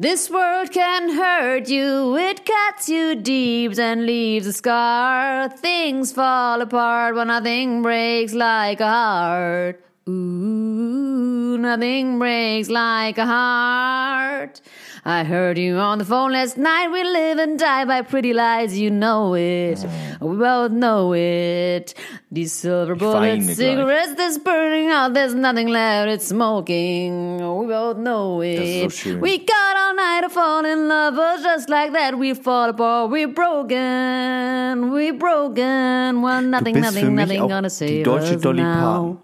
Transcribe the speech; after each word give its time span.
This 0.00 0.30
world 0.30 0.72
can 0.72 1.10
hurt 1.10 1.68
you, 1.68 2.16
it 2.16 2.46
cuts 2.46 2.88
you 2.88 3.14
deep 3.14 3.78
and 3.78 4.06
leaves 4.06 4.46
a 4.46 4.52
scar. 4.54 5.50
Things 5.50 6.10
fall 6.10 6.62
apart 6.62 7.16
when 7.16 7.26
nothing 7.26 7.82
breaks 7.82 8.32
like 8.32 8.80
a 8.80 8.88
heart. 8.88 9.84
Ooh, 10.08 11.58
nothing 11.58 12.18
breaks 12.18 12.70
like 12.70 13.18
a 13.18 13.26
heart. 13.26 14.62
I 15.04 15.24
heard 15.24 15.56
you 15.56 15.78
on 15.78 15.98
the 15.98 16.04
phone 16.04 16.32
last 16.32 16.58
night. 16.58 16.88
We 16.88 17.02
live 17.02 17.38
and 17.38 17.58
die 17.58 17.84
by 17.86 18.02
pretty 18.02 18.34
lies, 18.34 18.78
you 18.78 18.90
know 18.90 19.34
it. 19.34 19.84
We 20.20 20.36
both 20.36 20.72
know 20.72 21.14
it. 21.14 21.94
These 22.30 22.52
silver 22.52 22.94
bullet 22.94 23.42
cigarettes 23.42 24.14
that's 24.14 24.38
burning 24.38 24.88
out, 24.88 25.14
there's 25.14 25.34
nothing 25.34 25.68
left, 25.68 26.10
it's 26.10 26.26
smoking. 26.26 27.36
We 27.36 27.66
both 27.66 27.96
know 27.96 28.42
it. 28.42 28.92
so 28.92 29.16
we 29.16 29.38
got 29.38 29.76
all 29.76 29.94
night 29.94 30.20
to 30.22 30.28
fall 30.28 30.64
in 30.66 30.88
love, 30.88 31.16
but 31.16 31.42
just 31.42 31.70
like 31.70 31.92
that, 31.92 32.18
we 32.18 32.34
fall 32.34 32.68
apart. 32.68 33.10
We're 33.10 33.28
broken, 33.28 34.90
we're 34.92 35.14
broken. 35.14 36.20
Well, 36.20 36.42
nothing, 36.42 36.78
nothing, 36.78 37.14
nothing 37.14 37.40
auch 37.40 37.48
gonna 37.48 37.70
save 37.70 38.06
us 38.06 38.42
Dolly 38.42 38.62
now. 38.62 39.18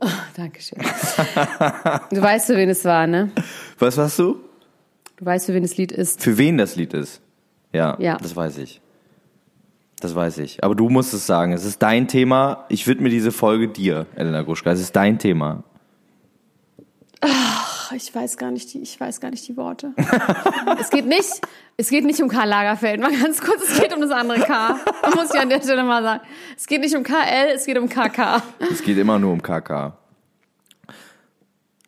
Oh, 0.00 0.24
Dankeschön. 0.36 0.78
du 2.10 2.22
weißt, 2.22 2.46
für 2.46 2.56
wen 2.56 2.68
es 2.68 2.84
war, 2.84 3.06
ne? 3.06 3.30
Was 3.78 3.96
warst 3.96 4.18
du? 4.18 4.47
Du 5.18 5.24
weißt, 5.26 5.46
für 5.46 5.54
wen 5.54 5.62
das 5.62 5.76
Lied 5.76 5.90
ist. 5.92 6.22
Für 6.22 6.38
wen 6.38 6.56
das 6.58 6.76
Lied 6.76 6.94
ist? 6.94 7.20
Ja, 7.72 7.96
Ja. 7.98 8.16
das 8.18 8.34
weiß 8.36 8.58
ich. 8.58 8.80
Das 10.00 10.14
weiß 10.14 10.38
ich. 10.38 10.62
Aber 10.62 10.76
du 10.76 10.88
musst 10.88 11.12
es 11.12 11.26
sagen. 11.26 11.52
Es 11.52 11.64
ist 11.64 11.82
dein 11.82 12.06
Thema. 12.06 12.66
Ich 12.68 12.86
widme 12.86 13.08
diese 13.10 13.32
Folge 13.32 13.66
dir, 13.68 14.06
Elena 14.14 14.42
Gruschka. 14.42 14.70
Es 14.70 14.80
ist 14.80 14.94
dein 14.94 15.18
Thema. 15.18 15.64
Ach, 17.20 17.90
ich 17.92 18.14
weiß 18.14 18.36
gar 18.36 18.52
nicht 18.52 18.72
die, 18.72 18.80
ich 18.80 19.00
weiß 19.00 19.20
gar 19.20 19.30
nicht 19.30 19.48
die 19.48 19.56
Worte. 19.56 19.92
es 20.80 20.90
geht 20.90 21.04
nicht, 21.06 21.40
es 21.76 21.90
geht 21.90 22.04
nicht 22.04 22.22
um 22.22 22.28
Karl 22.28 22.48
Lagerfeld. 22.48 23.00
Mal 23.00 23.10
ganz 23.20 23.40
kurz, 23.40 23.62
es 23.68 23.80
geht 23.80 23.92
um 23.92 24.00
das 24.00 24.12
andere 24.12 24.38
K. 24.38 24.78
Da 25.02 25.10
muss 25.16 25.34
ich 25.34 25.40
an 25.40 25.48
der 25.48 25.60
Stelle 25.60 25.82
mal 25.82 26.00
sagen. 26.04 26.22
Es 26.56 26.66
geht 26.68 26.80
nicht 26.80 26.94
um 26.94 27.02
KL, 27.02 27.50
es 27.56 27.66
geht 27.66 27.76
um 27.76 27.88
KK. 27.88 28.40
Es 28.70 28.82
geht 28.82 28.98
immer 28.98 29.18
nur 29.18 29.32
um 29.32 29.42
KK. 29.42 29.96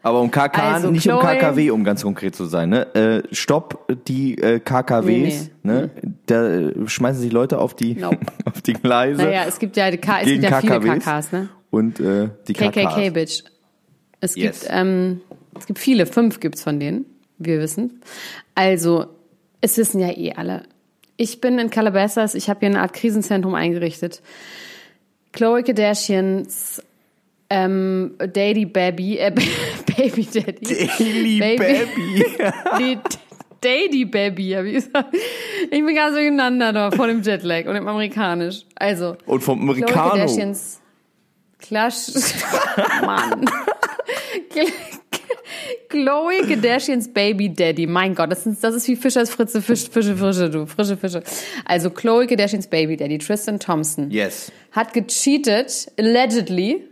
Aber 0.02 0.20
um 0.22 0.30
KK, 0.30 0.58
Also, 0.74 0.90
nicht 0.90 1.06
um 1.08 1.18
Chloe- 1.20 1.36
KKW, 1.38 1.70
um 1.70 1.84
ganz 1.84 2.02
konkret 2.02 2.34
zu 2.34 2.46
sein. 2.46 2.70
Ne? 2.70 2.94
Äh, 2.94 3.34
stopp 3.34 3.86
die 4.08 4.38
äh, 4.38 4.58
KKWs. 4.60 5.50
Nee, 5.62 5.72
nee. 5.72 5.72
Ne? 5.72 5.90
Da 6.26 6.46
äh, 6.48 6.88
schmeißen 6.88 7.20
sich 7.20 7.32
Leute 7.32 7.58
auf 7.58 7.74
die, 7.74 7.94
Nope. 7.96 8.18
auf 8.46 8.62
die 8.62 8.72
Gleise. 8.72 9.22
Naja, 9.22 9.44
es 9.46 9.58
gibt 9.58 9.76
ja, 9.76 9.94
K, 9.96 10.20
es 10.20 10.26
gibt 10.26 10.42
ja 10.44 10.60
viele 10.60 10.80
KKWs 10.80 11.04
KKs, 11.04 11.32
ne? 11.32 11.48
Und 11.70 12.00
äh, 12.00 12.28
die 12.48 12.54
KKs. 12.54 12.72
KKK, 12.94 13.10
Bitch. 13.10 13.42
Es 14.20 14.36
Yes. 14.36 14.60
gibt, 14.62 14.72
ähm, 14.74 15.20
es 15.58 15.66
gibt 15.66 15.78
viele, 15.78 16.06
fünf 16.06 16.40
gibt's 16.40 16.62
von 16.62 16.80
denen, 16.80 17.04
wir 17.38 17.58
wissen. 17.60 18.00
Also, 18.54 19.06
es 19.60 19.76
wissen 19.76 20.00
ja 20.00 20.08
eh 20.10 20.32
alle. 20.34 20.62
Ich 21.18 21.40
bin 21.42 21.58
in 21.58 21.68
Calabasas, 21.70 22.34
ich 22.34 22.48
habe 22.48 22.60
hier 22.60 22.70
eine 22.70 22.80
Art 22.80 22.94
Krisenzentrum 22.94 23.54
eingerichtet. 23.54 24.22
Chloe 25.32 25.62
Kardashians 25.62 26.82
ähm, 27.50 28.14
Daddy 28.18 28.64
Baby, 28.66 29.18
äh, 29.18 29.30
Baby 29.96 30.26
Daddy. 30.32 30.88
Daily 30.98 31.38
Baby. 31.40 32.24
Die 32.78 32.98
Daddy 33.60 34.04
Baby, 34.06 34.52
hab 34.52 34.64
ich 34.64 34.74
gesagt. 34.74 35.14
Ich 35.64 35.68
bin 35.84 35.94
ganz 35.94 36.14
durcheinander 36.14 36.72
da 36.72 36.90
vor 36.90 37.06
dem 37.08 37.20
Jetlag 37.22 37.66
und 37.66 37.74
dem 37.74 37.86
Amerikanisch. 37.86 38.62
Also, 38.76 39.16
Und 39.26 39.42
vom. 39.42 39.68
Kardashians. 39.84 40.80
Clash. 41.58 42.06
Mann. 43.04 43.44
Chloe 45.88 46.42
Kardashians 46.46 47.12
Baby 47.12 47.52
Daddy. 47.52 47.86
Mein 47.86 48.14
Gott, 48.14 48.30
das 48.30 48.46
ist, 48.46 48.62
das 48.62 48.74
ist 48.76 48.88
wie 48.88 48.96
Fischers 48.96 49.28
Fritze, 49.30 49.60
Fisch, 49.60 49.88
Fische, 49.90 50.16
Fische, 50.16 50.48
du. 50.48 50.66
Frische 50.66 50.96
Fische. 50.96 51.22
Also 51.64 51.90
Chloe 51.90 52.26
Kardashians 52.26 52.66
Baby 52.68 52.96
Daddy, 52.96 53.18
Tristan 53.18 53.58
Thompson, 53.58 54.10
Yes. 54.10 54.50
hat 54.72 54.92
gecheatet, 54.94 55.90
allegedly. 55.98 56.84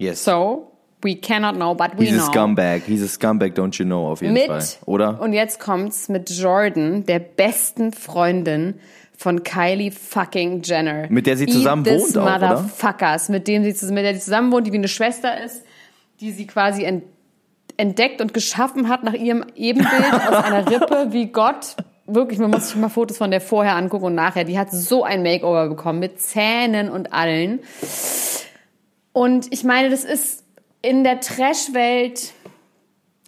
Yes. 0.00 0.24
So, 0.24 0.72
we 1.02 1.14
cannot 1.14 1.56
know, 1.56 1.74
but 1.74 1.98
we 1.98 2.06
He's 2.06 2.16
know. 2.16 2.26
a 2.26 2.30
scumbag. 2.30 2.82
He's 2.84 3.02
a 3.02 3.06
scumbag, 3.06 3.52
don't 3.54 3.78
you 3.78 3.84
know, 3.84 4.06
auf 4.06 4.22
jeden 4.22 4.32
mit, 4.32 4.46
Fall. 4.46 4.64
Oder? 4.86 5.20
Und 5.20 5.34
jetzt 5.34 5.60
kommt's 5.60 6.08
mit 6.08 6.30
Jordan, 6.30 7.04
der 7.04 7.18
besten 7.18 7.92
Freundin 7.92 8.80
von 9.14 9.42
Kylie 9.42 9.90
fucking 9.90 10.62
Jenner. 10.62 11.06
Mit 11.10 11.26
der 11.26 11.36
sie 11.36 11.44
Eat 11.44 11.52
zusammen 11.52 11.84
this 11.84 12.14
wohnt 12.14 12.16
auch, 12.16 12.36
oder? 12.36 12.48
Motherfuckers, 12.48 13.28
mit 13.28 13.46
dem 13.46 13.62
sie, 13.62 13.92
mit 13.92 14.04
der 14.04 14.14
sie 14.14 14.20
zusammen 14.20 14.50
wohnt, 14.52 14.66
die 14.66 14.72
wie 14.72 14.78
eine 14.78 14.88
Schwester 14.88 15.42
ist, 15.44 15.62
die 16.20 16.32
sie 16.32 16.46
quasi 16.46 16.84
ent, 16.84 17.04
entdeckt 17.76 18.22
und 18.22 18.32
geschaffen 18.32 18.88
hat 18.88 19.04
nach 19.04 19.12
ihrem 19.12 19.44
Ebenbild 19.54 20.12
aus 20.14 20.44
einer 20.44 20.66
Rippe 20.70 21.08
wie 21.10 21.26
Gott. 21.26 21.76
Wirklich, 22.06 22.38
man 22.38 22.50
muss 22.50 22.68
sich 22.70 22.76
mal 22.76 22.88
Fotos 22.88 23.18
von 23.18 23.30
der 23.30 23.42
vorher 23.42 23.76
angucken 23.76 24.06
und 24.06 24.14
nachher. 24.14 24.44
Die 24.44 24.58
hat 24.58 24.70
so 24.72 25.04
ein 25.04 25.22
Makeover 25.22 25.68
bekommen 25.68 25.98
mit 25.98 26.18
Zähnen 26.20 26.88
und 26.88 27.12
allen. 27.12 27.60
Und 29.12 29.52
ich 29.52 29.64
meine, 29.64 29.90
das 29.90 30.04
ist 30.04 30.44
in 30.82 31.04
der 31.04 31.20
Trash-Welt. 31.20 32.32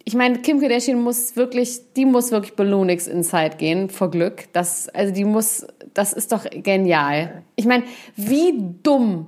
Ich 0.05 0.15
meine, 0.15 0.39
Kim 0.39 0.59
Kardashian 0.59 1.01
muss 1.01 1.35
wirklich, 1.35 1.93
die 1.95 2.05
muss 2.05 2.31
wirklich 2.31 2.55
Balloonix 2.55 3.07
Inside 3.07 3.57
gehen, 3.57 3.89
vor 3.89 4.11
Glück. 4.11 4.51
Das, 4.53 4.89
also 4.89 5.13
die 5.13 5.25
muss, 5.25 5.65
das 5.93 6.13
ist 6.13 6.31
doch 6.31 6.45
genial. 6.49 7.43
Ich 7.55 7.65
meine, 7.65 7.83
wie 8.15 8.53
dumm 8.83 9.27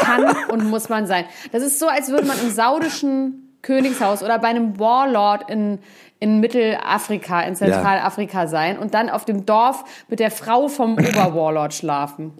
kann 0.00 0.36
und 0.50 0.68
muss 0.68 0.88
man 0.88 1.06
sein? 1.06 1.24
Das 1.52 1.62
ist 1.62 1.78
so, 1.78 1.88
als 1.88 2.08
würde 2.08 2.26
man 2.26 2.38
im 2.40 2.50
saudischen 2.50 3.56
Königshaus 3.62 4.22
oder 4.22 4.38
bei 4.38 4.48
einem 4.48 4.78
Warlord 4.78 5.48
in, 5.48 5.78
in 6.18 6.40
Mittelafrika, 6.40 7.42
in 7.42 7.54
Zentralafrika 7.54 8.46
sein 8.46 8.78
und 8.78 8.92
dann 8.94 9.08
auf 9.08 9.24
dem 9.24 9.46
Dorf 9.46 9.84
mit 10.08 10.20
der 10.20 10.30
Frau 10.30 10.68
vom 10.68 10.92
Oberwarlord 10.98 11.72
schlafen. 11.72 12.32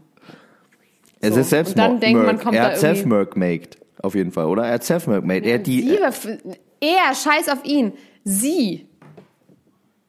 Es 1.23 1.35
So. 1.35 1.41
ist 1.41 1.51
selbst 1.51 1.71
Und 1.71 1.79
dann 1.79 2.01
denkt 2.01 2.23
man, 2.27 2.39
kommt 2.39 2.55
Er 2.55 2.65
hat 2.65 2.79
self-murk-made. 2.79 3.71
Auf 4.03 4.15
jeden 4.15 4.33
Fall, 4.33 4.47
oder? 4.47 4.65
Er 4.67 4.75
hat 4.75 4.85
self-murk-made. 4.85 5.47
Er 5.49 5.59
die, 5.59 5.83
Sie, 5.83 5.99
er, 6.81 7.15
scheiß 7.15 7.49
auf 7.49 7.65
ihn. 7.65 7.93
Sie. 8.25 8.87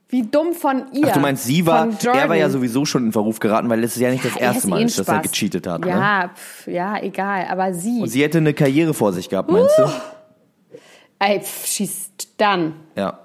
Wie 0.10 0.24
dumm 0.24 0.54
von 0.54 0.92
ihr. 0.94 1.08
Ach, 1.08 1.14
du 1.14 1.20
meinst, 1.20 1.44
sie 1.46 1.66
war, 1.66 1.88
er 2.04 2.30
war 2.30 2.36
ja 2.36 2.50
sowieso 2.50 2.86
schon 2.86 3.06
in 3.06 3.12
Verruf 3.12 3.40
geraten, 3.40 3.70
weil 3.70 3.84
es 3.84 3.96
ist 3.96 4.02
ja 4.02 4.12
nicht 4.12 4.26
das 4.26 4.34
Ja, 4.36 4.42
er 4.42 4.54
erste 4.54 4.68
Mal, 4.68 4.82
eh 4.82 4.86
ist, 4.86 5.00
dass 5.00 5.08
er 5.08 5.20
gecheatet 5.20 5.66
hat. 5.66 5.82
Ne? 5.82 5.88
Ja, 5.90 6.32
pf, 6.36 6.68
ja, 6.68 7.02
egal. 7.02 7.46
Aber 7.50 7.74
sie. 7.74 8.02
Und 8.02 8.10
sie 8.10 8.22
hätte 8.22 8.40
eine 8.40 8.54
Karriere 8.54 8.94
vor 8.94 9.14
sich 9.14 9.30
gehabt, 9.30 9.50
meinst 9.50 9.78
Uh. 9.80 9.84
du? 9.86 10.78
Ey, 11.20 11.40
pf, 11.40 11.66
she's 11.68 12.12
done. 12.38 12.74
Ja. 12.96 13.20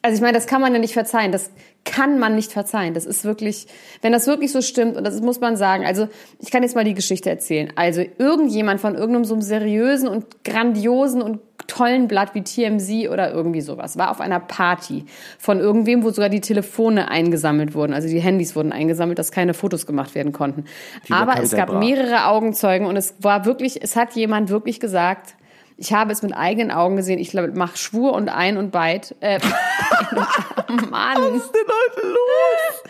Also 0.00 0.16
ich 0.16 0.20
meine, 0.20 0.34
das 0.34 0.46
kann 0.46 0.60
man 0.60 0.72
ja 0.72 0.78
nicht 0.78 0.92
verzeihen. 0.92 1.32
Das 1.32 1.50
kann 1.84 2.18
man 2.18 2.34
nicht 2.34 2.52
verzeihen. 2.52 2.94
Das 2.94 3.04
ist 3.04 3.24
wirklich, 3.24 3.66
wenn 4.00 4.12
das 4.12 4.26
wirklich 4.26 4.52
so 4.52 4.62
stimmt, 4.62 4.96
und 4.96 5.04
das 5.04 5.20
muss 5.20 5.40
man 5.40 5.56
sagen. 5.56 5.84
Also 5.84 6.08
ich 6.40 6.50
kann 6.50 6.62
jetzt 6.62 6.74
mal 6.74 6.84
die 6.84 6.94
Geschichte 6.94 7.28
erzählen. 7.30 7.72
Also 7.76 8.02
irgendjemand 8.18 8.80
von 8.80 8.94
irgendeinem 8.94 9.24
so 9.24 9.34
einem 9.34 9.42
seriösen 9.42 10.08
und 10.08 10.44
grandiosen 10.44 11.20
und 11.22 11.40
tollen 11.66 12.08
Blatt 12.08 12.34
wie 12.34 12.42
TMZ 12.42 13.08
oder 13.10 13.32
irgendwie 13.32 13.60
sowas. 13.60 13.96
War 13.96 14.10
auf 14.10 14.20
einer 14.20 14.40
Party 14.40 15.04
von 15.38 15.60
irgendwem, 15.60 16.02
wo 16.02 16.10
sogar 16.10 16.28
die 16.28 16.40
Telefone 16.40 17.10
eingesammelt 17.10 17.74
wurden. 17.74 17.94
Also 17.94 18.08
die 18.08 18.20
Handys 18.20 18.56
wurden 18.56 18.72
eingesammelt, 18.72 19.18
dass 19.18 19.32
keine 19.32 19.54
Fotos 19.54 19.86
gemacht 19.86 20.14
werden 20.14 20.32
konnten. 20.32 20.64
Bei 21.08 21.16
Aber 21.16 21.42
es 21.42 21.52
gab 21.52 21.68
Bra. 21.68 21.78
mehrere 21.78 22.26
Augenzeugen 22.26 22.86
und 22.86 22.96
es 22.96 23.14
war 23.20 23.44
wirklich, 23.44 23.82
es 23.82 23.96
hat 23.96 24.14
jemand 24.14 24.50
wirklich 24.50 24.80
gesagt, 24.80 25.34
ich 25.76 25.92
habe 25.92 26.12
es 26.12 26.22
mit 26.22 26.34
eigenen 26.34 26.70
Augen 26.70 26.96
gesehen. 26.96 27.18
Ich 27.18 27.34
mache 27.34 27.76
Schwur 27.76 28.12
und 28.12 28.28
ein 28.28 28.56
und 28.56 28.70
beid. 28.70 29.14
Äh, 29.20 29.40
Mann. 30.90 31.16
Was 31.16 31.44
ist 31.44 31.52
denn 31.52 31.66
heute 31.66 32.06
los? 32.06 32.82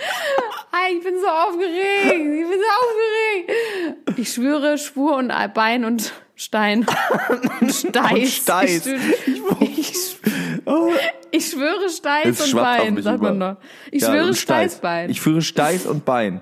Ich 0.92 1.02
bin 1.04 1.14
so 1.20 1.26
aufgeregt. 1.26 2.04
Ich 2.04 2.48
bin 2.48 2.58
so 2.60 2.70
aufgeregt. 2.80 4.18
Ich 4.18 4.32
schwöre, 4.32 4.76
Schwur 4.78 5.16
und 5.16 5.32
Bein 5.54 5.84
und 5.84 6.12
Stein. 6.36 6.84
Und 7.60 7.72
Steiß. 7.72 8.12
Und 8.12 8.28
Steiß. 8.28 8.86
Ich, 8.86 9.78
ich, 9.78 10.16
Oh, 10.66 10.90
ich 11.30 11.46
schwöre 11.50 11.88
Steiß 11.88 12.40
und 12.52 12.60
Bein, 12.60 13.00
sagt 13.02 13.22
man 13.22 13.36
über. 13.36 13.50
noch. 13.52 13.56
Ich 13.92 14.02
Ja, 14.02 14.08
schwöre. 14.10 14.34
Steißbein. 14.34 15.10
Ich 15.10 15.20
führe 15.20 15.42
Steiß 15.42 15.86
und 15.86 16.04
Bein. 16.04 16.40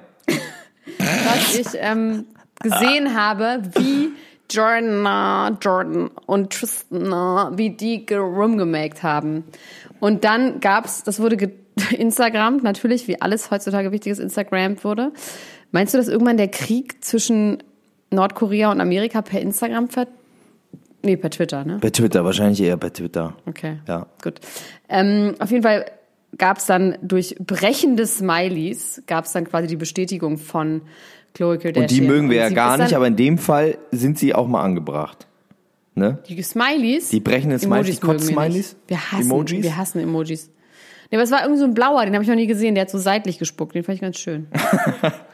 was 0.97 1.55
ich 1.59 1.67
ähm, 1.75 2.27
gesehen 2.63 3.15
habe, 3.15 3.63
wie 3.75 4.13
Jordan, 4.53 5.59
Jordan 5.61 6.11
und 6.27 6.53
Tristan, 6.53 7.59
wie 7.59 7.71
die 7.71 8.07
rumgemaked 8.13 9.03
haben. 9.03 9.45
Und 10.01 10.25
dann 10.25 10.61
gab's, 10.61 11.03
das 11.05 11.21
wurde 11.21 11.37
Instagram, 11.91 12.59
natürlich, 12.59 13.09
wie 13.09 13.21
alles 13.21 13.51
heutzutage 13.51 13.93
wichtiges 13.93 14.19
Instagram 14.19 14.83
wurde. 14.85 15.13
Meinst 15.71 15.95
du, 15.95 15.99
dass 15.99 16.09
irgendwann 16.09 16.37
der 16.37 16.49
Krieg 16.49 17.03
zwischen 17.05 17.63
Nordkorea 18.11 18.71
und 18.71 18.81
Amerika 18.81 19.23
per 19.23 19.41
Instagram 19.41 19.89
ver... 19.89 20.07
Nee, 21.05 21.17
per 21.17 21.31
Twitter, 21.31 21.65
ne? 21.65 21.79
Bei 21.81 21.91
Twitter, 21.91 22.25
wahrscheinlich 22.25 22.61
eher 22.61 22.77
bei 22.77 22.91
Twitter. 22.91 23.35
Okay. 23.47 23.79
Ja. 23.89 24.07
Gut. 24.23 24.41
Ähm, 24.89 25.35
auf 25.41 25.51
jeden 25.51 25.63
Fall 25.63 25.87
gab 26.39 26.59
es 26.59 26.67
dann 26.67 26.97
durch 27.03 27.35
brechende 27.41 28.07
Smileys, 28.07 29.03
gab 29.07 29.25
es 29.25 29.33
dann 29.33 29.45
quasi 29.45 29.67
die 29.67 29.77
Bestätigung 29.77 30.39
von 30.39 30.83
Chloe 31.35 31.59
Kardashian. 31.59 31.85
Und 31.85 31.91
die 31.91 32.01
mögen 32.01 32.31
wir 32.31 32.37
ja 32.37 32.51
gar 32.51 32.79
nicht, 32.79 32.95
aber 32.95 33.07
in 33.07 33.17
dem 33.17 33.39
Fall 33.39 33.79
sind 33.91 34.19
sie 34.19 34.35
auch 34.35 34.47
mal 34.47 34.63
angebracht. 34.63 35.27
Ne? 35.95 36.19
Die 36.27 36.43
Smileys? 36.43 37.11
Die 37.11 37.21
brechenden 37.21 37.59
Smileys, 37.59 38.01
die 38.01 38.03
wir 38.03 38.15
Kotz-Smileys? 38.15 38.77
Wir 38.87 39.13
hassen, 39.13 39.23
Emojis? 39.23 39.63
wir 39.63 39.77
hassen 39.77 40.01
Emojis. 40.01 40.51
Nee, 41.11 41.19
aber 41.19 41.25
es 41.25 41.31
war 41.31 41.43
irgendwie 41.43 41.59
so 41.59 41.67
ein 41.67 41.75
blauer, 41.75 42.05
den 42.07 42.15
habe 42.15 42.23
ich 42.23 42.29
noch 42.29 42.37
nie 42.37 42.47
gesehen, 42.47 42.75
der 42.75 42.83
hat 42.83 42.91
so 42.91 42.99
seitlich 42.99 43.39
gespuckt, 43.39 43.75
den 43.75 43.85
fand 43.85 43.97
ich 43.97 44.01
ganz 44.01 44.19
schön. 44.19 44.47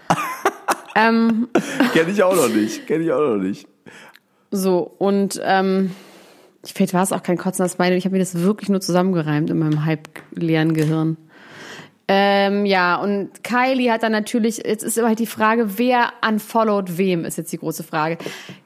ähm, 0.96 1.48
Kenn 1.92 2.10
ich 2.10 2.20
auch 2.24 2.34
noch 2.34 2.48
nicht. 2.48 2.88
Kenn 2.88 3.02
ich 3.02 3.12
auch 3.12 3.20
noch 3.20 3.36
nicht. 3.36 3.68
so, 4.50 4.92
und 4.98 5.40
ähm, 5.44 5.92
vielleicht 6.64 6.94
war 6.94 7.04
es 7.04 7.12
auch 7.12 7.22
kein 7.22 7.36
kotzender 7.38 7.68
Smiley, 7.68 7.96
ich 7.96 8.04
habe 8.04 8.14
mir 8.14 8.18
das 8.18 8.40
wirklich 8.40 8.68
nur 8.68 8.80
zusammengereimt 8.80 9.50
in 9.50 9.58
meinem 9.60 9.84
halb 9.84 10.08
leeren 10.32 10.74
Gehirn. 10.74 11.16
Ähm, 12.10 12.64
ja, 12.64 12.96
und 12.96 13.44
Kylie 13.44 13.92
hat 13.92 14.02
dann 14.02 14.12
natürlich, 14.12 14.62
jetzt 14.64 14.82
ist 14.82 14.96
immer 14.96 15.08
halt 15.08 15.18
die 15.18 15.26
Frage, 15.26 15.78
wer 15.78 16.12
unfollowed 16.26 16.96
wem, 16.96 17.26
ist 17.26 17.36
jetzt 17.36 17.52
die 17.52 17.58
große 17.58 17.84
Frage. 17.84 18.16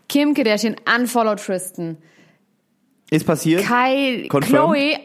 Kim 0.08 0.32
Kardashian 0.32 0.76
unfollowed 0.96 1.44
Tristan. 1.44 1.96
Ist 3.10 3.26
passiert? 3.26 3.64
Kai? 3.64 4.28
Chloe, 4.30 4.96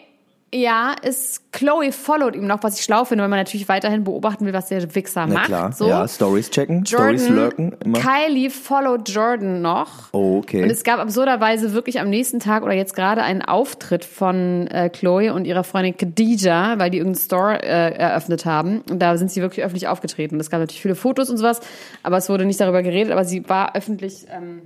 ja, 0.62 0.96
ist 1.02 1.52
Chloe 1.52 1.92
followed 1.92 2.36
ihm 2.36 2.48
noch, 2.48 2.64
was 2.64 2.78
ich 2.80 2.84
schlau 2.84 3.06
finde, 3.06 3.24
weil 3.24 3.30
man 3.30 3.40
natürlich 3.40 3.68
weiterhin 3.68 4.04
beobachten 4.04 4.46
will, 4.46 4.54
was 4.54 4.68
der 4.68 4.94
Wichser 4.96 5.26
Na 5.28 5.34
macht. 5.36 5.46
klar. 5.46 5.72
So. 5.72 5.88
Ja, 5.88 6.08
Stories 6.08 6.50
checken, 6.50 6.86
Stories 6.86 7.30
lurken. 7.30 7.76
Immer. 7.84 8.00
Kylie 8.00 8.50
followed 8.50 9.08
Jordan 9.10 9.62
noch. 9.62 10.14
Oh, 10.14 10.40
okay. 10.40 10.64
Und 10.64 10.70
es 10.70 10.84
gab 10.84 11.00
absurderweise 11.00 11.74
wirklich 11.74 12.00
am 12.00 12.10
nächsten 12.10 12.40
Tag 12.40 12.64
oder 12.64 12.74
jetzt 12.74 12.96
gerade 12.96 13.24
einen 13.24 13.42
Auftritt 13.42 14.06
von 14.06 14.68
äh, 14.68 14.90
Chloe 14.90 15.34
und 15.34 15.46
ihrer 15.46 15.64
Freundin 15.64 15.98
Khadija, 15.98 16.78
weil 16.78 16.90
die 16.90 16.98
irgendeinen 16.98 17.24
Store 17.24 17.62
äh, 17.64 17.94
eröffnet 17.98 18.46
haben. 18.46 18.82
Und 18.90 19.00
da 19.00 19.18
sind 19.18 19.32
sie 19.32 19.42
wirklich 19.42 19.64
öffentlich 19.66 19.88
aufgetreten. 19.88 20.40
Es 20.40 20.50
gab 20.50 20.60
natürlich 20.60 20.82
viele 20.82 20.96
Fotos 20.96 21.30
und 21.30 21.38
sowas, 21.38 21.60
aber 22.04 22.18
es 22.18 22.30
wurde 22.30 22.46
nicht 22.46 22.60
darüber 22.60 22.84
geredet, 22.84 23.12
aber 23.12 23.26
sie 23.26 23.48
war 23.50 23.76
öffentlich, 23.76 24.26
ähm, 24.32 24.62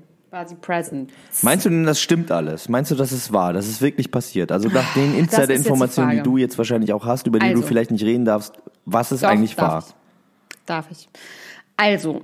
sie 0.47 0.55
present. 0.55 1.11
Meinst 1.41 1.65
du 1.65 1.69
denn, 1.69 1.83
das 1.85 1.99
stimmt 1.99 2.31
alles? 2.31 2.69
Meinst 2.69 2.89
du, 2.91 2.95
dass 2.95 3.11
es 3.11 3.33
wahr, 3.33 3.53
dass 3.53 3.67
es 3.67 3.81
wirklich 3.81 4.11
passiert? 4.11 4.51
Also 4.51 4.69
nach 4.69 4.93
den 4.93 5.17
Insider-Informationen, 5.17 6.11
die 6.11 6.15
die 6.17 6.23
du 6.23 6.37
jetzt 6.37 6.57
wahrscheinlich 6.57 6.93
auch 6.93 7.05
hast, 7.05 7.27
über 7.27 7.39
die 7.39 7.47
du 7.49 7.55
Also. 7.57 7.67
vielleicht 7.67 7.91
nicht 7.91 8.03
reden 8.03 8.25
darfst, 8.25 8.53
was 8.85 9.11
ist 9.11 9.23
Doch, 9.23 9.29
eigentlich 9.29 9.55
darf 9.55 9.67
wahr? 9.67 9.83
Ich. 9.87 10.65
Darf 10.65 10.85
ich. 10.91 11.09
Also, 11.77 12.21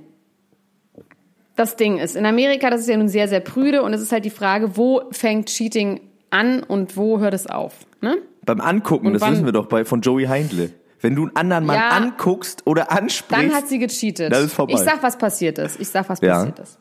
das 1.56 1.76
Ding 1.76 1.98
ist, 1.98 2.16
in 2.16 2.24
Amerika, 2.24 2.70
das 2.70 2.80
ist 2.82 2.88
ja 2.88 2.96
nun 2.96 3.08
sehr, 3.08 3.28
sehr 3.28 3.40
prüde 3.40 3.82
und 3.82 3.92
es 3.92 4.00
ist 4.00 4.12
halt 4.12 4.24
die 4.24 4.30
Frage, 4.30 4.76
wo 4.76 5.02
fängt 5.10 5.48
Cheating 5.48 6.00
an 6.30 6.62
und 6.62 6.96
wo 6.96 7.18
hört 7.18 7.34
es 7.34 7.46
auf? 7.46 7.74
Ne? 8.00 8.16
Beim 8.44 8.60
Angucken, 8.60 9.08
Und 9.08 9.12
das 9.14 9.22
wann- 9.22 9.32
wissen 9.32 9.44
wir 9.44 9.52
doch 9.52 9.66
bei 9.66 9.84
von 9.84 10.00
Joey 10.00 10.24
Heindle. 10.26 10.70
Wenn 11.00 11.14
du 11.14 11.22
einen 11.26 11.36
anderen 11.36 11.66
Mann 11.66 11.76
Ja. 11.76 11.88
anguckst 11.90 12.66
oder 12.66 12.90
ansprichst, 12.90 13.30
Dann 13.30 13.54
hat 13.54 13.68
sie 13.68 13.78
gecheatet. 13.78 14.32
Das 14.32 14.42
ist 14.44 14.54
vorbei. 14.54 14.72
Ich 14.74 14.80
sag, 14.80 15.02
was 15.02 15.16
passiert 15.18 15.58
ist. 15.58 15.78
Ich 15.78 15.88
sag, 15.88 16.08
was 16.08 16.20
Ja. 16.20 16.34
passiert 16.38 16.58
ist. 16.60 16.78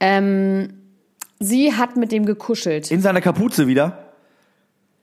Ähm, 0.00 0.74
sie 1.40 1.74
hat 1.74 1.96
mit 1.96 2.12
dem 2.12 2.26
gekuschelt. 2.26 2.90
in 2.90 3.00
seiner 3.00 3.20
Kapuze 3.20 3.66
wieder. 3.66 4.04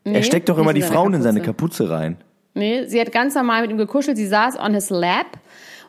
Nee, 0.03 0.13
er 0.15 0.23
steckt 0.23 0.49
doch 0.49 0.57
immer 0.57 0.73
die 0.73 0.81
Frauen 0.81 1.13
in 1.13 1.21
seine 1.21 1.41
Kapuze. 1.41 1.85
Kapuze 1.85 1.89
rein. 1.89 2.17
Nee, 2.53 2.85
sie 2.85 3.01
hat 3.01 3.11
ganz 3.11 3.35
normal 3.35 3.63
mit 3.63 3.71
ihm 3.71 3.77
gekuschelt. 3.77 4.17
Sie 4.17 4.27
saß 4.27 4.57
on 4.59 4.73
his 4.73 4.89
lap 4.89 5.25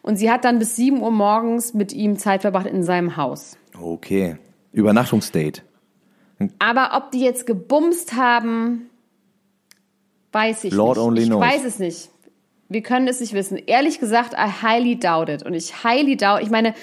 und 0.02 0.16
sie 0.16 0.30
hat 0.30 0.44
dann 0.44 0.58
bis 0.58 0.76
7 0.76 1.00
Uhr 1.00 1.10
morgens 1.10 1.74
mit 1.74 1.92
ihm 1.92 2.18
Zeit 2.18 2.42
verbracht 2.42 2.66
in 2.66 2.82
seinem 2.82 3.16
Haus. 3.16 3.56
Okay. 3.80 4.36
Übernachtungsdate. 4.72 5.62
Aber 6.58 6.90
ob 6.96 7.10
die 7.12 7.20
jetzt 7.20 7.46
gebumst 7.46 8.14
haben, 8.14 8.90
weiß 10.32 10.64
ich 10.64 10.72
Lord 10.72 10.96
nicht. 10.96 11.06
only 11.06 11.22
ich 11.22 11.28
knows. 11.28 11.40
weiß 11.40 11.64
es 11.64 11.78
nicht. 11.78 12.10
Wir 12.68 12.82
können 12.82 13.06
es 13.06 13.20
nicht 13.20 13.32
wissen. 13.32 13.58
Ehrlich 13.66 14.00
gesagt, 14.00 14.32
I 14.34 14.50
highly 14.62 14.98
doubt 14.98 15.28
it. 15.28 15.44
Und 15.44 15.54
ich 15.54 15.84
highly 15.84 16.16
doubt, 16.16 16.42
ich 16.42 16.50
meine, 16.50 16.74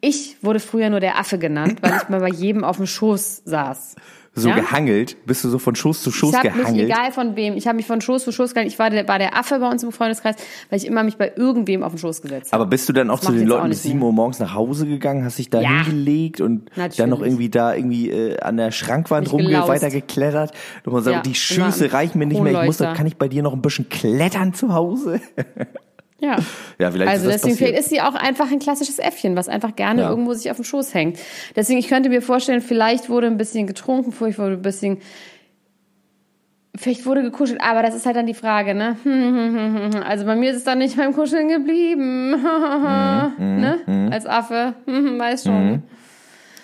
ich 0.00 0.36
wurde 0.42 0.60
früher 0.60 0.90
nur 0.90 1.00
der 1.00 1.18
Affe 1.18 1.38
genannt, 1.38 1.78
weil 1.82 1.96
ich 1.96 2.08
mal 2.08 2.20
bei 2.20 2.28
jedem 2.30 2.64
auf 2.64 2.76
dem 2.76 2.86
Schoß 2.86 3.42
saß. 3.44 3.96
So 4.34 4.50
Ja? 4.50 4.54
gehangelt. 4.54 5.16
Bist 5.26 5.42
du 5.42 5.48
so 5.48 5.58
von 5.58 5.74
Schoß 5.74 6.00
zu 6.02 6.12
Schoß 6.12 6.30
Ich 6.30 6.36
habe 6.36 6.48
mich, 6.50 6.58
gehangelt? 6.58 6.84
egal 6.90 7.10
von 7.10 7.34
wem, 7.34 7.56
ich 7.56 7.66
habe 7.66 7.74
mich 7.76 7.86
von 7.86 8.00
Schoß 8.00 8.22
zu 8.22 8.30
Schoß 8.30 8.54
gehalten. 8.54 8.70
Ich 8.70 8.78
war 8.78 8.88
der, 8.88 9.08
war 9.08 9.18
der 9.18 9.36
Affe 9.36 9.58
bei 9.58 9.68
uns 9.68 9.82
im 9.82 9.90
Freundeskreis, 9.90 10.36
weil 10.70 10.78
ich 10.78 10.86
immer 10.86 11.02
mich 11.02 11.16
bei 11.16 11.32
irgendwem 11.34 11.82
auf 11.82 11.90
den 11.92 11.98
Schoß 11.98 12.22
gesetzt 12.22 12.52
habe. 12.52 12.62
Aber 12.62 12.70
bist 12.70 12.88
du 12.88 12.92
dann 12.92 13.10
auch 13.10 13.18
Das 13.18 13.26
zu 13.26 13.32
den 13.32 13.48
Leuten 13.48 13.70
bis 13.70 13.78
nicht 13.78 13.82
7 13.90 13.98
mehr. 13.98 14.06
Uhr 14.06 14.12
morgens 14.12 14.38
nach 14.38 14.54
Hause 14.54 14.86
gegangen, 14.86 15.24
hast 15.24 15.38
dich 15.38 15.50
da 15.50 15.60
Ja. 15.60 15.82
hingelegt 15.82 16.40
und 16.40 16.70
dann 16.76 17.10
noch 17.10 17.18
Natürlich. 17.18 17.32
irgendwie 17.32 17.48
da 17.48 17.74
irgendwie 17.74 18.10
äh, 18.10 18.38
an 18.38 18.58
der 18.58 18.70
Schrankwand 18.70 19.24
Mich 19.26 19.32
rumge 19.32 19.66
weitergeklettert 19.66 20.52
und 20.84 20.92
man 20.92 21.02
sagt, 21.02 21.16
Ja, 21.16 21.22
die 21.22 21.34
Schüsse 21.34 21.92
reichen 21.92 22.18
mir 22.20 22.26
nicht 22.26 22.40
mehr, 22.40 22.52
ich 22.52 22.58
muss 22.64 22.76
Kronleuchter. 22.76 22.96
kann 22.96 23.06
ich 23.06 23.16
bei 23.16 23.26
dir 23.26 23.42
noch 23.42 23.54
ein 23.54 23.62
bisschen 23.62 23.88
klettern 23.88 24.54
zu 24.54 24.72
Hause? 24.72 25.20
Ja. 26.20 26.36
Ja, 26.78 26.90
vielleicht 26.90 27.10
also 27.12 27.26
deswegen 27.30 27.52
passiert. 27.52 27.56
vielleicht 27.58 27.78
ist 27.78 27.90
sie 27.90 28.00
auch 28.00 28.14
einfach 28.14 28.50
ein 28.50 28.58
klassisches 28.58 28.98
Äffchen, 28.98 29.36
was 29.36 29.48
einfach 29.48 29.76
gerne 29.76 30.02
Ja. 30.02 30.10
irgendwo 30.10 30.34
sich 30.34 30.50
auf 30.50 30.56
dem 30.56 30.64
Schoß 30.64 30.92
hängt. 30.94 31.18
Deswegen, 31.54 31.78
ich 31.78 31.88
könnte 31.88 32.08
mir 32.08 32.22
vorstellen, 32.22 32.60
vielleicht 32.60 33.08
wurde 33.08 33.28
ein 33.28 33.36
bisschen 33.38 33.66
getrunken, 33.68 34.10
vielleicht 34.10 34.38
wurde 34.40 34.54
ein 34.54 34.62
bisschen, 34.62 34.98
vielleicht 36.76 37.06
wurde 37.06 37.22
gekuschelt, 37.22 37.60
aber 37.60 37.82
das 37.82 37.94
ist 37.94 38.06
halt 38.06 38.16
dann 38.16 38.26
die 38.26 38.34
Frage, 38.34 38.74
ne? 38.74 38.96
Also 40.06 40.24
bei 40.26 40.34
mir 40.36 40.50
ist 40.50 40.56
es 40.58 40.64
dann 40.64 40.78
nicht 40.78 40.96
beim 40.96 41.12
Kuscheln 41.12 41.48
geblieben, 41.48 42.30
Mhm, 43.38 43.60
ne? 43.60 44.08
Als 44.12 44.26
Affe, 44.26 44.74
weiß 44.86 45.44
schon. 45.44 45.82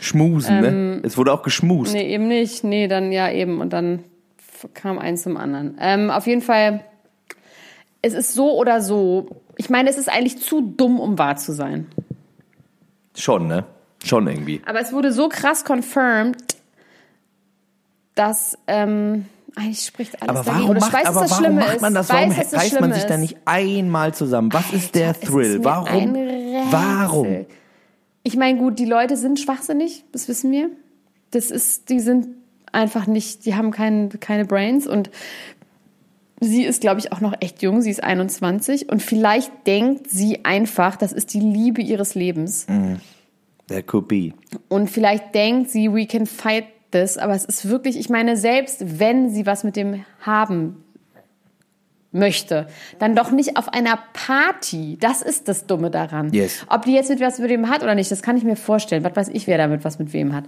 Schmusen, 0.00 0.60
ne? 0.60 1.00
Es 1.04 1.16
wurde 1.16 1.32
auch 1.32 1.42
geschmust. 1.42 1.94
Ähm, 1.94 2.00
Nee, 2.00 2.12
eben 2.14 2.28
nicht. 2.28 2.64
Nee, 2.64 2.88
dann 2.88 3.10
ja 3.12 3.30
eben. 3.30 3.60
Und 3.60 3.72
dann 3.72 4.04
kam 4.74 4.98
eins 4.98 5.22
zum 5.22 5.36
anderen. 5.36 5.78
Ähm, 5.80 6.10
auf 6.10 6.26
jeden 6.26 6.42
Fall, 6.42 6.80
es 8.02 8.12
ist 8.14 8.34
so 8.34 8.54
oder 8.58 8.80
so. 8.82 9.28
Ich 9.56 9.70
meine, 9.70 9.90
es 9.90 9.98
ist 9.98 10.08
eigentlich 10.08 10.38
zu 10.40 10.60
dumm, 10.60 11.00
um 11.00 11.18
wahr 11.18 11.36
zu 11.36 11.52
sein. 11.52 11.86
Schon, 13.14 13.46
ne? 13.46 13.64
Schon 14.04 14.26
irgendwie. 14.26 14.60
Aber 14.66 14.80
es 14.80 14.92
wurde 14.92 15.12
so 15.12 15.28
krass 15.28 15.64
confirmed, 15.64 16.36
dass 18.14 18.58
ähm, 18.66 19.26
eigentlich 19.56 19.84
spricht 19.84 20.20
alles 20.20 20.28
Aber 20.30 20.44
dagegen. 20.44 20.56
warum 20.56 20.70
Und 20.70 20.76
ich 20.76 20.82
macht, 20.82 20.92
weiß, 20.92 21.06
aber 21.06 21.20
das 21.20 21.30
warum 21.30 21.44
Schlimme 21.44 21.60
macht 21.60 21.74
ist. 21.76 21.80
man 21.82 21.94
das? 21.94 22.08
Weiß, 22.08 22.14
Warum 22.30 22.36
das 22.36 22.54
reißt 22.54 22.80
man 22.80 22.92
sich 22.92 23.04
da 23.04 23.14
ist. 23.14 23.20
nicht 23.20 23.36
einmal 23.44 24.14
zusammen? 24.14 24.52
Was 24.52 24.72
ist 24.72 24.94
der 24.94 25.12
ist 25.12 25.24
Thrill? 25.24 25.58
mir 25.58 25.64
Warum? 25.64 26.14
Warum? 26.70 27.46
Ich 28.22 28.36
meine, 28.36 28.58
gut, 28.58 28.78
die 28.78 28.84
Leute 28.86 29.16
sind 29.16 29.38
schwachsinnig, 29.38 30.04
das 30.12 30.28
wissen 30.28 30.50
wir. 30.50 30.70
Das 31.30 31.50
ist, 31.50 31.88
die 31.90 32.00
sind 32.00 32.28
einfach 32.72 33.06
nicht, 33.06 33.44
die 33.44 33.54
haben 33.54 33.70
kein, 33.70 34.08
keine 34.20 34.44
Brains 34.44 34.86
und 34.86 35.10
sie 36.44 36.64
ist, 36.64 36.80
glaube 36.80 37.00
ich, 37.00 37.12
auch 37.12 37.20
noch 37.20 37.34
echt 37.40 37.62
jung, 37.62 37.82
sie 37.82 37.90
ist 37.90 38.02
21 38.02 38.90
und 38.90 39.02
vielleicht 39.02 39.66
denkt 39.66 40.08
sie 40.08 40.44
einfach, 40.44 40.96
das 40.96 41.12
ist 41.12 41.34
die 41.34 41.40
Liebe 41.40 41.82
ihres 41.82 42.14
Lebens. 42.14 42.66
That 43.68 43.86
could 43.86 44.08
be. 44.08 44.32
Und 44.68 44.90
vielleicht 44.90 45.34
denkt 45.34 45.70
sie, 45.70 45.92
we 45.92 46.06
can 46.06 46.26
fight 46.26 46.66
this, 46.90 47.18
aber 47.18 47.34
es 47.34 47.44
ist 47.44 47.68
wirklich, 47.68 47.98
ich 47.98 48.08
meine, 48.08 48.36
selbst 48.36 48.98
wenn 48.98 49.30
sie 49.30 49.46
was 49.46 49.64
mit 49.64 49.76
dem 49.76 50.04
haben 50.20 50.84
möchte, 52.14 52.68
dann 52.98 53.16
doch 53.16 53.30
nicht 53.30 53.56
auf 53.56 53.68
einer 53.72 53.98
Party. 54.12 54.96
Das 55.00 55.20
ist 55.20 55.48
das 55.48 55.66
Dumme 55.66 55.90
daran. 55.90 56.32
Yes. 56.32 56.64
Ob 56.68 56.84
die 56.84 56.92
jetzt 56.92 57.10
mit 57.10 57.20
was 57.20 57.38
mit 57.38 57.50
dem 57.50 57.68
hat 57.68 57.82
oder 57.82 57.94
nicht, 57.94 58.10
das 58.10 58.22
kann 58.22 58.36
ich 58.36 58.44
mir 58.44 58.56
vorstellen. 58.56 59.04
Was 59.04 59.16
weiß 59.16 59.28
ich, 59.28 59.46
wer 59.46 59.58
damit 59.58 59.84
was 59.84 59.98
mit 59.98 60.12
wem 60.12 60.32
hat. 60.32 60.44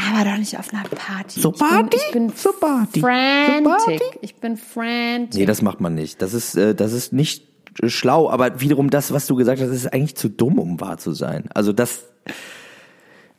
Aber 0.00 0.24
doch 0.30 0.38
nicht 0.38 0.56
auf 0.58 0.72
einer 0.72 0.84
Party. 0.84 1.40
So 1.40 1.52
Ich 1.52 1.58
bin- 1.58 1.68
Party? 1.68 1.96
Ich 2.06 2.12
bin, 2.12 2.32
So 2.34 2.52
Party? 2.52 3.00
So 3.00 3.06
frantic. 3.06 3.64
Party? 3.64 4.00
Ich 4.22 4.34
bin 4.36 4.56
frantic. 4.56 5.34
Nee, 5.40 5.46
das 5.46 5.60
macht 5.60 5.80
man 5.80 5.94
nicht. 5.94 6.22
Das 6.22 6.34
ist, 6.34 6.54
äh, 6.56 6.74
das 6.74 6.92
ist 6.92 7.12
nicht 7.12 7.44
äh, 7.82 7.88
schlau, 7.88 8.30
aber 8.30 8.60
wiederum 8.60 8.90
das, 8.90 9.12
was 9.12 9.26
du 9.26 9.34
gesagt 9.34 9.60
hast, 9.60 9.70
ist 9.70 9.92
eigentlich 9.92 10.14
zu 10.16 10.28
dumm, 10.28 10.58
um 10.58 10.80
wahr 10.80 10.98
zu 10.98 11.12
sein. 11.12 11.44
Also 11.52 11.72
das, 11.72 12.04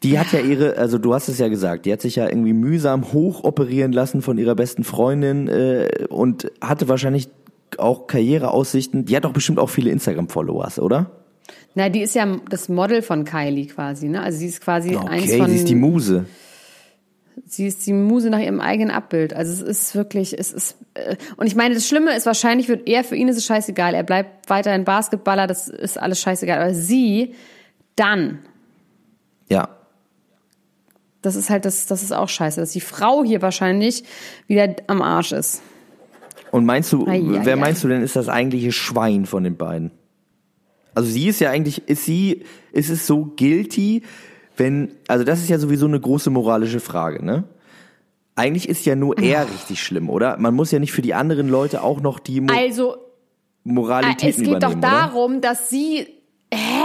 die 0.04 0.20
hat 0.20 0.32
ja 0.34 0.39
ihre, 0.39 0.78
also 0.78 0.98
du 0.98 1.13
hast 1.13 1.30
es 1.30 1.39
ja 1.39 1.48
gesagt, 1.48 1.86
die 1.86 1.94
hat 1.94 2.01
sich 2.01 2.18
ja 2.18 2.28
irgendwie 2.28 2.54
mühsam 2.54 3.12
hochoperieren 3.13 3.92
lassen 3.94 4.22
von 4.22 4.38
ihrer 4.38 4.56
besten 4.56 4.84
Freundin 4.84 5.48
äh, 5.48 6.06
und 6.10 6.51
hatte 6.62 6.88
wahrscheinlich 6.89 7.30
auch 7.78 8.08
Karriereaussichten. 8.08 9.06
Die 9.06 9.16
hat 9.16 9.24
doch 9.25 9.34
bestimmt 9.34 9.60
auch 9.60 9.70
viele 9.70 9.92
Instagram-Followers, 9.92 10.80
oder? 10.80 11.12
Na, 11.75 11.88
die 11.89 12.01
ist 12.01 12.16
ja 12.16 12.38
das 12.50 12.68
Model 12.68 13.01
von 13.01 13.24
Kylie 13.25 13.68
quasi, 13.68 14.08
ne? 14.10 14.22
Also 14.22 14.39
sie 14.39 14.48
ist 14.48 14.60
quasi 14.62 14.96
eins 14.98 15.24
Okay, 15.25 15.38
von. 15.38 15.50
sie 15.50 15.56
ist 15.56 15.70
die 15.70 15.75
Muse. 15.75 16.25
Sie 17.46 17.65
ist 17.67 17.86
die 17.88 17.93
Muse 17.93 18.29
nach 18.29 18.39
ihrem 18.39 18.60
eigenen 18.60 18.91
Abbild. 18.91 19.34
Also 19.34 19.51
es 19.51 19.62
ist 19.62 19.96
wirklich, 19.96 20.38
es 20.38 20.51
ist 20.51 20.77
äh, 20.93 21.15
und 21.38 21.48
ich 21.48 21.55
meine, 21.55 21.74
das 21.75 21.88
Schlimme 21.88 22.15
ist 22.15 22.25
wahrscheinlich 22.25 22.67
wird 22.67 22.88
er 22.88 23.03
für 23.03 23.15
ihn 23.15 23.27
ist 23.27 23.38
es 23.38 23.46
scheißegal. 23.46 23.93
Er 23.93 24.03
bleibt 24.03 24.50
weiterhin 24.50 24.84
Basketballer, 24.86 25.48
das 25.48 25.67
ist 25.67 26.00
alles 26.00 26.19
scheißegal. 26.22 26.62
Aber 26.62 26.74
sie 26.74 27.34
dann, 27.96 28.39
Ja. 29.50 29.69
das 31.22 31.36
ist 31.36 31.50
halt 31.50 31.65
das, 31.65 31.86
das 31.88 32.03
ist 32.03 32.12
auch 32.13 32.29
scheiße, 32.29 32.60
dass 32.60 32.72
die 32.72 32.81
Frau 32.81 33.24
hier 33.24 33.41
wahrscheinlich 33.41 34.03
wieder 34.48 34.75
am 34.88 35.01
Arsch 35.01 35.31
ist. 35.31 35.62
Und 36.51 36.65
meinst 36.65 36.91
du, 36.93 37.05
Ei, 37.08 37.17
ei, 37.17 37.22
wer 37.43 37.53
ei. 37.53 37.58
meinst 37.58 37.84
du 37.84 37.88
denn 37.88 38.01
ist 38.01 38.15
das 38.15 38.29
eigentliche 38.29 38.72
Schwein 38.72 39.25
von 39.25 39.43
den 39.43 39.58
beiden? 39.58 39.91
Also 40.96 41.10
sie 41.10 41.27
ist 41.27 41.39
ja 41.39 41.51
eigentlich, 41.51 41.88
ist 41.88 42.05
sie, 42.05 42.43
ist 42.72 42.89
es 42.89 43.05
so 43.05 43.25
guilty, 43.38 44.01
wenn, 44.60 44.92
also 45.08 45.24
das 45.24 45.39
ist 45.39 45.50
ja 45.50 45.58
sowieso 45.58 45.86
eine 45.86 46.00
große 46.00 46.30
moralische 46.30 46.80
Frage, 46.80 47.24
ne? 47.24 47.46
Eigentlich 48.36 48.70
ist 48.70 48.86
ja 48.86 48.96
nur 48.96 49.18
er 49.18 49.50
richtig 49.50 49.84
schlimm, 49.84 50.10
oder? 50.10 50.38
Man 50.38 50.54
muss 50.54 50.72
ja 50.72 50.80
nicht 50.80 50.94
für 50.94 51.01
die 51.01 51.13
anderen 51.13 51.50
Leute 51.50 51.84
auch 51.84 52.00
noch 52.00 52.20
die 52.20 52.39
Mo 52.39 52.54
Also 52.54 52.96
Moralität 53.66 54.32
es 54.32 54.38
geht 54.38 54.48
doch 54.48 54.72
übernehmen, 54.72 54.78
oder? 54.78 54.89
darum, 54.89 55.42
dass 55.42 55.70
sie. 55.70 56.08
Hä? 56.54 56.84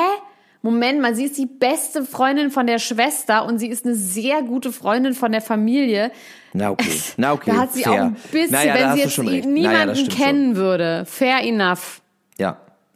Moment 0.62 1.00
mal, 1.02 1.14
sie 1.14 1.26
ist 1.26 1.36
die 1.36 1.46
beste 1.46 2.04
Freundin 2.04 2.50
von 2.50 2.66
der 2.66 2.78
Schwester 2.78 3.44
und 3.44 3.58
sie 3.58 3.68
ist 3.68 3.84
eine 3.84 3.94
sehr 3.94 4.42
gute 4.42 4.72
Freundin 4.72 5.12
von 5.12 5.30
der 5.30 5.42
Familie. 5.42 6.10
Na 6.54 6.70
okay, 6.70 7.00
na 7.18 7.32
okay, 7.34 7.50
Da 7.50 7.56
hat 7.58 7.74
sie 7.74 7.82
fair. 7.82 7.92
auch 7.92 7.98
ein 7.98 8.16
bisschen, 8.32 8.50
naja, 8.52 8.74
wenn 8.74 8.92
sie 8.94 9.00
jetzt 9.00 9.12
schon 9.12 9.26
niemanden 9.26 9.62
naja, 9.62 10.08
kennen 10.08 10.56
würde. 10.56 11.04
Fair 11.06 11.42
enough. 11.42 12.00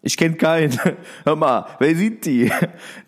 Ich 0.03 0.17
kenne 0.17 0.37
keinen. 0.37 0.79
Hör 1.25 1.37
mal, 1.37 1.67
wer 1.81 1.95
sieht 1.95 2.25
die? 2.25 2.51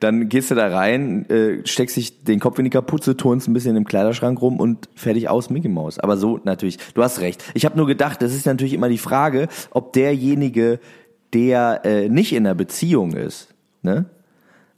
Dann 0.01 0.29
gehst 0.29 0.51
du 0.51 0.55
da 0.55 0.69
rein, 0.69 1.29
äh, 1.31 1.67
steckst 1.67 1.97
dich 1.97 2.25
den 2.25 2.41
Kopf 2.41 2.59
in 2.59 2.65
die 2.65 2.71
Kapuze, 2.71 3.17
turnst 3.17 3.49
ein 3.49 3.53
bisschen 3.53 3.77
im 3.77 3.85
Kleiderschrank 3.85 4.41
rum 4.43 4.59
und 4.59 4.89
fertig 4.97 5.29
aus 5.29 5.51
Mickey 5.51 5.69
Mouse. 5.69 5.99
Aber 5.99 6.17
so 6.17 6.41
natürlich, 6.45 6.79
du 6.95 7.03
hast 7.03 7.21
recht. 7.21 7.45
Ich 7.55 7.65
habe 7.65 7.77
nur 7.77 7.87
gedacht, 7.87 8.23
das 8.23 8.35
ist 8.35 8.47
natürlich 8.47 8.73
immer 8.75 8.89
die 8.89 8.99
Frage, 8.99 9.49
ob 9.71 9.93
derjenige, 9.93 10.81
der 11.33 11.83
äh, 11.85 12.09
nicht 12.09 12.33
in 12.33 12.45
einer 12.45 12.57
Beziehung 12.57 13.13
ist, 13.13 13.55
ne, 13.83 14.07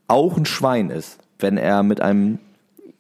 auch 0.07 0.37
ein 0.37 0.45
Schwein 0.45 0.91
ist, 0.91 1.19
wenn 1.39 1.57
er 1.57 1.83
mit 1.83 2.03
einem 2.03 2.39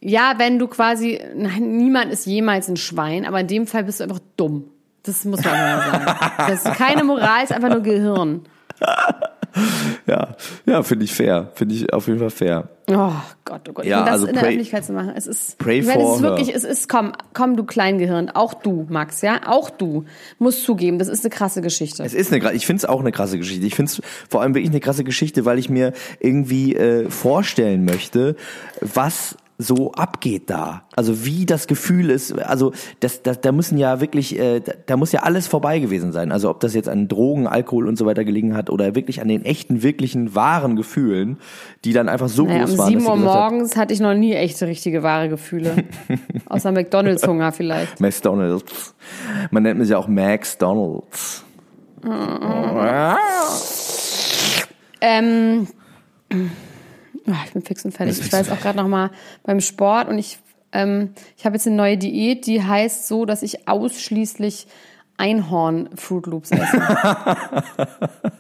Ja, 0.01 0.35
wenn 0.39 0.59
du 0.59 0.69
quasi, 0.69 1.21
nein, 1.37 1.77
niemand 1.77 2.11
ist 2.11 2.25
jemals 2.25 2.69
ein 2.69 2.79
Schwein, 2.79 3.27
aber 3.27 3.41
in 3.41 3.47
dem 3.47 3.67
Fall 3.67 3.85
bist 3.85 4.01
du 4.01 4.05
einfach 4.05 4.21
dumm. 4.39 4.65
Das 5.03 5.25
muss 5.25 5.45
man 5.45 5.53
mal 5.53 5.91
sagen. 5.91 6.33
Das 6.39 6.65
ist 6.65 6.75
keine 6.75 7.05
Moral, 7.05 7.45
ist 7.45 7.53
einfach 7.53 7.71
nur 7.71 7.83
Gehirn. 7.83 8.43
ja, 10.07 10.37
ja, 10.67 10.83
finde 10.83 11.05
ich 11.05 11.13
fair, 11.13 11.51
finde 11.55 11.75
ich 11.75 11.93
auf 11.93 12.07
jeden 12.07 12.19
Fall 12.19 12.31
fair. 12.31 12.69
Oh 12.91 13.13
Gott, 13.45 13.61
oh 13.69 13.73
Gott. 13.73 13.85
Ja, 13.85 14.01
und 14.01 14.07
das 14.07 14.13
also 14.13 14.27
in 14.27 14.35
der 14.35 14.41
pray- 14.41 14.49
Öffentlichkeit 14.49 14.85
zu 14.85 14.93
machen, 14.93 15.13
es 15.15 15.27
ist, 15.27 15.59
pray 15.59 15.81
ich 15.81 15.87
meine, 15.87 16.03
es 16.03 16.17
ist 16.17 16.23
wirklich, 16.23 16.49
her. 16.49 16.57
es 16.57 16.65
ist, 16.65 16.89
komm, 16.89 17.13
komm, 17.33 17.57
du 17.57 17.65
Kleingehirn, 17.65 18.31
auch 18.31 18.55
du, 18.55 18.87
Max, 18.89 19.23
ja, 19.23 19.41
auch 19.47 19.71
du, 19.71 20.05
musst 20.39 20.65
zugeben, 20.65 20.99
das 20.99 21.09
ist 21.09 21.25
eine 21.25 21.31
krasse 21.31 21.61
Geschichte. 21.61 22.03
Es 22.03 22.15
ist 22.15 22.33
eine, 22.33 22.53
ich 22.53 22.67
finde 22.67 22.79
es 22.79 22.85
auch 22.85 23.01
eine 23.01 23.13
krasse 23.13 23.39
Geschichte. 23.39 23.65
Ich 23.67 23.75
finde 23.75 23.93
es 23.93 24.03
vor 24.29 24.43
allem 24.43 24.55
wirklich 24.55 24.71
eine 24.71 24.81
krasse 24.81 25.05
Geschichte, 25.05 25.45
weil 25.45 25.59
ich 25.59 25.69
mir 25.69 25.93
irgendwie 26.19 26.75
äh, 26.75 27.09
vorstellen 27.11 27.85
möchte, 27.85 28.37
was 28.81 29.37
so 29.59 29.93
abgeht 29.93 30.51
da. 30.51 30.83
Also 30.97 31.25
wie 31.25 31.47
das 31.47 31.67
Gefühl 31.67 32.11
ist, 32.11 32.37
also 32.39 32.73
das, 33.01 33.23
das, 33.23 33.41
da 33.41 33.53
müssen 33.53 33.79
ja 33.79 34.01
wirklich, 34.01 34.39
äh, 34.39 34.61
da, 34.87 34.97
muss 34.97 35.13
ja 35.13 35.21
alles 35.21 35.47
vorbei 35.47 35.79
gewesen 35.79 36.13
sein. 36.13 36.33
Also 36.33 36.51
ob 36.51 36.61
das 36.61 36.75
jetzt 36.75 36.89
an 36.89 37.09
Drogen, 37.09 37.47
Alkohol 37.47 37.87
und 37.87 37.97
so 37.97 38.07
weiter 38.07 38.25
gelegen 38.25 38.57
hat 38.57 38.71
oder 38.71 38.95
wirklich 38.95 39.21
an 39.21 39.29
den 39.29 39.45
echten, 39.45 39.83
wirklichen, 39.83 40.35
wahren 40.35 40.77
Gefühlen, 40.77 41.39
die 41.85 41.93
dann 41.93 42.09
einfach 42.09 42.29
so 42.29 42.47
Naja, 42.47 42.65
groß 42.65 42.73
um 42.73 42.79
waren. 42.79 42.89
7 42.89 42.99
dass 42.99 43.05
sie 43.05 43.11
Uhr 43.11 43.17
gesagt 43.17 43.35
hat, 43.35 43.51
morgens 43.51 43.77
hatte 43.77 43.95
ich 43.95 44.01
noch 44.01 44.15
nie 44.15 44.33
echte, 44.35 44.67
richtige, 44.67 45.03
wahre 45.03 45.29
Gefühle. 45.29 45.85
Außer 46.47 46.73
McDonalds-Hunger 46.73 47.53
vielleicht. 47.53 48.01
McDonalds. 48.01 48.95
Man 49.51 49.63
nennt 49.63 49.79
mich 49.79 49.89
ja 49.89 49.99
auch 49.99 50.09
Max 50.09 50.59
Donalds. 50.59 51.45
Ähm, 55.01 55.67
ah, 57.27 57.43
ich 57.45 57.53
bin 57.53 57.63
fix 57.63 57.85
und 57.85 57.93
fertig. 57.93 58.19
Ich 58.21 58.33
war 58.33 58.41
jetzt 58.41 58.51
auch 58.51 58.61
gerade 58.61 58.79
noch 58.79 58.89
mal 58.89 59.11
beim 59.43 59.61
Sport 59.61 60.09
und 60.09 60.19
ich, 60.19 60.39
ähm, 60.73 61.11
ich 61.37 61.45
habe 61.45 61.57
jetzt 61.57 61.67
eine 61.67 61.77
neue 61.77 61.99
Diät, 61.99 62.47
die 62.47 62.63
heißt 62.63 63.09
so, 63.09 63.25
dass 63.25 63.43
ich 63.43 63.69
ausschließlich 63.69 64.67
Einhorn-Fruit 65.17 66.27
Loops 66.27 66.51
esse. 66.51 66.83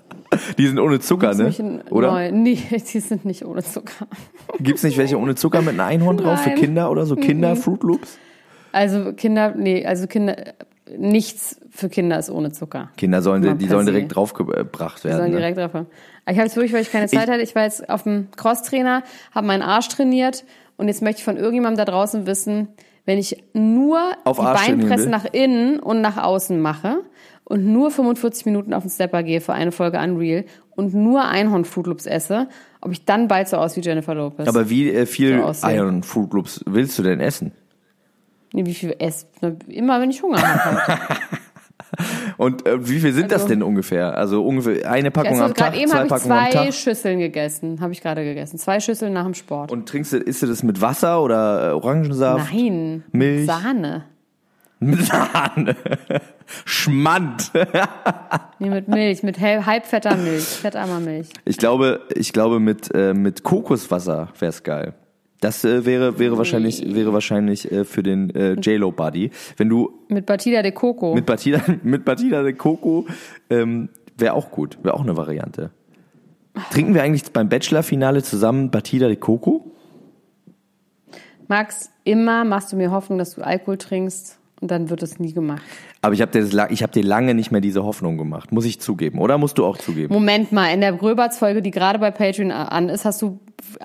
Die 0.58 0.66
sind 0.66 0.78
ohne 0.78 1.00
Zucker, 1.00 1.34
ne? 1.34 1.82
Oder? 1.90 2.30
Nee, 2.30 2.58
die 2.92 3.00
sind 3.00 3.24
nicht 3.24 3.44
ohne 3.44 3.62
Zucker. 3.62 4.06
Gibt's 4.60 4.82
nicht 4.82 4.96
welche 4.96 5.18
ohne 5.18 5.34
Zucker 5.34 5.60
mit 5.60 5.70
einem 5.70 5.80
Einhorn 5.80 6.16
drauf 6.16 6.40
für 6.40 6.50
Nein. 6.50 6.58
Kinder 6.58 6.90
oder 6.90 7.04
so? 7.04 7.16
Kinder 7.16 7.54
Fruit 7.54 7.82
Loops? 7.82 8.18
Also 8.72 9.12
Kinder, 9.12 9.54
nee, 9.54 9.84
also 9.84 10.06
Kinder, 10.06 10.54
nichts 10.99 11.61
für 11.70 11.88
Kinder 11.88 12.18
ist 12.18 12.30
ohne 12.30 12.52
Zucker. 12.52 12.90
Kinder 12.96 13.22
sollen, 13.22 13.42
Mal 13.44 13.54
die 13.56 13.68
sollen 13.68 13.87
se. 13.87 13.92
direkt 13.92 14.14
draufgebracht 14.14 15.00
Die 15.00 15.08
werden. 15.08 15.18
sollen 15.18 15.30
ne? 15.32 15.37
direkt 15.38 15.58
drauf. 15.58 15.70
Ich 16.28 16.37
habe 16.37 16.42
jetzt 16.46 16.56
wirklich, 16.56 16.72
weil 16.72 16.82
ich 16.82 16.92
keine 16.92 17.06
Zeit 17.08 17.25
Ich- 17.25 17.30
hatte, 17.30 17.42
ich 17.42 17.54
war 17.54 17.64
jetzt 17.64 17.88
auf 17.88 18.02
dem 18.04 18.28
Crosstrainer, 18.37 19.02
habe 19.34 19.46
meinen 19.46 19.62
Arsch 19.62 19.88
trainiert 19.88 20.44
und 20.76 20.88
jetzt 20.88 21.02
möchte 21.02 21.18
ich 21.20 21.25
von 21.25 21.37
irgendjemandem 21.37 21.84
da 21.84 21.90
draußen 21.90 22.26
wissen, 22.26 22.68
wenn 23.04 23.18
ich 23.18 23.42
nur 23.52 23.99
Auf 24.25 24.38
die 24.38 24.44
Arsch 24.44 24.66
Beinpresse 24.66 25.08
nach 25.08 25.25
innen 25.32 25.80
und 25.80 26.00
nach 26.00 26.16
außen 26.22 26.61
mache 26.61 27.00
und 27.44 27.66
nur 27.66 27.90
45 27.90 28.46
Minuten 28.46 28.72
auf 28.75 28.84
den 28.84 28.90
Stepper 28.90 29.22
gehe 29.25 29.40
für 29.40 29.52
eine 29.54 29.72
Folge 29.72 29.99
Unreal 29.99 30.44
und 30.76 30.94
nur 30.94 31.25
Einhorn 31.25 31.64
Fruit 31.64 31.87
Loops 31.88 32.06
esse, 32.06 32.49
ob 32.80 32.92
ich 32.92 33.04
dann 33.04 33.26
bald 33.28 33.49
so 33.49 33.56
aus 33.56 33.76
wie 33.76 33.80
Jennifer 33.80 34.14
Lopez. 34.14 34.46
Aber 34.49 34.70
wie 34.70 34.90
äh, 34.92 35.06
viel 35.06 35.38
So 35.38 35.44
aussehen. 35.44 35.75
Iron 35.76 36.02
Fruit 36.04 36.32
Loops 36.32 36.61
willst 36.66 36.96
du 36.99 37.02
denn 37.02 37.18
essen? 37.20 37.52
Nee, 38.52 38.64
wie 38.66 38.75
viel 38.75 38.94
esse? 38.99 39.26
Immer 39.68 40.00
wenn 40.00 40.11
ich 40.11 40.23
Hunger 40.23 40.40
habe. 40.40 40.87
Halt. 40.87 40.99
Und 42.38 42.66
äh, 42.66 42.88
wie 42.88 43.00
viel 43.00 43.12
sind 43.12 43.30
das 43.30 43.42
Also- 43.42 43.49
denn 43.54 43.62
ungefähr? 43.62 44.16
Also 44.16 44.44
ungefähr 44.44 44.90
eine 44.90 45.11
Packung 45.11 45.32
Also 45.32 45.44
am 45.44 45.54
Tag, 45.54 45.73
gerade 45.73 45.76
eben 45.82 45.90
zwei 45.90 46.04
Packungen 46.06 46.32
am 46.32 46.50
zwei 46.50 46.64
Tag? 46.64 46.75
Schüsseln 46.75 47.18
gegessen, 47.18 47.80
habe 47.80 47.92
ich 47.92 48.00
gerade 48.00 48.25
gegessen. 48.25 48.59
Zwei 48.59 48.80
Schüsseln 48.80 49.12
nach 49.12 49.25
dem 49.25 49.35
Sport. 49.35 49.71
Und 49.71 49.88
trinkst 49.88 50.14
du, 50.14 50.16
isst 50.16 50.42
du 50.42 50.47
das 50.47 50.62
mit 50.62 50.80
Wasser 50.80 51.23
oder 51.23 51.68
äh, 51.68 51.73
Orangensaft? 51.73 52.50
Nein, 52.52 53.04
Milch? 53.12 53.44
Sahne. 53.47 54.04
Mit 54.80 55.04
Sahne. 55.04 55.76
Schmand. 56.64 57.52
Nee, 58.59 58.71
mit 58.71 58.87
Milch, 58.87 59.25
mit 59.25 59.40
halbfetter 59.40 60.14
Milch, 60.16 60.44
fettarmer 60.44 61.00
Milch. 61.00 61.26
Ich 61.44 61.56
glaube, 61.59 62.00
ich 62.14 62.32
glaube 62.32 62.61
mit, 62.61 62.94
äh, 62.94 63.12
mit 63.12 63.42
Kokoswasser 63.42 64.28
wär's 64.38 64.62
geil. 64.62 64.94
Das 65.42 65.64
äh, 65.64 65.84
wäre, 65.84 66.20
wäre 66.20 66.38
wahrscheinlich, 66.38 66.94
wäre 66.94 67.12
wahrscheinlich 67.12 67.70
äh, 67.70 67.84
für 67.84 68.04
den 68.04 68.30
äh, 68.30 68.52
J-Lo 68.52 68.92
Buddy. 68.92 69.32
Wenn 69.56 69.68
du 69.68 69.92
Mit 70.08 70.25
Batida 70.25 70.62
de 70.62 70.70
Coco. 70.70 71.14
mit 71.14 71.26
Batida, 71.26 71.61
mit 71.82 72.04
Batida 72.04 72.44
de 72.44 72.52
Coco, 72.52 73.06
ähm, 73.50 73.88
wäre 74.16 74.34
auch 74.34 74.52
gut. 74.52 74.78
Wäre 74.84 74.94
auch 74.94 75.02
eine 75.02 75.16
Variante. 75.16 75.70
Trinken 76.70 76.94
wir 76.94 77.02
eigentlich 77.02 77.25
beim 77.32 77.49
Bachelor-Finale 77.49 78.22
zusammen 78.22 78.70
Batida 78.70 79.08
de 79.08 79.16
Coco? 79.16 79.72
Max, 81.49 81.90
immer 82.04 82.44
machst 82.44 82.72
du 82.72 82.76
mir 82.76 82.92
Hoffnung, 82.92 83.18
dass 83.18 83.34
du 83.34 83.42
Alkohol 83.42 83.78
trinkst 83.78 84.38
und 84.61 84.70
dann 84.70 84.90
wird 84.90 85.02
es 85.02 85.18
nie 85.18 85.32
gemacht. 85.32 85.62
Aber 86.04 86.14
ich 86.14 86.21
habe 86.21 86.37
hab 86.40 86.92
dir 86.92 87.04
lange 87.04 87.32
nicht 87.32 87.52
mehr 87.52 87.61
diese 87.61 87.85
Hoffnung 87.85 88.18
gemacht. 88.18 88.50
Muss 88.50 88.64
ich 88.64 88.80
zugeben. 88.80 89.21
Oder 89.21 89.38
musst 89.38 89.56
du 89.59 89.64
auch 89.64 89.78
zugeben? 89.78 90.12
Moment 90.12 90.50
mal, 90.50 90.66
in 90.75 90.80
der 90.80 90.92
Gröberts-Folge, 90.92 91.62
die 91.62 91.71
gerade 91.71 92.00
bei 92.00 92.11
Patreon 92.11 92.50
an 92.50 92.88
ist, 92.88 93.04
hast 93.04 93.23
du, 93.23 93.38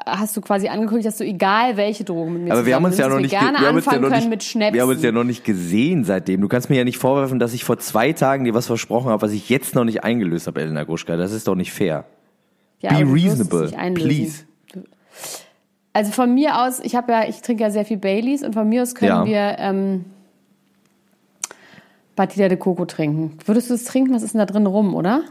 hast 0.03 0.35
du 0.35 0.41
quasi 0.41 0.67
angekündigt, 0.67 1.05
dass 1.05 1.17
du 1.19 1.23
egal 1.23 1.77
welche 1.77 2.03
Drogen 2.05 2.33
mit 2.33 2.41
mir 2.45 2.53
Aber 2.53 2.65
wir 2.65 2.73
haben 2.73 2.85
uns 2.85 2.97
ja 2.97 3.07
noch 3.07 3.19
nicht, 3.19 3.29
gerne 3.29 3.59
wir 3.59 3.67
haben 3.67 3.75
uns 3.75 3.85
ja 3.85 3.91
anfangen 3.91 4.01
noch 4.01 4.09
können 4.09 4.19
nicht, 4.21 4.29
mit 4.31 4.43
Schnäpsen. 4.43 4.73
wir 4.73 4.81
haben 4.81 4.89
uns 4.89 5.03
ja 5.03 5.11
noch 5.11 5.23
nicht 5.25 5.43
gesehen 5.43 6.05
seitdem. 6.05 6.41
Du 6.41 6.47
kannst 6.47 6.71
mir 6.71 6.77
ja 6.77 6.83
nicht 6.83 6.97
vorwerfen, 6.97 7.37
dass 7.37 7.53
ich 7.53 7.63
vor 7.63 7.77
zwei 7.77 8.13
Tagen 8.13 8.45
dir 8.45 8.55
was 8.55 8.65
versprochen 8.65 9.11
habe, 9.11 9.21
was 9.21 9.31
ich 9.31 9.47
jetzt 9.49 9.75
noch 9.75 9.83
nicht 9.83 10.03
eingelöst 10.03 10.47
habe, 10.47 10.59
Elena 10.61 10.85
Gruschka. 10.85 11.17
Das 11.17 11.31
ist 11.31 11.47
doch 11.47 11.55
nicht 11.55 11.71
fair. 11.71 12.05
Ja, 12.79 12.97
Be 12.97 13.05
reasonable, 13.13 13.69
please. 13.93 14.45
Also 15.93 16.11
von 16.11 16.33
mir 16.33 16.61
aus, 16.63 16.79
ich 16.79 16.95
habe 16.95 17.11
ja, 17.11 17.27
ich 17.27 17.41
trinke 17.41 17.61
ja 17.63 17.69
sehr 17.69 17.85
viel 17.85 17.97
Baileys 17.97 18.43
und 18.43 18.53
von 18.53 18.67
mir 18.67 18.81
aus 18.81 18.95
können 18.95 19.09
Ja. 19.09 19.25
wir 19.25 19.55
ähm, 19.59 20.05
Batida 22.17 22.49
de 22.49 22.57
Coco 22.57 22.83
trinken. 22.83 23.37
Würdest 23.45 23.69
du 23.69 23.75
es 23.75 23.85
trinken? 23.85 24.13
Was 24.13 24.23
ist 24.23 24.33
denn 24.33 24.39
da 24.39 24.45
drin 24.45 24.65
rum, 24.65 24.93
oder? 24.93 25.23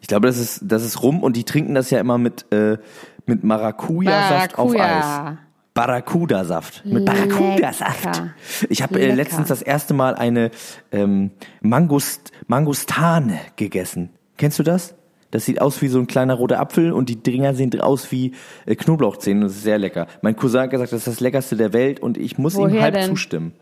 Ich 0.00 0.08
glaube, 0.08 0.26
das 0.26 0.38
ist, 0.38 0.62
das 0.64 0.84
ist 0.84 1.02
rum 1.02 1.22
und 1.22 1.36
die 1.36 1.44
trinken 1.44 1.74
das 1.74 1.90
ja 1.90 2.00
immer 2.00 2.18
mit, 2.18 2.50
äh, 2.50 2.78
mit 3.26 3.44
Maracuja-Saft 3.44 4.58
auf 4.58 4.74
Eis. 4.74 5.36
Barracuda-Saft. 5.74 6.84
Mit 6.84 7.04
Barracuda-Saft. 7.04 8.22
Ich 8.68 8.82
habe 8.82 8.98
äh, 9.00 9.14
letztens 9.14 9.48
das 9.48 9.62
erste 9.62 9.94
Mal 9.94 10.16
eine 10.16 10.50
ähm, 10.90 11.30
Mangust, 11.60 12.32
Mangostane 12.48 13.38
gegessen. 13.56 14.10
Kennst 14.36 14.58
du 14.58 14.62
das? 14.62 14.94
Das 15.30 15.44
sieht 15.44 15.60
aus 15.60 15.80
wie 15.80 15.88
so 15.88 16.00
ein 16.00 16.08
kleiner 16.08 16.34
roter 16.34 16.58
Apfel 16.58 16.90
und 16.90 17.08
die 17.08 17.22
Dinger 17.22 17.54
sehen 17.54 17.78
aus 17.80 18.10
wie 18.10 18.32
äh, 18.66 18.74
Knoblauchzehen. 18.74 19.42
Das 19.42 19.52
ist 19.52 19.62
sehr 19.62 19.78
lecker. 19.78 20.06
Mein 20.22 20.34
Cousin 20.34 20.62
hat 20.62 20.70
gesagt, 20.70 20.92
das 20.92 21.00
ist 21.00 21.06
das 21.06 21.20
leckerste 21.20 21.56
der 21.56 21.72
Welt 21.72 22.00
und 22.00 22.18
ich 22.18 22.36
muss 22.38 22.54
ihm 22.54 22.62
Woher 22.62 22.82
halb 22.82 22.94
denn? 22.94 23.10
zustimmen. 23.10 23.52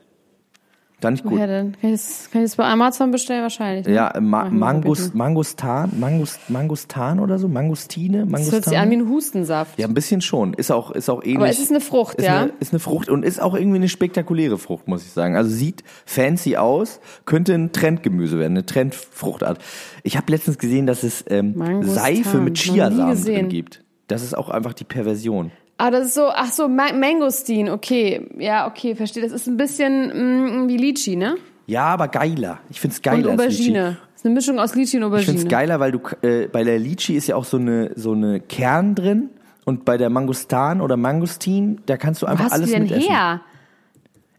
Fand 1.01 1.17
ich 1.19 1.23
gut. 1.23 1.35
Woher 1.35 1.47
denn? 1.47 1.77
Kann 1.81 1.93
ich, 1.95 2.01
das, 2.01 2.29
kann 2.33 2.43
ich 2.43 2.51
das 2.51 2.57
bei 2.57 2.65
Amazon 2.65 3.13
bestellen? 3.13 3.43
Wahrscheinlich. 3.43 3.87
ne? 3.87 3.95
Ja, 3.95 4.13
Ma 4.21 4.45
bitte. 4.45 5.17
Mangustan, 5.17 5.93
Mangust, 6.01 6.51
Mangustan 6.51 7.21
oder 7.21 7.39
so, 7.39 7.47
Mangustine, 7.47 8.23
Das 8.23 8.29
Mangustan. 8.31 8.53
hört 8.55 8.65
sich 8.65 8.79
an 8.79 8.91
wie 8.91 8.97
ein 8.97 9.09
Hustensaft. 9.09 9.79
ja, 9.79 9.87
ein 9.87 9.95
bisschen 9.95 10.21
schon. 10.21 10.55
Ist 10.55 10.73
auch, 10.73 10.91
ist 10.91 11.09
auch 11.09 11.23
ähnlich. 11.23 11.37
Aber 11.37 11.49
es 11.49 11.61
ist 11.61 11.71
eine 11.71 11.81
Frucht, 11.81 12.17
ist 12.17 12.25
ja? 12.25 12.41
Eine, 12.43 12.53
ist 12.59 12.73
eine 12.73 12.81
Frucht 12.81 13.09
und 13.11 13.25
ist 13.25 13.41
auch 13.41 13.55
irgendwie 13.55 13.77
eine 13.77 13.89
spektakuläre 13.89 14.59
Frucht, 14.59 14.89
muss 14.89 15.05
ich 15.05 15.13
sagen. 15.13 15.37
Also 15.37 15.51
sieht 15.51 15.85
fancy 16.05 16.57
aus, 16.57 16.99
könnte 17.27 17.55
ein 17.55 17.71
Trendgemüse 17.71 18.39
werden, 18.41 18.55
eine 18.55 18.67
Trendfruchtart. 18.67 19.59
Ich 20.03 20.17
habe 20.17 20.33
letztens 20.33 20.59
gesehen, 20.59 20.87
dass 20.87 21.05
es 21.05 21.25
ähm, 21.29 21.85
Seife 21.85 22.39
mit 22.39 22.57
Chiasamen 22.59 23.25
drin 23.25 23.49
gibt. 23.49 23.85
Das 24.09 24.25
ist 24.25 24.37
auch 24.37 24.49
einfach 24.51 24.73
die 24.75 24.85
Perversion. 24.85 25.53
Ah, 25.79 25.91
das 25.91 26.07
ist 26.07 26.15
so, 26.15 26.29
ach 26.29 26.51
so, 26.53 26.69
Ma 26.69 26.93
Mangostin, 26.93 27.69
okay. 27.71 28.29
Ja, 28.39 28.67
okay, 28.67 28.95
verstehe. 28.97 29.23
Das 29.23 29.33
ist 29.33 29.47
ein 29.47 29.57
bisschen 29.57 30.65
mm, 30.65 30.69
wie 30.69 30.77
Litchi, 30.77 31.15
ne? 31.17 31.37
Ja, 31.67 31.85
aber 31.85 32.09
geiler. 32.09 32.59
Ich 32.69 32.81
find's 32.81 32.99
Und 32.99 33.03
geiler. 33.05 33.31
als 33.31 33.43
Litchi. 33.59 33.71
Aubergine. 33.71 33.97
Das 34.13 34.21
ist 34.23 34.27
eine 34.27 34.35
Mischung 34.35 34.59
aus 34.59 34.75
Litchi 34.75 34.97
und 34.97 35.03
Ich 35.03 35.07
Aubergine. 35.07 35.39
find's 35.39 35.49
geiler, 35.51 35.79
weil 35.81 35.93
du 35.93 36.01
äh, 36.23 36.49
bei 36.49 36.65
der 36.65 36.79
Litchi 36.79 37.15
ist 37.15 37.29
ja 37.29 37.37
auch 37.37 37.45
so 37.45 37.57
eine 37.59 37.93
so 37.95 38.13
eine 38.13 38.41
Kern 38.41 38.95
drin 38.97 39.31
und 39.65 39.85
bei 39.85 39.97
der 39.97 40.11
Mangostan 40.11 40.81
oder 40.81 40.97
Mangostin, 40.97 41.81
da 41.87 41.97
kannst 41.97 42.23
du 42.23 42.27
Wo 42.27 42.31
einfach 42.33 42.47
hast 42.47 42.53
alles 42.55 42.67
du 42.71 42.73
denn 42.75 42.83
mitessen. 42.85 43.09
her? 43.15 43.41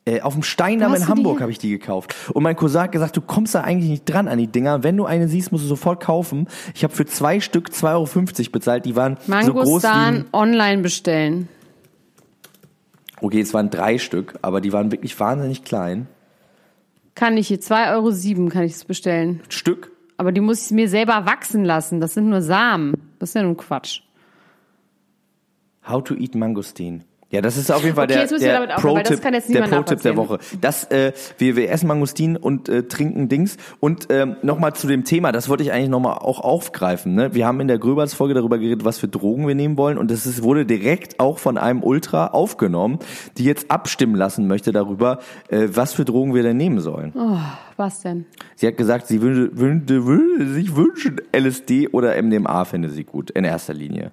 Äh, 0.10 0.22
auf 0.22 0.34
dem 0.34 0.42
Steindamm 0.42 0.96
in 0.96 1.08
Hamburg 1.08 1.39
habe 1.39 1.51
ich 1.51 1.60
die 1.60 1.70
gekauft. 1.70 2.16
Und 2.34 2.42
mein 2.42 2.56
Cousin 2.56 2.82
hat 2.82 2.92
gesagt, 2.92 3.16
du 3.16 3.22
kommst 3.22 3.54
da 3.54 3.62
eigentlich 3.62 3.89
nicht 3.89 4.06
dran 4.06 4.28
an 4.28 4.39
die 4.39 4.48
Dinger. 4.48 4.84
Wenn 4.84 4.98
du 4.98 5.06
eine 5.06 5.28
siehst, 5.28 5.51
musst 5.51 5.66
du 5.66 5.68
sofort 5.68 6.01
kaufen. 6.01 6.48
Ich 6.74 6.84
habe 6.84 6.96
für 6.96 7.06
zwei 7.06 7.39
Stück 7.39 7.70
2,50 7.70 8.39
Euro 8.39 8.51
bezahlt. 8.51 8.86
Die 8.86 8.96
waren 8.96 9.18
so 9.18 9.54
groß 9.54 9.84
Mangostan 9.84 10.24
wie... 10.24 10.25
online 10.34 10.82
bestellen. 10.82 11.48
Okay, 13.22 13.42
es 13.42 13.54
waren 13.54 13.70
drei 13.70 14.00
Stück, 14.00 14.39
aber 14.42 14.62
die 14.62 14.74
waren 14.74 14.92
wirklich 14.92 15.20
wahnsinnig 15.20 15.63
klein. 15.63 16.08
Kann 17.13 17.38
ich 17.38 17.50
hier, 17.50 17.60
2,07 17.60 18.38
Euro 18.38 18.50
kann 18.50 18.63
ich 18.63 18.74
es 18.74 18.86
bestellen. 18.86 19.42
Stück. 19.50 19.92
Aber 20.18 20.32
die 20.32 20.42
muss 20.42 20.66
ich 20.66 20.72
mir 20.72 20.89
selber 20.89 21.25
wachsen 21.25 21.63
lassen. 21.66 22.00
Das 22.00 22.16
sind 22.16 22.30
nur 22.30 22.42
Samen. 22.42 22.96
Das 23.20 23.30
ist 23.30 23.36
ja 23.36 23.44
nun 23.44 23.58
Quatsch. 23.58 24.01
How 25.88 26.04
to 26.04 26.16
eat 26.16 26.34
Mangostin. 26.34 27.04
Ja, 27.31 27.41
das 27.41 27.57
ist 27.57 27.71
auf 27.71 27.83
jeden 27.83 27.95
Fall 27.95 28.05
Okay, 28.05 28.25
der, 28.39 28.65
der 28.65 28.75
Pro-Tipp 28.75 29.21
der, 29.21 29.62
Pro-Tipp 29.62 30.01
der 30.01 30.17
Woche. 30.17 30.39
Das, 30.62 30.86
äh, 30.86 31.13
wir, 31.38 31.55
wir 31.55 31.69
essen 31.69 31.88
Mangostin 31.88 32.36
und 32.36 32.69
äh, 32.69 32.83
trinken 32.83 33.29
Dings. 33.29 33.57
Und 33.79 34.07
ähm, 34.09 34.38
nochmal 34.41 34.74
zu 34.74 34.88
dem 34.88 35.03
Thema, 35.03 35.31
das 35.31 35.48
wollte 35.48 35.62
ich 35.62 35.71
eigentlich 35.71 35.89
nochmal 35.89 36.17
auch 36.17 36.39
aufgreifen. 36.39 37.13
Ne? 37.13 37.36
Wir 37.36 37.45
haben 37.45 37.59
in 37.59 37.67
der 37.67 37.77
Gröbers-Folge 37.77 38.33
darüber 38.33 38.57
geredet, 38.57 38.83
was 38.83 38.98
für 38.98 39.07
Drogen 39.07 39.48
wir 39.48 39.53
nehmen 39.53 39.77
wollen. 39.77 40.00
Und 40.00 40.09
das 40.09 40.25
ist, 40.25 40.41
wurde 40.41 40.65
direkt 40.65 41.19
auch 41.19 41.38
von 41.38 41.59
einem 41.59 41.83
Ultra 41.83 42.27
aufgenommen, 42.27 42.98
die 43.38 43.43
jetzt 43.43 43.69
abstimmen 43.69 44.15
lassen 44.15 44.48
möchte 44.48 44.71
darüber, 44.71 45.19
äh, 45.50 45.67
was 45.71 45.93
für 45.93 46.05
Drogen 46.05 46.33
wir 46.33 46.41
denn 46.41 46.57
nehmen 46.57 46.79
sollen. 46.79 47.13
Oh, 47.15 47.38
was 47.77 48.01
denn? 48.01 48.25
Sie 48.55 48.65
hat 48.65 48.75
gesagt, 48.75 49.05
sie 49.05 49.21
würde, 49.21 49.55
würde, 49.55 50.05
würde 50.05 50.48
sich 50.48 50.75
wünschen, 50.75 51.21
LSD 51.31 51.89
oder 51.89 52.19
MDMA 52.19 52.65
fände 52.65 52.89
sie 52.89 53.03
gut, 53.03 53.29
in 53.29 53.43
erster 53.43 53.75
Linie. 53.75 54.12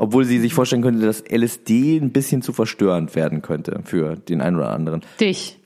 Obwohl 0.00 0.24
sie 0.24 0.40
sich 0.40 0.54
vorstellen 0.54 0.80
könnte, 0.80 1.04
dass 1.04 1.22
LSD 1.30 1.98
ein 1.98 2.10
bisschen 2.10 2.40
zu 2.40 2.54
verstörend 2.54 3.14
werden 3.14 3.42
könnte 3.42 3.82
für 3.84 4.16
den 4.16 4.40
einen 4.40 4.56
oder 4.56 4.70
anderen. 4.70 5.02
Dich. 5.20 5.58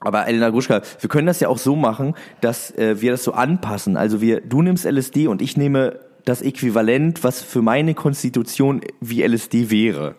Aber 0.00 0.26
Elena 0.26 0.48
Gruschka, 0.48 0.80
wir 0.98 1.10
können 1.10 1.26
das 1.26 1.40
ja 1.40 1.48
auch 1.48 1.58
so 1.58 1.76
machen, 1.76 2.14
dass 2.40 2.70
äh, 2.70 3.02
wir 3.02 3.10
das 3.10 3.22
so 3.22 3.32
anpassen. 3.32 3.98
Also 3.98 4.22
wir, 4.22 4.40
du 4.40 4.62
nimmst 4.62 4.86
LSD 4.86 5.26
und 5.26 5.42
ich 5.42 5.58
nehme 5.58 6.00
das 6.24 6.40
Äquivalent, 6.40 7.22
was 7.22 7.42
für 7.42 7.60
meine 7.60 7.92
Konstitution 7.92 8.80
wie 9.02 9.22
LSD 9.22 9.68
wäre. 9.70 10.14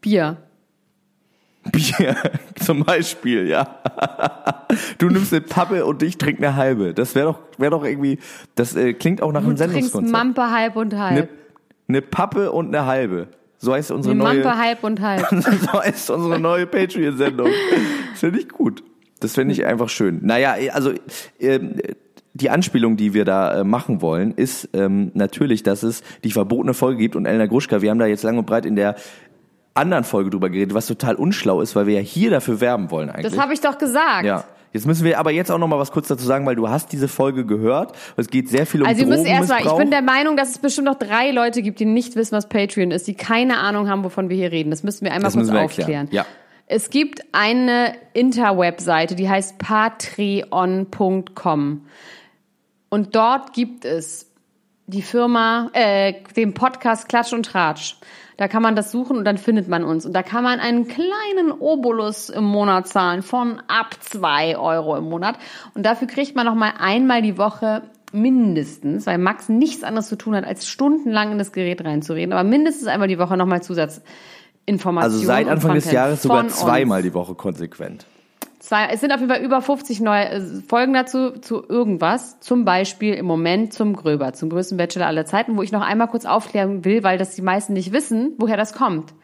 Bier. 0.00 0.38
Bier, 1.70 2.16
zum 2.54 2.84
Beispiel, 2.86 3.46
ja. 3.46 3.82
Du 4.96 5.10
nimmst 5.10 5.34
eine 5.34 5.42
Pappe 5.42 5.84
und 5.84 6.02
ich 6.02 6.16
trinke 6.16 6.46
eine 6.46 6.56
halbe. 6.56 6.94
Das 6.94 7.14
wäre 7.14 7.26
doch, 7.26 7.38
wäre 7.58 7.72
doch 7.72 7.84
irgendwie, 7.84 8.20
das 8.54 8.74
äh, 8.74 8.94
klingt 8.94 9.20
auch 9.20 9.32
nach 9.32 9.42
einem 9.42 9.50
Du 9.50 9.56
trinkst 9.56 9.74
Sendungskonzept. 9.74 10.12
Mampe 10.12 10.50
halb 10.50 10.76
und 10.76 10.96
halb. 10.96 11.10
eine 11.10 11.28
Pappe 11.98 12.52
und 12.52 12.68
eine 12.68 12.86
halbe. 12.86 13.28
So 13.58 13.74
heißt 13.74 13.90
unsere 13.90 14.14
Eine 14.14 14.24
neue, 14.24 14.42
Mampe 14.42 14.58
halb 14.58 14.84
und 14.84 15.00
halb. 15.00 15.28
so 15.30 15.82
heißt 15.82 16.10
unsere 16.10 16.40
neue 16.40 16.66
Patreon-Sendung. 16.66 17.48
Das 18.10 18.20
finde 18.20 18.40
ich 18.40 18.48
gut. 18.48 18.82
Das 19.20 19.34
finde 19.34 19.52
ich 19.52 19.66
einfach 19.66 19.90
schön. 19.90 20.20
Naja, 20.22 20.54
also 20.72 20.92
ähm, 21.38 21.76
die 22.32 22.48
Anspielung, 22.48 22.96
die 22.96 23.12
wir 23.12 23.26
da 23.26 23.60
äh, 23.60 23.64
machen 23.64 24.00
wollen, 24.00 24.32
ist 24.32 24.70
ähm, 24.72 25.10
natürlich, 25.14 25.62
dass 25.62 25.82
es 25.82 26.02
die 26.24 26.30
verbotene 26.30 26.72
Folge 26.72 26.98
gibt 26.98 27.16
und 27.16 27.26
Elena 27.26 27.46
Gruschka, 27.46 27.82
wir 27.82 27.90
haben 27.90 27.98
da 27.98 28.06
jetzt 28.06 28.22
lang 28.22 28.38
und 28.38 28.46
breit 28.46 28.64
in 28.64 28.76
der 28.76 28.96
anderen 29.74 30.04
Folge 30.04 30.30
drüber 30.30 30.48
geredet, 30.48 30.74
was 30.74 30.86
total 30.86 31.16
unschlau 31.16 31.60
ist, 31.60 31.76
weil 31.76 31.86
wir 31.86 31.94
ja 31.94 32.00
hier 32.00 32.30
dafür 32.30 32.60
werben 32.60 32.90
wollen 32.90 33.10
eigentlich. 33.10 33.30
Das 33.30 33.40
habe 33.40 33.52
ich 33.52 33.60
doch 33.60 33.78
gesagt. 33.78 34.24
ja. 34.24 34.44
Jetzt 34.72 34.86
müssen 34.86 35.04
wir 35.04 35.18
aber 35.18 35.32
jetzt 35.32 35.50
auch 35.50 35.58
noch 35.58 35.66
mal 35.66 35.78
was 35.78 35.90
kurz 35.90 36.08
dazu 36.08 36.24
sagen, 36.24 36.46
weil 36.46 36.54
du 36.54 36.68
hast 36.68 36.92
diese 36.92 37.08
Folge 37.08 37.44
gehört. 37.44 37.96
Es 38.16 38.28
geht 38.28 38.48
sehr 38.48 38.66
viel 38.66 38.82
um 38.82 38.88
Also 38.88 39.00
ihr 39.02 39.08
müsst 39.08 39.26
erstmal, 39.26 39.66
ich 39.66 39.72
bin 39.72 39.90
der 39.90 40.02
Meinung, 40.02 40.36
dass 40.36 40.50
es 40.50 40.58
bestimmt 40.58 40.86
noch 40.86 40.98
drei 40.98 41.32
Leute 41.32 41.62
gibt, 41.62 41.80
die 41.80 41.86
nicht 41.86 42.14
wissen, 42.14 42.36
was 42.36 42.48
Patreon 42.48 42.92
ist, 42.92 43.08
die 43.08 43.14
keine 43.14 43.58
Ahnung 43.58 43.88
haben, 43.88 44.04
wovon 44.04 44.28
wir 44.28 44.36
hier 44.36 44.52
reden. 44.52 44.70
Das 44.70 44.84
müssen 44.84 45.04
wir 45.04 45.12
einmal 45.12 45.24
Das 45.24 45.34
kurz 45.34 45.46
müssen 45.46 45.54
wir 45.54 45.64
aufklären. 45.64 46.06
Ja. 46.12 46.24
Es 46.66 46.90
gibt 46.90 47.22
eine 47.32 47.94
Interwebseite, 48.12 49.16
die 49.16 49.28
heißt 49.28 49.58
patreon.com. 49.58 51.86
Und 52.90 53.16
dort 53.16 53.52
gibt 53.52 53.84
es 53.84 54.30
die 54.86 55.02
Firma, 55.02 55.70
äh, 55.72 56.14
den 56.36 56.54
Podcast 56.54 57.08
Klatsch 57.08 57.32
und 57.32 57.46
Tratsch. 57.46 57.96
Da 58.40 58.48
kann 58.48 58.62
man 58.62 58.74
das 58.74 58.90
suchen 58.90 59.18
und 59.18 59.26
dann 59.26 59.36
findet 59.36 59.68
man 59.68 59.84
uns. 59.84 60.06
Und 60.06 60.14
da 60.14 60.22
kann 60.22 60.42
man 60.42 60.60
einen 60.60 60.88
kleinen 60.88 61.52
Obolus 61.52 62.30
im 62.30 62.44
Monat 62.44 62.88
zahlen 62.88 63.20
von 63.20 63.60
ab 63.68 63.94
zwei 64.00 64.56
Euro 64.56 64.96
im 64.96 65.04
Monat. 65.04 65.36
Und 65.74 65.84
dafür 65.84 66.08
kriegt 66.08 66.34
man 66.34 66.46
noch 66.46 66.54
mal 66.54 66.72
einmal 66.78 67.20
die 67.20 67.36
Woche 67.36 67.82
mindestens, 68.12 69.06
weil 69.06 69.18
Max 69.18 69.50
nichts 69.50 69.84
anderes 69.84 70.08
zu 70.08 70.16
tun 70.16 70.34
hat, 70.34 70.46
als 70.46 70.66
stundenlang 70.66 71.32
in 71.32 71.38
das 71.38 71.52
Gerät 71.52 71.84
reinzureden, 71.84 72.32
aber 72.32 72.48
mindestens 72.48 72.88
einmal 72.88 73.08
die 73.08 73.18
Woche 73.18 73.36
nochmal 73.36 73.62
Zusatzinformationen. 73.62 74.98
Also 75.02 75.18
seit 75.18 75.46
Anfang 75.46 75.74
des 75.74 75.92
Jahres 75.92 76.22
sogar 76.22 76.38
von 76.38 76.46
uns. 76.46 76.56
zweimal 76.56 77.02
die 77.02 77.12
Woche 77.12 77.34
konsequent. 77.34 78.06
Zwei, 78.60 78.88
es 78.92 79.00
sind 79.00 79.10
auf 79.10 79.20
jeden 79.20 79.32
Fall 79.32 79.42
über 79.42 79.62
50 79.62 80.00
neue 80.00 80.28
äh, 80.28 80.40
Folgen 80.68 80.92
dazu, 80.92 81.30
zu 81.32 81.64
irgendwas. 81.66 82.40
Zum 82.40 82.66
Beispiel 82.66 83.14
im 83.14 83.24
Moment 83.24 83.72
zum 83.72 83.96
Gröber, 83.96 84.34
zum 84.34 84.50
größten 84.50 84.76
Bachelor 84.76 85.06
aller 85.06 85.24
Zeiten, 85.24 85.56
wo 85.56 85.62
ich 85.62 85.72
noch 85.72 85.80
einmal 85.80 86.08
kurz 86.08 86.26
aufklären 86.26 86.84
will, 86.84 87.02
weil 87.02 87.16
das 87.16 87.34
die 87.34 87.42
meisten 87.42 87.72
nicht 87.72 87.92
wissen, 87.92 88.34
woher 88.36 88.58
das 88.58 88.74
kommt. 88.74 89.14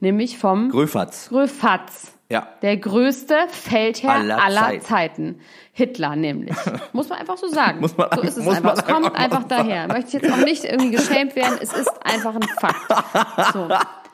Nämlich 0.00 0.38
vom 0.38 0.68
Gröfatz. 0.68 1.30
Gröfatz. 1.30 2.12
Ja. 2.30 2.46
Der 2.60 2.76
größte 2.76 3.34
Feldherr 3.48 4.10
Aller 4.10 4.44
aller, 4.44 4.60
Zeiten. 4.60 4.84
Zeiten. 4.84 5.40
Hitler 5.72 6.14
nämlich. 6.14 6.54
Muss 6.92 7.08
man 7.08 7.18
einfach 7.18 7.38
so 7.38 7.48
sagen. 7.48 7.80
Muss 7.80 7.96
man 7.96 8.08
so 8.14 8.20
ist 8.20 8.36
es 8.36 8.46
einfach. 8.46 8.76
Es 8.76 8.84
kommt 8.84 9.06
einfach 9.06 9.18
einfach 9.18 9.44
daher. 9.44 9.88
Möchte 9.88 10.18
ich 10.18 10.22
jetzt 10.22 10.30
auch 10.30 10.44
nicht 10.44 10.64
irgendwie 10.64 10.90
geschämt 10.90 11.34
werden. 11.36 11.56
Es 11.62 11.72
ist 11.72 11.90
einfach 12.04 12.34
ein 12.34 12.42
Fakt. 12.42 13.54
So. 13.54 13.68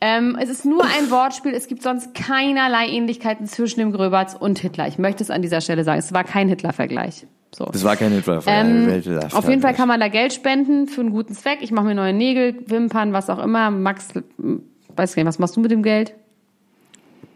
Ähm, 0.00 0.36
es 0.40 0.48
ist 0.48 0.64
nur 0.64 0.82
ein 0.84 1.10
Wortspiel. 1.10 1.52
Es 1.52 1.68
gibt 1.68 1.82
sonst 1.82 2.14
keinerlei 2.14 2.88
Ähnlichkeiten 2.88 3.46
zwischen 3.46 3.80
dem 3.80 3.92
Gröberts 3.92 4.34
und 4.34 4.58
Hitler. 4.58 4.88
Ich 4.88 4.98
möchte 4.98 5.22
es 5.22 5.30
an 5.30 5.42
dieser 5.42 5.60
Stelle 5.60 5.84
sagen. 5.84 5.98
Es 5.98 6.12
war 6.14 6.24
kein 6.24 6.48
Hitler-Vergleich. 6.48 7.26
So. 7.54 7.66
Das 7.66 7.84
war 7.84 7.96
kein 7.96 8.12
Hitler. 8.12 8.42
Ähm, 8.46 9.02
auf 9.32 9.48
jeden 9.48 9.60
Fall 9.60 9.74
kann 9.74 9.88
man 9.88 10.00
da 10.00 10.08
Geld 10.08 10.32
spenden 10.32 10.86
für 10.86 11.00
einen 11.00 11.10
guten 11.10 11.34
Zweck. 11.34 11.58
Ich 11.60 11.72
mache 11.72 11.84
mir 11.84 11.94
neue 11.94 12.14
Nägel, 12.14 12.62
Wimpern, 12.66 13.12
was 13.12 13.28
auch 13.28 13.42
immer. 13.42 13.70
Max, 13.70 14.08
weiß 14.96 15.14
gar 15.14 15.22
nicht, 15.22 15.28
was 15.28 15.38
machst 15.38 15.56
du 15.56 15.60
mit 15.60 15.70
dem 15.70 15.82
Geld? 15.82 16.14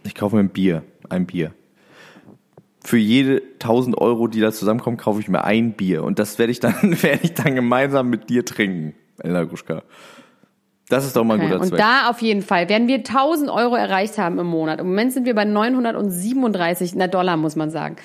Ich 0.05 0.15
kaufe 0.15 0.37
mir 0.37 0.43
ein 0.43 0.51
Bier. 0.51 0.83
Ein 1.09 1.27
Bier. 1.27 1.53
Für 2.83 2.99
jede 2.99 3.43
1000 3.55 3.99
Euro, 3.99 4.29
die 4.29 4.41
da 4.41 4.53
zusammenkommen, 4.53 4.97
kaufe 4.97 5.21
ich 5.21 5.29
mir 5.29 5.45
ein 5.45 5.73
Bier. 5.73 6.05
Und 6.05 6.19
das 6.19 6.39
werde 6.39 6.53
ich 6.53 6.61
dann, 6.61 6.75
werde 7.03 7.21
ich 7.23 7.35
dann 7.35 7.55
gemeinsam 7.55 8.09
mit 8.09 8.31
dir 8.31 8.45
trinken, 8.45 8.95
Elena 9.19 9.45
Gruschka. 9.45 9.83
Das 10.95 11.05
ist 11.05 11.17
doch 11.17 11.25
mal 11.25 11.35
ein 11.35 11.41
Okay. 11.41 11.49
guter 11.51 11.61
Und 11.63 11.69
Zweck. 11.69 11.79
da 11.79 12.09
auf 12.11 12.23
jeden 12.23 12.43
Fall, 12.43 12.69
werden 12.69 12.89
wir 12.89 12.99
1000 12.99 13.51
Euro 13.51 13.75
erreicht 13.77 14.17
haben 14.19 14.39
im 14.39 14.47
Monat. 14.47 14.81
Im 14.81 14.87
Moment 14.89 15.13
sind 15.13 15.27
wir 15.27 15.35
bei 15.35 15.45
937, 15.45 16.95
na 16.95 17.07
Dollar 17.07 17.37
muss 17.37 17.57
man 17.57 17.71
sagen. 17.71 17.97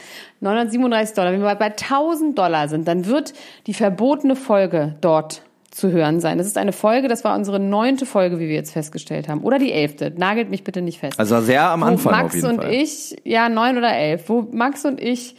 937 0.41 1.15
Dollar. 1.15 1.31
Wenn 1.31 1.41
wir 1.41 1.55
bei 1.55 1.65
1000 1.71 2.37
Dollar 2.37 2.67
sind, 2.67 2.87
dann 2.87 3.05
wird 3.05 3.33
die 3.67 3.73
verbotene 3.73 4.35
Folge 4.35 4.95
dort 5.01 5.43
zu 5.71 5.91
hören 5.91 6.19
sein. 6.19 6.37
Das 6.39 6.47
ist 6.47 6.57
eine 6.57 6.71
Folge, 6.73 7.07
das 7.07 7.23
war 7.23 7.35
unsere 7.37 7.59
neunte 7.59 8.05
Folge, 8.07 8.39
wie 8.39 8.47
wir 8.47 8.55
jetzt 8.55 8.71
festgestellt 8.73 9.27
haben. 9.29 9.41
Oder 9.43 9.59
die 9.59 9.71
elfte. 9.71 10.11
Nagelt 10.17 10.49
mich 10.49 10.63
bitte 10.63 10.81
nicht 10.81 10.99
fest. 10.99 11.19
also 11.19 11.39
sehr 11.41 11.69
am 11.69 11.83
Anfang 11.83 12.11
wo 12.13 12.17
Max 12.17 12.27
auf 12.29 12.33
jeden 12.35 12.47
und 12.47 12.61
Fall. 12.63 12.73
ich, 12.73 13.15
ja, 13.23 13.49
neun 13.49 13.77
oder 13.77 13.93
elf, 13.95 14.27
wo 14.29 14.47
Max 14.51 14.83
und 14.85 14.99
ich 14.99 15.35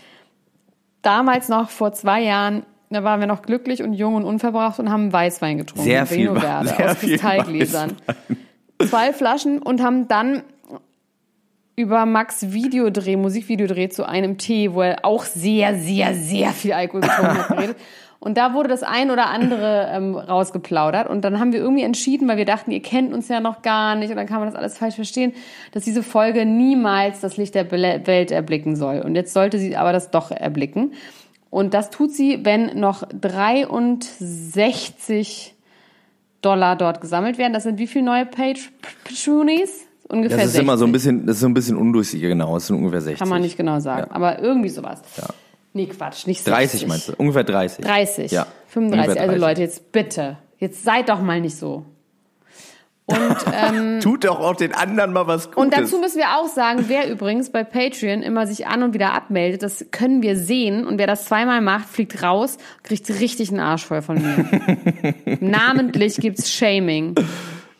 damals 1.03 1.49
noch 1.49 1.69
vor 1.71 1.93
zwei 1.93 2.23
Jahren, 2.23 2.63
da 2.91 3.05
waren 3.05 3.21
wir 3.21 3.27
noch 3.27 3.43
glücklich 3.43 3.83
und 3.83 3.93
jung 3.93 4.17
und 4.17 4.25
unverbraucht 4.25 4.81
und 4.81 4.91
haben 4.91 5.13
Weißwein 5.13 5.59
getrunken. 5.59 5.85
Sehr 5.85 6.07
viel 6.07 6.35
Verde 6.35 6.69
sehr 6.69 6.91
aus 6.91 6.99
viel 6.99 7.11
Kristallgläsern. 7.11 7.93
zwei 8.89 9.13
Flaschen 9.13 9.63
und 9.63 9.83
haben 9.83 10.09
dann 10.09 10.43
über 11.77 12.05
Max 12.05 12.53
Videodreh, 12.53 13.17
Musikvideodreh 13.17 13.89
zu 13.89 14.07
einem 14.07 14.39
Tee, 14.39 14.75
wo 14.75 14.83
er 14.83 15.05
auch 15.05 15.25
sehr, 15.25 15.77
sehr, 15.77 16.15
sehr 16.15 16.51
viel 16.51 16.73
Alkohol 16.73 17.03
getrunken 17.03 17.39
hat, 17.39 17.49
geredet. 17.49 17.77
Und 18.23 18.37
da 18.37 18.53
wurde 18.53 18.69
das 18.69 18.83
ein 18.83 19.11
oder 19.11 19.29
andere 19.29 19.89
ähm, 19.91 20.15
rausgeplaudert. 20.15 21.09
Und 21.09 21.25
dann 21.25 21.41
haben 21.41 21.55
wir 21.55 21.61
irgendwie 21.61 21.85
entschieden, 21.85 22.29
weil 22.29 22.37
wir 22.37 22.45
dachten, 22.45 22.71
ihr 22.71 22.83
kennt 22.83 23.15
uns 23.15 23.29
ja 23.29 23.41
noch 23.41 23.63
gar 23.63 23.95
nicht 23.95 24.11
und 24.11 24.17
dann 24.17 24.27
kann 24.27 24.41
man 24.41 24.49
das 24.51 24.55
alles 24.55 24.77
falsch 24.77 24.97
verstehen, 24.97 25.33
dass 25.73 25.85
diese 25.85 26.03
Folge 26.03 26.45
niemals 26.45 27.21
das 27.21 27.39
Licht 27.39 27.55
der 27.55 27.71
Welt 27.71 28.31
erblicken 28.31 28.77
soll. 28.77 29.01
Und 29.01 29.15
jetzt 29.15 29.33
sollte 29.33 29.59
sie 29.59 29.75
aber 29.75 29.95
das 29.95 30.11
doch 30.11 30.31
erblicken. 30.31 30.93
Und 31.51 31.75
das 31.75 31.91
tut 31.91 32.13
sie, 32.13 32.45
wenn 32.45 32.79
noch 32.79 33.03
63 33.09 35.55
Dollar 36.43 36.77
dort 36.77 37.01
gesammelt 37.01 37.39
werden. 37.39 37.53
Das 37.53 37.65
sind 37.65 37.79
wie 37.79 37.87
viele 37.87 38.05
neue 38.05 38.27
Page 38.27 38.71
Patronies? 39.05 39.87
Ungefähr 40.09 40.39
Das 40.39 40.47
ist 40.47 40.53
60. 40.53 40.63
immer 40.63 40.79
so 40.79 40.87
ein 40.87 40.93
bisschen, 40.93 41.27
das 41.27 41.37
ist 41.37 41.41
so 41.43 41.49
ein 41.49 41.55
bisschen 41.55 41.77
undurchsichtig, 41.77 42.29
genau. 42.29 42.57
Es 42.57 42.67
sind 42.67 42.77
ungefähr 42.77 43.01
60. 43.01 43.19
Kann 43.21 43.29
man 43.29 43.43
nicht 43.43 43.57
genau 43.57 43.79
sagen. 43.81 44.07
Ja. 44.09 44.15
Aber 44.17 44.41
irgendwie 44.41 44.69
sowas. 44.71 45.03
Ja. 45.17 45.27
Nee, 45.73 45.87
Quatsch, 45.87 46.27
nicht 46.27 46.45
30 46.47 46.81
60. 46.81 46.89
meinst 46.89 47.09
du? 47.09 47.13
Ungefähr 47.17 47.45
30. 47.45 47.85
30. 47.85 48.33
Ja. 48.33 48.47
35. 48.69 49.09
Ungefähr 49.09 49.23
Also 49.23 49.33
30. 49.33 49.41
Leute, 49.41 49.61
jetzt 49.61 49.93
bitte. 49.93 50.37
Jetzt 50.59 50.83
seid 50.83 51.09
doch 51.09 51.23
mal 51.23 51.41
nicht 51.41 51.57
so. 51.57 51.85
Und, 53.11 53.37
ähm, 53.53 54.01
Tut 54.03 54.25
doch 54.25 54.41
auch 54.41 54.57
den 54.57 54.75
anderen 54.75 55.13
mal 55.13 55.27
was 55.27 55.51
Gutes. 55.51 55.63
und 55.63 55.77
dazu 55.77 55.99
müssen 55.99 56.19
wir 56.19 56.37
auch 56.39 56.49
sagen, 56.49 56.85
wer 56.89 57.11
übrigens 57.11 57.51
bei 57.51 57.65
Patreon 57.65 58.23
immer 58.23 58.47
sich 58.47 58.67
an 58.67 58.83
und 58.83 58.95
wieder 58.95 59.13
abmeldet, 59.13 59.63
das 59.63 59.87
können 59.91 60.23
wir 60.23 60.37
sehen. 60.37 60.87
Und 60.87 60.99
wer 60.99 61.07
das 61.07 61.25
zweimal 61.25 61.61
macht, 61.61 61.89
fliegt 61.89 62.23
raus, 62.23 62.59
kriegt 62.83 63.09
richtig 63.09 63.51
einen 63.51 63.61
Arsch 63.61 63.85
voll 63.85 64.03
von 64.03 64.17
mir. 64.17 65.05
Namentlich 65.41 66.17
gibt's 66.17 66.51
Shaming. 66.53 67.15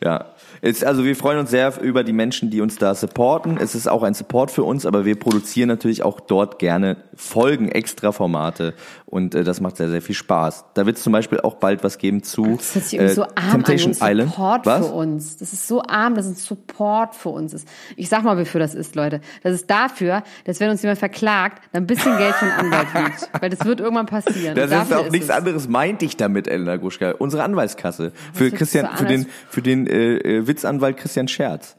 Ja. 0.03 0.25
Ist, 0.61 0.85
also 0.85 1.03
wir 1.03 1.15
freuen 1.15 1.39
uns 1.39 1.49
sehr 1.49 1.81
über 1.81 2.03
die 2.03 2.13
Menschen, 2.13 2.51
die 2.51 2.61
uns 2.61 2.77
da 2.77 2.93
supporten. 2.93 3.57
Es 3.57 3.73
ist 3.73 3.87
auch 3.87 4.03
ein 4.03 4.13
Support 4.13 4.51
für 4.51 4.63
uns, 4.63 4.85
aber 4.85 5.05
wir 5.05 5.17
produzieren 5.17 5.67
natürlich 5.67 6.03
auch 6.03 6.19
dort 6.19 6.59
gerne 6.59 6.97
Folgen, 7.15 7.69
extra 7.69 8.11
Formate 8.11 8.75
und 9.11 9.35
äh, 9.35 9.43
das 9.43 9.59
macht 9.59 9.77
sehr, 9.77 9.89
sehr 9.89 10.01
viel 10.01 10.15
Spaß. 10.15 10.65
Da 10.73 10.85
wird 10.85 10.97
es 10.97 11.03
zum 11.03 11.13
Beispiel 11.13 11.41
auch 11.41 11.55
bald 11.55 11.83
was 11.83 11.97
geben 11.97 12.23
zu 12.23 12.57
Das 12.57 12.75
hört 12.75 12.85
sich 12.85 12.93
irgendwie 12.93 13.11
äh, 13.11 13.15
so 13.15 13.23
arm 13.23 13.51
Temptation 13.63 13.95
an, 13.99 14.11
Island. 14.11 14.29
Support 14.31 14.65
Was? 14.65 14.87
für 14.87 14.93
uns. 14.93 15.37
Das 15.37 15.51
ist 15.51 15.67
so 15.67 15.83
arm, 15.83 16.15
dass 16.15 16.27
ein 16.27 16.35
Support 16.35 17.15
für 17.15 17.29
uns 17.29 17.53
ist. 17.53 17.67
Ich 17.97 18.07
sag 18.07 18.23
mal, 18.23 18.37
wofür 18.37 18.59
das 18.59 18.73
ist, 18.75 18.95
Leute. 18.95 19.19
Das 19.43 19.53
ist 19.53 19.69
dafür, 19.69 20.23
dass 20.45 20.59
wenn 20.59 20.69
uns 20.69 20.81
jemand 20.81 20.99
verklagt, 20.99 21.63
dann 21.73 21.83
ein 21.83 21.87
bisschen 21.87 22.17
Geld 22.17 22.35
von 22.35 22.49
Anwalt 22.49 22.87
liegt. 22.93 23.29
Weil 23.41 23.49
das 23.49 23.65
wird 23.65 23.79
irgendwann 23.79 24.05
passieren. 24.05 24.55
Das 24.55 24.71
ist 24.71 24.93
auch 24.93 25.09
nichts 25.09 25.27
es. 25.27 25.35
anderes, 25.35 25.67
meinte 25.67 26.05
ich 26.05 26.17
damit, 26.17 26.47
Elena 26.47 26.77
Gruschka. 26.77 27.11
Unsere 27.17 27.43
Anwaltskasse. 27.43 28.11
Für 28.33 28.43
hört 28.43 28.51
sich 28.51 28.59
Christian, 28.59 28.95
für 28.95 29.05
den, 29.05 29.25
für 29.49 29.61
den 29.61 29.87
äh, 29.87 30.17
äh, 30.17 30.47
Witzanwalt 30.51 30.97
Christian 30.97 31.27
Scherz. 31.27 31.77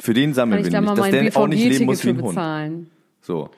Für 0.00 0.14
den 0.14 0.34
sammeln 0.34 0.64
wir 0.64 0.70
da 0.70 0.80
nämlich, 0.80 0.96
dass 0.96 1.10
mein 1.12 1.24
der 1.24 1.36
auch 1.36 1.46
nicht 1.46 1.64
leben 1.64 1.84
muss 1.84 2.04
wie 2.04 2.08
ein 2.10 2.16
Hund. 2.22 2.28
bezahlen? 2.28 2.90
So. 3.20 3.50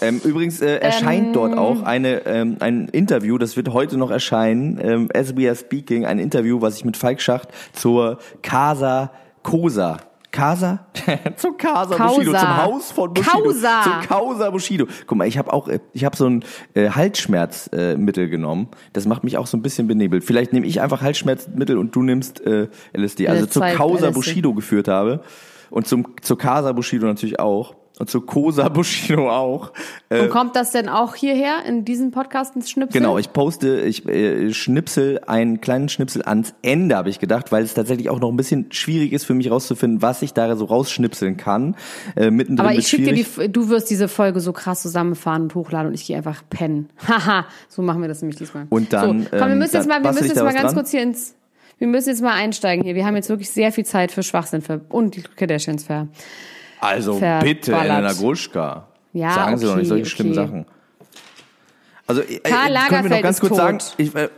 Ähm, 0.00 0.20
übrigens 0.24 0.60
äh, 0.60 0.78
erscheint 0.78 1.28
Ähm. 1.28 1.32
dort 1.32 1.56
auch 1.56 1.82
eine, 1.82 2.26
ähm, 2.26 2.56
ein 2.58 2.88
Interview, 2.88 3.38
das 3.38 3.56
wird 3.56 3.68
heute 3.68 3.96
noch 3.96 4.10
erscheinen, 4.10 4.78
ähm, 4.82 5.08
as 5.14 5.36
we 5.36 5.46
are 5.46 5.54
speaking, 5.54 6.04
ein 6.04 6.18
Interview, 6.18 6.60
was 6.60 6.76
ich 6.76 6.84
mit 6.84 6.96
Falk 6.96 7.20
Schacht 7.20 7.48
zur 7.72 8.18
Casa 8.42 9.12
Cosa. 9.44 9.98
Casa? 10.32 10.86
zum 11.36 11.56
Casa 11.56 11.94
Causa. 11.94 12.14
Bushido, 12.14 12.32
zum 12.32 12.56
Haus 12.56 12.90
von 12.90 13.14
Bushido. 13.14 13.42
Causa. 13.44 13.82
Zum 13.82 14.08
Causa 14.08 14.50
Bushido. 14.50 14.86
Guck 15.06 15.18
mal, 15.18 15.28
ich 15.28 15.38
habe 15.38 15.52
auch, 15.52 15.68
äh, 15.68 15.80
ich 15.92 16.04
habe 16.04 16.16
so 16.16 16.26
ein 16.26 16.44
äh, 16.74 16.88
Halsschmerzmittel 16.88 18.24
äh, 18.24 18.28
genommen. 18.28 18.68
Das 18.94 19.06
macht 19.06 19.24
mich 19.24 19.36
auch 19.36 19.46
so 19.46 19.56
ein 19.56 19.62
bisschen 19.62 19.86
benebelt. 19.86 20.24
Vielleicht 20.24 20.52
nehme 20.52 20.66
ich 20.66 20.80
einfach 20.80 21.02
Halsschmerzmittel 21.02 21.76
und 21.76 21.94
du 21.94 22.02
nimmst 22.02 22.40
äh, 22.46 22.68
LSD. 22.96 23.28
Also 23.28 23.46
zur 23.46 23.62
Causa 23.62 24.06
LSD. 24.06 24.14
Bushido 24.14 24.54
geführt 24.54 24.88
habe 24.88 25.20
und 25.70 25.86
zum 25.86 26.06
zur 26.22 26.38
Casa 26.38 26.72
Bushido 26.72 27.06
natürlich 27.06 27.38
auch 27.38 27.74
und 27.98 28.10
zur 28.10 28.26
Cosa 28.26 28.68
Bushido 28.68 29.30
auch. 29.30 29.72
Äh, 30.08 30.22
Und 30.22 30.30
kommt 30.30 30.56
das 30.56 30.70
denn 30.70 30.88
auch 30.88 31.14
hierher 31.14 31.64
in 31.66 31.84
diesen 31.84 32.10
Podcast 32.10 32.56
ins 32.56 32.70
Schnipsel? 32.70 33.00
Genau, 33.00 33.18
ich 33.18 33.32
poste, 33.32 33.80
ich 33.82 34.08
äh, 34.08 34.52
schnipsel 34.52 35.20
einen 35.26 35.60
kleinen 35.60 35.88
Schnipsel 35.88 36.22
ans 36.22 36.54
Ende, 36.62 36.96
habe 36.96 37.10
ich 37.10 37.18
gedacht, 37.18 37.52
weil 37.52 37.62
es 37.62 37.74
tatsächlich 37.74 38.08
auch 38.08 38.20
noch 38.20 38.30
ein 38.30 38.36
bisschen 38.36 38.72
schwierig 38.72 39.12
ist 39.12 39.24
für 39.24 39.34
mich 39.34 39.50
rauszufinden, 39.50 40.02
was 40.02 40.22
ich 40.22 40.32
da 40.32 40.56
so 40.56 40.64
rausschnipseln 40.64 41.36
kann. 41.36 41.76
Äh, 42.16 42.30
mittendrin 42.30 42.66
Aber 42.66 42.76
ich 42.76 42.88
schicke 42.88 43.12
dir 43.12 43.24
die, 43.24 43.52
du 43.52 43.68
wirst 43.68 43.90
diese 43.90 44.08
Folge 44.08 44.40
so 44.40 44.52
krass 44.52 44.82
zusammenfahren 44.82 45.42
und 45.42 45.54
hochladen 45.54 45.88
und 45.88 45.94
ich 45.94 46.06
gehe 46.06 46.16
einfach 46.16 46.42
pennen. 46.48 46.88
Haha, 47.06 47.46
so 47.68 47.82
machen 47.82 48.00
wir 48.00 48.08
das 48.08 48.22
nämlich 48.22 48.38
diesmal. 48.38 48.66
Und 48.70 48.92
dann, 48.92 49.22
so, 49.22 49.28
komm, 49.30 49.38
wir 49.38 49.46
ähm, 49.46 49.58
müssen 49.58 49.76
jetzt 49.76 49.88
dann 49.88 50.02
mal, 50.02 50.04
wir 50.04 50.12
müssen 50.12 50.28
jetzt 50.28 50.42
mal 50.42 50.52
ganz 50.52 50.62
dran? 50.62 50.74
kurz 50.74 50.90
hier 50.90 51.02
ins, 51.02 51.34
wir 51.78 51.88
müssen 51.88 52.08
jetzt 52.08 52.22
mal 52.22 52.34
einsteigen 52.34 52.84
hier. 52.84 52.94
Wir 52.94 53.04
haben 53.04 53.16
jetzt 53.16 53.28
wirklich 53.28 53.50
sehr 53.50 53.70
viel 53.70 53.84
Zeit 53.84 54.12
für 54.12 54.22
Schwachsinn 54.22 54.62
für, 54.62 54.80
und 54.88 55.16
die 55.16 55.22
Kardashians 55.22 55.84
für. 55.84 56.08
Also 56.82 57.20
bitte, 57.42 57.72
Elena 57.72 58.12
Gruschka. 58.12 58.88
Ja, 59.12 59.32
Sagen 59.32 59.56
Sie 59.56 59.66
doch 59.66 59.76
nicht 59.76 59.82
okay, 59.82 59.88
solche 59.88 60.06
schlimmen 60.06 60.32
okay. 60.32 60.46
Sachen. 60.46 60.66
Also, 62.06 62.22
äh, 62.22 62.40
Karl 62.40 62.74
können 62.88 63.04
wir 63.04 63.16
noch 63.16 63.22
ganz 63.22 63.40
kurz 63.40 63.50
tot. 63.50 63.58
sagen, 63.58 63.78
ich, 63.98 64.14
äh, 64.16 64.28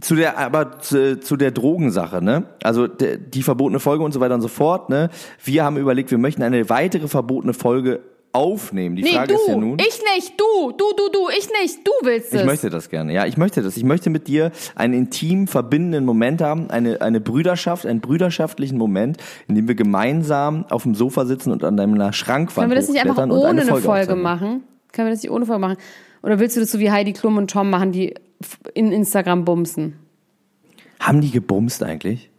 zu 0.00 0.14
der, 0.14 0.36
aber 0.36 0.80
zu, 0.80 1.18
zu 1.20 1.36
der 1.36 1.50
Drogensache, 1.50 2.22
ne? 2.22 2.44
Also 2.62 2.86
de, 2.86 3.16
die 3.16 3.42
verbotene 3.42 3.80
Folge 3.80 4.04
und 4.04 4.12
so 4.12 4.20
weiter 4.20 4.34
und 4.34 4.42
so 4.42 4.48
fort, 4.48 4.90
ne? 4.90 5.08
Wir 5.42 5.64
haben 5.64 5.78
überlegt, 5.78 6.10
wir 6.10 6.18
möchten 6.18 6.42
eine 6.42 6.68
weitere 6.68 7.08
verbotene 7.08 7.54
Folge 7.54 8.00
aufnehmen. 8.34 8.96
Die 8.96 9.02
Nee, 9.02 9.12
Frage 9.12 9.34
du, 9.34 9.40
ist 9.40 9.48
ja 9.48 9.56
nun. 9.56 9.78
ich 9.78 10.00
nicht, 10.14 10.38
du, 10.38 10.72
du, 10.72 10.84
du, 10.96 11.08
du, 11.12 11.28
ich 11.38 11.48
nicht, 11.62 11.86
du 11.86 11.92
willst 12.02 12.32
es. 12.34 12.40
Ich 12.40 12.46
möchte 12.46 12.68
das 12.68 12.90
gerne. 12.90 13.12
Ja, 13.12 13.26
ich 13.26 13.36
möchte 13.36 13.62
das. 13.62 13.76
Ich 13.76 13.84
möchte 13.84 14.10
mit 14.10 14.26
dir 14.26 14.50
einen 14.74 14.92
intim 14.94 15.46
verbindenden 15.46 16.04
Moment 16.04 16.42
haben, 16.42 16.68
eine, 16.70 17.00
eine 17.00 17.20
Brüderschaft, 17.20 17.86
einen 17.86 18.00
brüderschaftlichen 18.00 18.76
Moment, 18.76 19.18
in 19.46 19.54
dem 19.54 19.68
wir 19.68 19.76
gemeinsam 19.76 20.64
auf 20.68 20.82
dem 20.82 20.94
Sofa 20.94 21.26
sitzen 21.26 21.52
und 21.52 21.62
an 21.64 21.76
deiner 21.76 22.12
Schrankwand 22.12 22.64
Können 22.64 22.70
wir 22.72 22.76
das 22.76 22.88
nicht 22.88 23.00
einfach 23.00 23.24
ohne 23.28 23.60
eine 23.60 23.64
Folge, 23.64 23.84
Folge 23.84 24.16
machen? 24.16 24.64
Können 24.92 25.08
wir 25.08 25.12
das 25.12 25.22
nicht 25.22 25.30
ohne 25.32 25.46
Folge 25.46 25.60
machen? 25.60 25.76
Oder 26.22 26.38
willst 26.40 26.56
du 26.56 26.60
das 26.60 26.72
so 26.72 26.78
wie 26.80 26.90
Heidi 26.90 27.12
Klum 27.12 27.36
und 27.36 27.50
Tom 27.50 27.70
machen, 27.70 27.92
die 27.92 28.14
in 28.74 28.90
Instagram 28.90 29.44
bumsen? 29.44 29.94
Haben 30.98 31.20
die 31.20 31.30
gebumst 31.30 31.82
eigentlich? 31.82 32.30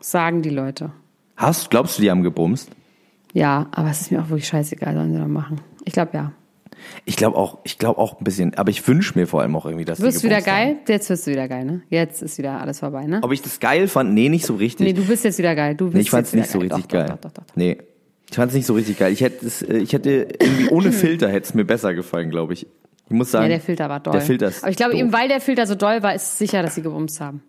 Sagen 0.00 0.42
die 0.42 0.50
Leute. 0.50 0.92
Hast, 1.36 1.70
glaubst 1.70 1.98
du, 1.98 2.02
die 2.02 2.10
haben 2.10 2.22
gebumst? 2.22 2.70
Ja, 3.38 3.68
aber 3.70 3.90
es 3.90 4.00
ist 4.00 4.10
mir 4.10 4.20
auch 4.20 4.30
wirklich 4.30 4.48
scheißegal, 4.48 4.94
sollen 4.94 5.12
sie 5.12 5.18
da 5.18 5.28
machen. 5.28 5.60
Ich 5.84 5.92
glaube 5.92 6.10
ja. 6.14 6.32
Ich 7.04 7.16
glaube 7.16 7.36
auch, 7.36 7.58
ich 7.62 7.78
glaube 7.78 8.00
auch 8.00 8.20
ein 8.20 8.24
bisschen, 8.24 8.54
aber 8.56 8.70
ich 8.70 8.86
wünsche 8.88 9.16
mir 9.16 9.28
vor 9.28 9.42
allem 9.42 9.54
auch 9.54 9.64
irgendwie, 9.64 9.84
dass 9.84 10.00
Wirst 10.00 10.18
du 10.18 10.24
wieder 10.24 10.38
gebumst 10.38 10.56
haben. 10.56 10.66
geil? 10.66 10.76
Jetzt 10.88 11.08
wirst 11.08 11.26
du 11.26 11.30
wieder 11.30 11.46
geil, 11.46 11.64
ne? 11.64 11.82
Jetzt 11.88 12.20
ist 12.20 12.38
wieder 12.38 12.60
alles 12.60 12.80
vorbei, 12.80 13.06
ne? 13.06 13.20
Ob 13.22 13.30
ich 13.30 13.40
das 13.40 13.60
geil 13.60 13.86
fand? 13.86 14.12
Nee, 14.12 14.28
nicht 14.28 14.44
so 14.44 14.56
richtig. 14.56 14.86
Nee, 14.86 14.92
du 14.92 15.04
bist 15.04 15.24
jetzt 15.24 15.38
wieder 15.38 15.54
geil. 15.54 15.76
Du 15.76 15.86
bist 15.86 15.94
Nee, 15.94 16.00
ich 16.00 16.10
fand 16.10 16.26
es 16.26 16.34
nicht 16.34 16.50
so 16.50 16.60
wieder 16.60 16.76
richtig 16.76 16.90
Doch, 16.90 16.98
geil. 16.98 17.06
Doch, 17.10 17.16
doch, 17.20 17.30
doch, 17.30 17.44
doch. 17.44 17.56
Nee, 17.56 17.78
ich 18.28 18.34
fand 18.34 18.50
es 18.50 18.56
nicht 18.56 18.66
so 18.66 18.74
richtig 18.74 18.98
geil. 18.98 19.12
Ich 19.12 19.20
hätte 19.20 19.46
es, 19.46 19.62
äh, 19.62 19.78
ich 19.78 19.92
hätte 19.92 20.28
irgendwie 20.40 20.68
ohne 20.70 20.90
Filter 20.92 21.28
hätte 21.28 21.46
es 21.46 21.54
mir 21.54 21.64
besser 21.64 21.94
gefallen, 21.94 22.30
glaube 22.30 22.54
ich. 22.54 22.66
Ich 23.06 23.12
muss 23.12 23.30
sagen. 23.30 23.44
Ja, 23.44 23.50
der 23.50 23.60
Filter 23.60 23.88
war 23.88 24.00
doll. 24.00 24.12
Der 24.14 24.20
Filter 24.20 24.48
ist 24.48 24.64
Aber 24.64 24.70
ich 24.70 24.76
glaube, 24.76 24.96
eben 24.96 25.12
weil 25.12 25.28
der 25.28 25.40
Filter 25.40 25.66
so 25.66 25.76
doll 25.76 26.02
war, 26.02 26.14
ist 26.14 26.24
es 26.24 26.38
sicher, 26.38 26.62
dass 26.62 26.74
sie 26.74 26.82
gebumst 26.82 27.20
haben. 27.20 27.42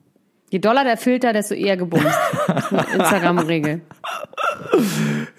Je 0.49 0.59
doller 0.59 0.83
der 0.83 0.97
Filter, 0.97 1.31
desto 1.31 1.53
eher 1.53 1.77
gebumst. 1.77 2.07
Instagram-Regel. 2.93 3.81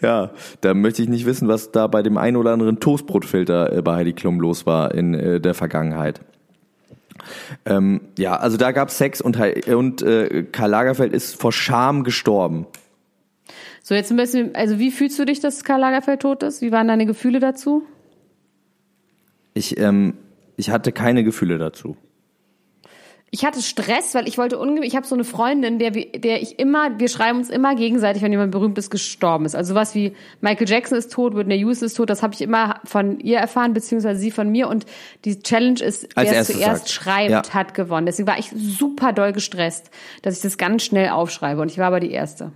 Ja, 0.00 0.30
da 0.60 0.74
möchte 0.74 1.02
ich 1.02 1.08
nicht 1.08 1.26
wissen, 1.26 1.48
was 1.48 1.72
da 1.72 1.88
bei 1.88 2.02
dem 2.02 2.16
einen 2.16 2.36
oder 2.36 2.52
anderen 2.52 2.78
Toastbrotfilter 2.78 3.72
äh, 3.72 3.82
bei 3.82 3.96
Heidi 3.96 4.12
Klum 4.12 4.40
los 4.40 4.66
war 4.66 4.94
in 4.94 5.14
äh, 5.14 5.40
der 5.40 5.54
Vergangenheit. 5.54 6.20
Ähm, 7.66 8.00
ja, 8.18 8.36
also 8.36 8.56
da 8.56 8.72
gab's 8.72 8.98
Sex 8.98 9.20
und, 9.20 9.38
und 9.68 10.02
äh, 10.02 10.44
Karl 10.50 10.70
Lagerfeld 10.70 11.12
ist 11.12 11.40
vor 11.40 11.52
Scham 11.52 12.04
gestorben. 12.04 12.66
So, 13.82 13.94
jetzt 13.94 14.10
ein 14.10 14.16
bisschen, 14.16 14.54
also 14.54 14.78
wie 14.78 14.90
fühlst 14.90 15.18
du 15.18 15.24
dich, 15.24 15.40
dass 15.40 15.64
Karl 15.64 15.80
Lagerfeld 15.80 16.20
tot 16.20 16.42
ist? 16.42 16.62
Wie 16.62 16.72
waren 16.72 16.88
deine 16.88 17.06
Gefühle 17.06 17.40
dazu? 17.40 17.82
Ich, 19.54 19.78
ähm, 19.78 20.14
ich 20.56 20.70
hatte 20.70 20.92
keine 20.92 21.24
Gefühle 21.24 21.58
dazu. 21.58 21.96
Ich 23.32 23.44
hatte 23.44 23.62
Stress, 23.62 24.12
weil 24.14 24.26
ich 24.26 24.38
wollte 24.38 24.58
unge 24.58 24.84
ich 24.84 24.96
habe 24.96 25.06
so 25.06 25.14
eine 25.14 25.22
Freundin, 25.22 25.78
der 25.78 25.92
der 25.92 26.42
ich 26.42 26.58
immer, 26.58 26.98
wir 26.98 27.08
schreiben 27.08 27.38
uns 27.38 27.48
immer 27.48 27.76
gegenseitig, 27.76 28.22
wenn 28.22 28.32
jemand 28.32 28.50
berühmtes 28.50 28.90
gestorben 28.90 29.44
ist. 29.44 29.54
Also 29.54 29.76
was 29.76 29.94
wie 29.94 30.14
Michael 30.40 30.68
Jackson 30.68 30.98
ist 30.98 31.12
tot, 31.12 31.36
Whitney 31.36 31.58
Houston 31.58 31.86
ist 31.86 31.94
tot, 31.94 32.10
das 32.10 32.24
habe 32.24 32.34
ich 32.34 32.42
immer 32.42 32.80
von 32.84 33.20
ihr 33.20 33.38
erfahren 33.38 33.72
beziehungsweise 33.72 34.18
sie 34.18 34.32
von 34.32 34.50
mir 34.50 34.66
und 34.68 34.84
die 35.24 35.38
Challenge 35.40 35.80
ist, 35.80 36.08
wer 36.16 36.40
es 36.40 36.48
zuerst 36.48 36.88
sagt. 36.88 36.90
schreibt, 36.90 37.30
Ja. 37.30 37.42
hat 37.54 37.74
gewonnen. 37.74 38.06
Deswegen 38.06 38.26
war 38.26 38.38
ich 38.38 38.50
super 38.56 39.12
doll 39.12 39.32
gestresst, 39.32 39.90
dass 40.22 40.34
ich 40.34 40.42
das 40.42 40.58
ganz 40.58 40.82
schnell 40.82 41.10
aufschreibe 41.10 41.60
und 41.60 41.70
ich 41.70 41.78
war 41.78 41.86
aber 41.86 42.00
die 42.00 42.10
erste. 42.10 42.50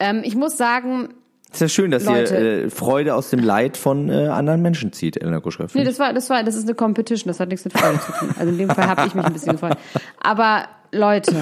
Ähm, 0.00 0.22
ich 0.24 0.34
muss 0.34 0.56
sagen, 0.56 1.14
Ist 1.52 1.60
ja 1.60 1.68
schön, 1.68 1.90
dass 1.90 2.04
Leute. 2.04 2.34
ihr 2.34 2.64
äh, 2.66 2.70
Freude 2.70 3.14
aus 3.14 3.30
dem 3.30 3.40
Leid 3.40 3.76
von 3.76 4.10
äh, 4.10 4.28
anderen 4.28 4.60
Menschen 4.62 4.92
zieht, 4.92 5.16
Elena 5.20 5.40
Kuschka. 5.40 5.66
Nee, 5.74 5.84
das 5.84 5.98
war, 5.98 6.12
das 6.12 6.28
war, 6.28 6.44
das 6.44 6.54
ist 6.54 6.64
eine 6.64 6.74
Competition, 6.74 7.28
das 7.28 7.40
hat 7.40 7.48
nichts 7.48 7.64
mit 7.64 7.72
Freude 7.76 7.98
zu 8.00 8.12
tun. 8.12 8.28
Also 8.38 8.52
in 8.52 8.58
dem 8.58 8.68
Fall 8.70 8.86
habe 8.86 9.06
ich 9.06 9.14
mich 9.14 9.24
ein 9.24 9.32
bisschen 9.32 9.52
gefreut. 9.52 9.76
Aber 10.20 10.64
Leute, 10.92 11.34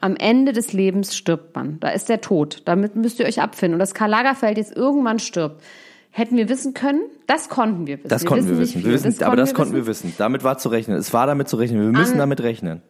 am 0.00 0.16
Ende 0.16 0.52
des 0.52 0.72
Lebens 0.72 1.16
stirbt 1.16 1.54
man. 1.56 1.78
Da 1.80 1.90
ist 1.90 2.08
der 2.08 2.20
Tod. 2.20 2.62
Damit 2.64 2.94
müsst 2.96 3.18
ihr 3.20 3.26
euch 3.26 3.40
abfinden. 3.42 3.74
Und 3.74 3.80
dass 3.80 3.92
Karl 3.92 4.10
Lagerfeld 4.10 4.56
jetzt 4.56 4.74
irgendwann 4.76 5.18
stirbt, 5.18 5.62
hätten 6.10 6.36
wir 6.36 6.48
wissen 6.48 6.72
können? 6.72 7.02
Das 7.26 7.48
konnten 7.48 7.86
wir 7.86 7.98
wissen. 7.98 8.08
Das 8.08 8.24
konnten 8.24 8.48
wir 8.48 8.58
wissen. 8.58 8.80
viel. 8.80 8.84
Wir 8.84 8.92
wissen 9.04 9.22
aber 9.24 9.36
das 9.36 9.52
konnten 9.52 9.72
wissen. 9.74 9.84
wir 9.84 9.90
wissen. 9.90 10.14
Damit 10.16 10.42
war 10.44 10.58
zu 10.58 10.68
rechnen. 10.68 10.96
Es 10.96 11.12
war 11.12 11.26
damit 11.26 11.48
zu 11.48 11.56
rechnen. 11.56 11.80
Wir 11.80 11.98
müssen 11.98 12.12
An- 12.14 12.18
damit 12.18 12.40
rechnen. 12.40 12.82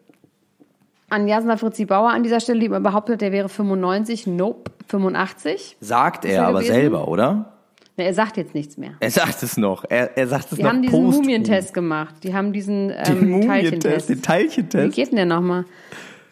An 1.10 1.28
Jasna 1.28 1.56
Fritzi 1.56 1.84
Bauer 1.84 2.10
an 2.10 2.22
dieser 2.22 2.40
Stelle, 2.40 2.60
die 2.60 2.66
immer 2.66 2.80
behauptet, 2.80 3.20
der 3.20 3.32
wäre 3.32 3.48
95. 3.48 4.26
Nope, 4.26 4.70
85. 4.88 5.76
Sagt 5.80 6.24
er 6.24 6.32
er 6.36 6.46
aber 6.46 6.60
gewesen? 6.60 6.72
selber, 6.74 7.08
oder? 7.08 7.52
Na, 7.96 8.04
er 8.04 8.14
sagt 8.14 8.36
jetzt 8.36 8.54
nichts 8.54 8.76
mehr. 8.78 8.92
Er 9.00 9.10
sagt 9.10 9.42
es 9.42 9.56
noch. 9.56 9.84
Er, 9.88 10.16
er 10.16 10.26
sagt 10.28 10.52
es 10.52 10.56
Die 10.56 10.62
noch 10.62 10.70
haben 10.70 10.82
diesen. 10.82 11.04
Mumientest 11.04 11.74
gemacht. 11.74 12.14
Die 12.22 12.32
haben 12.34 12.52
diesen 12.52 12.88
Den 12.88 12.96
ähm, 13.06 13.30
Mumientest, 13.30 13.48
Teilchentest. 13.82 14.08
den 14.08 14.16
Wie 14.18 14.22
Teilchentest. 14.22 14.94
geht 14.96 15.08
denn 15.08 15.16
der 15.16 15.26
nochmal? 15.26 15.64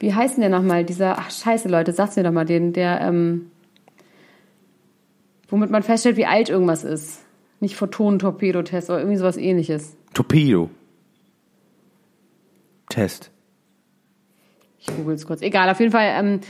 Wie 0.01 0.15
heißt 0.15 0.37
denn 0.37 0.43
der 0.43 0.51
nochmal? 0.51 0.85
Dieser, 0.85 1.19
ach 1.19 1.31
scheiße 1.31 1.69
Leute, 1.69 1.93
sag's 1.93 2.15
mir 2.17 2.23
doch 2.23 2.31
mal, 2.33 2.45
den, 2.45 2.73
der, 2.73 3.01
ähm, 3.01 3.51
womit 5.49 5.71
man 5.71 5.83
feststellt, 5.83 6.17
wie 6.17 6.27
alt 6.27 6.49
irgendwas 6.49 6.85
ist. 6.85 7.21
Nicht 7.61 7.75
Photonen-Torpedo-Test, 7.75 8.89
aber 8.91 9.01
irgendwie 9.01 9.17
sowas 9.19 9.37
ähnliches. 9.37 9.97
Torpedo. 10.15 10.71
Test. 12.89 13.31
Ich 14.89 14.97
google 14.97 15.15
es 15.15 15.27
kurz. 15.27 15.43
Egal, 15.43 15.71
auf 15.71 15.81
jeden 15.81 15.93
Fall. 15.93 16.15
Ähm, 16.19 16.41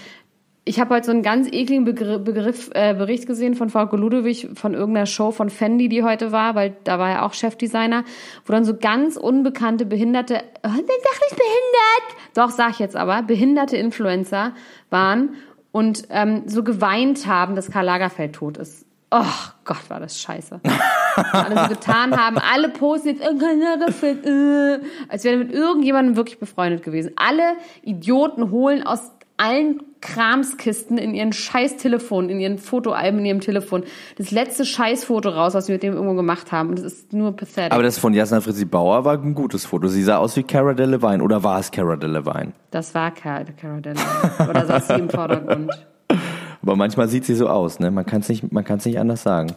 ich 0.68 0.78
habe 0.78 0.94
heute 0.94 1.06
so 1.06 1.12
einen 1.12 1.22
ganz 1.22 1.48
ekligen 1.50 1.86
Begriff, 1.86 2.22
Begriff, 2.22 2.70
äh, 2.74 2.92
Bericht 2.92 3.26
gesehen 3.26 3.54
von 3.54 3.70
Frau 3.70 3.84
Ludwig 3.96 4.48
von 4.52 4.74
irgendeiner 4.74 5.06
Show 5.06 5.30
von 5.30 5.48
Fendi, 5.48 5.88
die 5.88 6.02
heute 6.02 6.30
war, 6.30 6.54
weil 6.54 6.76
da 6.84 6.98
war 6.98 7.10
er 7.10 7.24
auch 7.24 7.32
Chefdesigner, 7.32 8.04
wo 8.44 8.52
dann 8.52 8.66
so 8.66 8.76
ganz 8.76 9.16
unbekannte 9.16 9.86
behinderte, 9.86 10.42
oh, 10.62 10.68
sag 10.68 10.76
nicht 10.76 11.36
behindert, 11.36 12.34
doch 12.34 12.50
sag 12.50 12.72
ich 12.72 12.78
jetzt 12.80 12.96
aber, 12.96 13.22
behinderte 13.22 13.78
Influencer 13.78 14.52
waren 14.90 15.36
und 15.72 16.02
ähm, 16.10 16.42
so 16.46 16.62
geweint 16.62 17.26
haben, 17.26 17.54
dass 17.54 17.70
Karl 17.70 17.86
Lagerfeld 17.86 18.34
tot 18.34 18.58
ist. 18.58 18.87
Oh 19.10 19.24
Gott, 19.64 19.88
war 19.88 20.00
das 20.00 20.20
scheiße. 20.20 20.60
alle 21.32 21.62
so 21.62 21.68
getan 21.68 22.16
haben, 22.16 22.38
alle 22.38 22.68
posten 22.68 23.08
jetzt, 23.08 23.22
oh, 23.22 24.06
äh, 24.06 24.80
als 25.08 25.24
wäre 25.24 25.38
mit 25.38 25.52
irgendjemandem 25.52 26.16
wirklich 26.16 26.38
befreundet 26.38 26.82
gewesen. 26.82 27.12
Alle 27.16 27.56
Idioten 27.82 28.50
holen 28.50 28.82
aus 28.82 29.12
allen 29.38 29.82
Kramskisten 30.00 30.98
in 30.98 31.14
ihren 31.14 31.32
scheiß 31.32 31.76
Telefon, 31.76 32.28
in 32.28 32.40
ihren 32.40 32.58
Fotoalben, 32.58 33.20
in 33.20 33.26
ihrem 33.26 33.40
Telefon, 33.40 33.84
das 34.16 34.30
letzte 34.30 34.64
Scheißfoto 34.64 35.28
raus, 35.30 35.54
was 35.54 35.66
sie 35.66 35.72
mit 35.72 35.82
dem 35.82 35.94
irgendwo 35.94 36.14
gemacht 36.14 36.52
haben. 36.52 36.70
Und 36.70 36.78
das 36.78 36.84
ist 36.84 37.12
nur 37.12 37.32
pathetic. 37.32 37.72
Aber 37.72 37.82
das 37.82 37.98
von 37.98 38.12
Jasna 38.12 38.40
Fritzi 38.40 38.64
Bauer 38.64 39.04
war 39.04 39.14
ein 39.14 39.34
gutes 39.34 39.64
Foto. 39.64 39.88
Sie 39.88 40.02
sah 40.02 40.18
aus 40.18 40.36
wie 40.36 40.42
Cara 40.42 40.74
Delevingne. 40.74 41.22
Oder 41.22 41.42
war 41.42 41.60
es 41.60 41.70
Cara 41.70 41.96
Delevingne? 41.96 42.52
das 42.70 42.94
war 42.94 43.12
Cara 43.12 43.44
Cara 43.44 43.80
Delevingne. 43.80 44.50
Oder 44.50 44.66
saß 44.66 44.88
sie 44.88 44.94
im 44.94 45.08
Vordergrund? 45.08 45.70
Aber 46.62 46.76
manchmal 46.76 47.08
sieht 47.08 47.24
sie 47.24 47.34
so 47.34 47.48
aus, 47.48 47.78
ne? 47.78 47.90
Man 47.90 48.04
kann 48.06 48.20
es 48.20 48.28
nicht, 48.28 48.52
man 48.52 48.64
nicht 48.84 48.98
anders 48.98 49.22
sagen. 49.22 49.52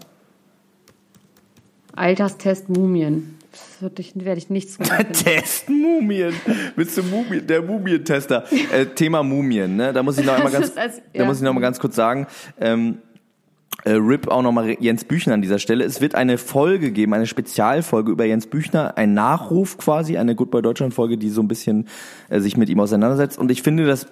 Alterstest 1.96 2.70
Mumien. 2.70 3.38
Das 3.52 3.82
wird 3.82 4.00
ich, 4.00 4.14
werde 4.16 4.38
ich 4.38 4.50
nichts. 4.50 4.78
Testen 5.12 5.82
Mumien. 5.82 6.34
Bist 6.76 6.98
du 6.98 7.04
Mumien, 7.04 7.46
der 7.46 7.62
Mumientester. 7.62 8.46
Äh, 8.72 8.86
Thema 8.86 9.24
Mumien, 9.24 9.76
ne? 9.76 9.92
Da 9.92 10.02
muss 10.04 10.18
ich 10.18 10.26
noch 10.26 10.36
einmal 10.36 10.52
ganz, 10.52 10.78
als- 10.78 11.02
da 11.14 11.20
ja. 11.20 11.26
muss 11.26 11.38
ich 11.38 11.44
noch 11.44 11.54
mal 11.54 11.60
ganz 11.60 11.80
kurz 11.80 11.96
sagen, 11.96 12.28
ähm, 12.62 13.00
äh, 13.84 13.92
RIP 13.92 14.30
auch 14.30 14.42
nochmal 14.42 14.78
Jens 14.80 15.04
Büchner 15.04 15.34
an 15.34 15.42
dieser 15.42 15.60
Stelle. 15.60 15.84
Es 15.84 16.00
wird 16.00 16.16
eine 16.16 16.38
Folge 16.38 16.92
geben, 16.92 17.14
eine 17.14 17.28
Spezialfolge 17.28 18.12
über 18.12 18.26
Jens 18.26 18.48
Büchner, 18.48 18.98
ein 18.98 19.14
Nachruf 19.14 19.78
quasi, 19.78 20.18
eine 20.18 20.36
Goodbye 20.36 20.62
Deutschland 20.62 20.94
Folge, 20.94 21.18
die 21.18 21.30
so 21.30 21.42
ein 21.42 21.48
bisschen 21.50 21.88
äh, 22.30 22.40
sich 22.40 22.56
mit 22.56 22.70
ihm 22.70 22.80
auseinandersetzt. 22.80 23.38
Und 23.38 23.52
ich 23.52 23.64
finde 23.64 23.86
das, 23.86 24.08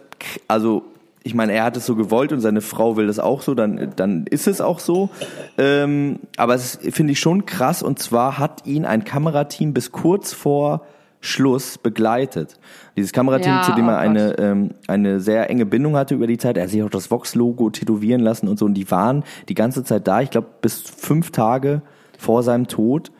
also 0.49 0.83
ich 1.23 1.33
meine, 1.33 1.53
er 1.53 1.65
hat 1.65 1.77
es 1.77 1.85
so 1.85 1.95
gewollt 1.95 2.31
und 2.31 2.39
seine 2.39 2.61
Frau 2.61 2.95
will 2.95 3.07
das 3.07 3.19
auch 3.19 3.41
so, 3.41 3.53
dann, 3.53 3.91
dann 3.95 4.25
ist 4.25 4.47
es 4.47 4.61
auch 4.61 4.79
so. 4.79 5.09
Ähm, 5.57 6.19
aber 6.37 6.55
es 6.55 6.79
finde 6.91 7.13
ich 7.13 7.19
schon 7.19 7.45
krass 7.45 7.83
und 7.83 7.99
zwar 7.99 8.37
hat 8.37 8.65
ihn 8.65 8.85
ein 8.85 9.03
Kamerateam 9.03 9.73
bis 9.73 9.91
kurz 9.91 10.33
vor 10.33 10.85
Schluss 11.21 11.77
begleitet. 11.77 12.57
Dieses 12.95 13.11
Kamerateam, 13.11 13.51
Ja, 13.51 13.61
zu 13.63 13.73
dem 13.73 13.89
er 13.89 13.95
oh 13.95 13.99
eine, 13.99 14.37
ähm, 14.39 14.69
eine 14.87 15.19
sehr 15.19 15.49
enge 15.49 15.65
Bindung 15.65 15.97
hatte 15.97 16.15
über 16.15 16.27
die 16.27 16.37
Zeit. 16.37 16.55
Er 16.55 16.63
hat 16.63 16.69
sich 16.69 16.81
auch 16.81 16.89
das 16.89 17.11
Vox-Logo 17.11 17.69
tätowieren 17.69 18.21
lassen 18.21 18.47
und 18.47 18.57
so. 18.57 18.65
Und 18.65 18.75
die 18.75 18.89
waren 18.89 19.23
die 19.49 19.55
ganze 19.55 19.83
Zeit 19.83 20.07
da. 20.07 20.21
Ich 20.21 20.29
glaube, 20.29 20.47
bis 20.61 20.81
fünf 20.81 21.31
Tage 21.31 21.81
vor 22.17 22.43
seinem 22.43 22.67
Tod 22.67 23.11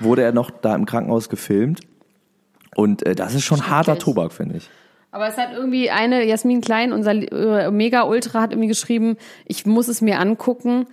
wurde 0.00 0.22
er 0.22 0.32
noch 0.32 0.50
da 0.50 0.74
im 0.74 0.86
Krankenhaus 0.86 1.28
gefilmt. 1.28 1.80
Und 2.74 3.04
äh, 3.04 3.14
das 3.14 3.34
ist 3.34 3.44
schon 3.44 3.68
harter. 3.68 3.98
Tobak, 3.98 4.32
finde 4.32 4.56
ich. 4.56 4.70
Aber 5.14 5.28
es 5.28 5.36
hat 5.36 5.52
irgendwie 5.52 5.90
eine, 5.90 6.24
Jasmin 6.24 6.60
Klein, 6.60 6.92
unser 6.92 7.12
äh, 7.12 7.70
Mega-Ultra, 7.70 8.40
hat 8.40 8.50
irgendwie 8.50 8.66
geschrieben, 8.66 9.16
ich 9.44 9.64
muss 9.64 9.86
es 9.86 10.00
mir 10.00 10.18
angucken. 10.18 10.88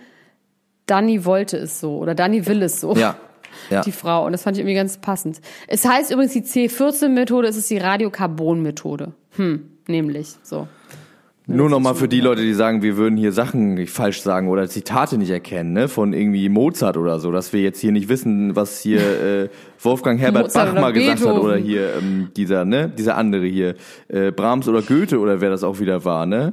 Dani 0.86 1.24
wollte 1.24 1.56
es 1.56 1.80
so 1.80 1.98
oder 1.98 2.14
Dani 2.14 2.46
will 2.46 2.62
es 2.62 2.80
so. 2.80 2.94
Ja. 2.94 3.16
Ja. 3.68 3.80
Die 3.80 3.90
Frau. 3.90 4.24
Und 4.24 4.30
das 4.30 4.44
fand 4.44 4.56
ich 4.56 4.60
irgendwie 4.60 4.76
ganz 4.76 4.98
passend. 4.98 5.40
Es 5.66 5.84
heißt 5.84 6.12
übrigens 6.12 6.34
die 6.34 6.42
C14-Methode, 6.42 7.48
es 7.48 7.56
ist 7.56 7.68
die 7.68 7.78
Radiokarbon-Methode. 7.78 9.12
Hm, 9.34 9.70
nämlich 9.88 10.36
so. 10.44 10.68
Nur 11.46 11.68
nochmal 11.68 11.96
für 11.96 12.06
die 12.06 12.20
Leute, 12.20 12.42
die 12.42 12.54
sagen, 12.54 12.82
wir 12.82 12.96
würden 12.96 13.16
hier 13.16 13.32
Sachen 13.32 13.84
falsch 13.88 14.20
sagen 14.20 14.48
oder 14.48 14.68
Zitate 14.68 15.18
nicht 15.18 15.30
erkennen, 15.30 15.72
ne, 15.72 15.88
von 15.88 16.12
irgendwie 16.12 16.48
Mozart 16.48 16.96
oder 16.96 17.18
so, 17.18 17.32
dass 17.32 17.52
wir 17.52 17.60
jetzt 17.62 17.80
hier 17.80 17.90
nicht 17.90 18.08
wissen, 18.08 18.54
was 18.54 18.80
hier 18.80 19.00
äh, 19.44 19.48
Wolfgang 19.80 20.20
Herbert 20.20 20.44
Mozart 20.44 20.74
Bach 20.74 20.80
mal 20.80 20.92
gesagt 20.92 21.18
hat 21.18 21.26
Beethoven. 21.26 21.42
oder 21.42 21.56
hier 21.56 21.94
ähm, 21.96 22.28
dieser, 22.36 22.64
ne, 22.64 22.88
dieser 22.88 23.16
andere 23.16 23.44
hier, 23.46 23.74
äh, 24.08 24.30
Brahms 24.30 24.68
oder 24.68 24.82
Goethe 24.82 25.18
oder 25.18 25.40
wer 25.40 25.50
das 25.50 25.64
auch 25.64 25.80
wieder 25.80 26.04
war, 26.04 26.26
ne? 26.26 26.52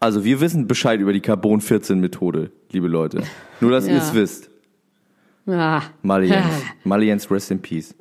Also 0.00 0.22
wir 0.24 0.40
wissen 0.42 0.66
Bescheid 0.66 1.00
über 1.00 1.14
die 1.14 1.20
Carbon 1.20 1.62
14 1.62 1.98
Methode, 1.98 2.50
liebe 2.72 2.88
Leute. 2.88 3.22
Nur 3.60 3.70
dass 3.70 3.86
ihr 3.86 3.94
Ja. 3.94 3.98
es 4.02 4.12
wisst. 4.14 4.50
Ah. 5.46 5.80
Maliens. 6.02 6.44
Maliens 6.84 7.30
rest 7.30 7.50
in 7.50 7.60
peace. 7.60 7.94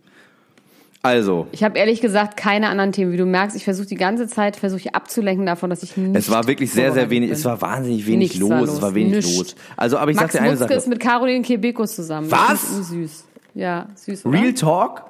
Also, 1.05 1.47
Ich 1.51 1.63
habe 1.65 1.77
ehrlich 1.77 1.99
gesagt 1.99 2.37
keine 2.37 2.69
anderen 2.69 2.93
Themen. 2.93 3.11
Wie 3.11 3.17
du 3.17 3.25
merkst, 3.25 3.57
ich 3.57 3.65
versuche 3.65 3.87
die 3.87 3.95
ganze 3.95 4.25
Zeit, 4.27 4.55
versuche 4.55 4.79
ich 4.79 4.95
abzulenken 4.95 5.45
davon, 5.45 5.69
dass 5.69 5.83
ich 5.83 5.97
nicht 5.97 6.15
es 6.15 6.31
war 6.31 6.47
wirklich 6.47 6.71
sehr, 6.71 6.93
sehr 6.93 7.09
wenig, 7.09 7.29
bin. 7.29 7.37
es 7.37 7.43
war 7.43 7.61
wahnsinnig 7.61 8.07
wenig 8.07 8.19
Nichts 8.29 8.37
los, 8.39 8.49
war 8.49 8.61
es 8.61 8.67
los, 8.67 8.81
war 8.81 8.95
wenig 8.95 9.15
nichts. 9.15 9.37
los. 9.37 9.55
Also, 9.75 9.97
aber 9.97 10.11
ich 10.11 10.15
Max 10.15 10.31
sag 10.31 10.39
dir 10.39 10.45
eine 10.45 10.51
Mutzke 10.51 10.67
Sache. 10.69 10.77
ist 10.77 10.87
mit 10.87 11.01
Caroline 11.01 11.41
Kebekus 11.43 11.95
zusammen. 11.95 12.31
Was? 12.31 12.87
Süß. 12.87 13.25
Ja, 13.53 13.89
süß. 13.95 14.25
Oder? 14.25 14.39
Real 14.41 14.53
Talk? 14.53 15.03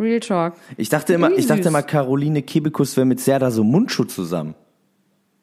Real 0.00 0.18
Talk. 0.18 0.54
Ich 0.76 0.88
dachte 0.88 1.14
immer, 1.14 1.30
ich 1.30 1.46
dachte 1.46 1.68
immer, 1.68 1.82
Caroline 1.82 2.42
Kebekus 2.42 2.96
wäre 2.96 3.04
mit 3.06 3.20
Serda 3.20 3.52
so 3.52 3.62
Mundschutz 3.62 4.16
zusammen. 4.16 4.56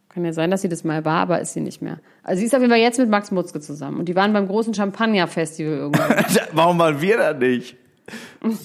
Kann 0.10 0.26
ja 0.26 0.34
sein, 0.34 0.52
dass 0.52 0.64
sie 0.64 0.70
das 0.70 0.84
mal 0.84 1.06
war, 1.06 1.22
aber 1.22 1.40
ist 1.40 1.54
sie 1.54 1.62
nicht 1.62 1.82
mehr. 1.82 2.00
Also 2.24 2.40
sie 2.42 2.48
ist 2.48 2.54
auf 2.54 2.60
jeden 2.60 2.72
Fall 2.72 2.82
jetzt 2.82 3.00
mit 3.00 3.08
Max 3.10 3.32
Mutzke 3.32 3.62
zusammen. 3.62 4.00
Und 4.00 4.10
die 4.10 4.16
waren 4.18 4.34
beim 4.34 4.48
großen 4.48 4.74
Champagner-Festival 4.74 5.72
irgendwo. 5.74 6.02
Warum 6.52 6.78
waren 6.78 7.00
wir 7.00 7.18
da 7.18 7.34
nicht? 7.34 7.78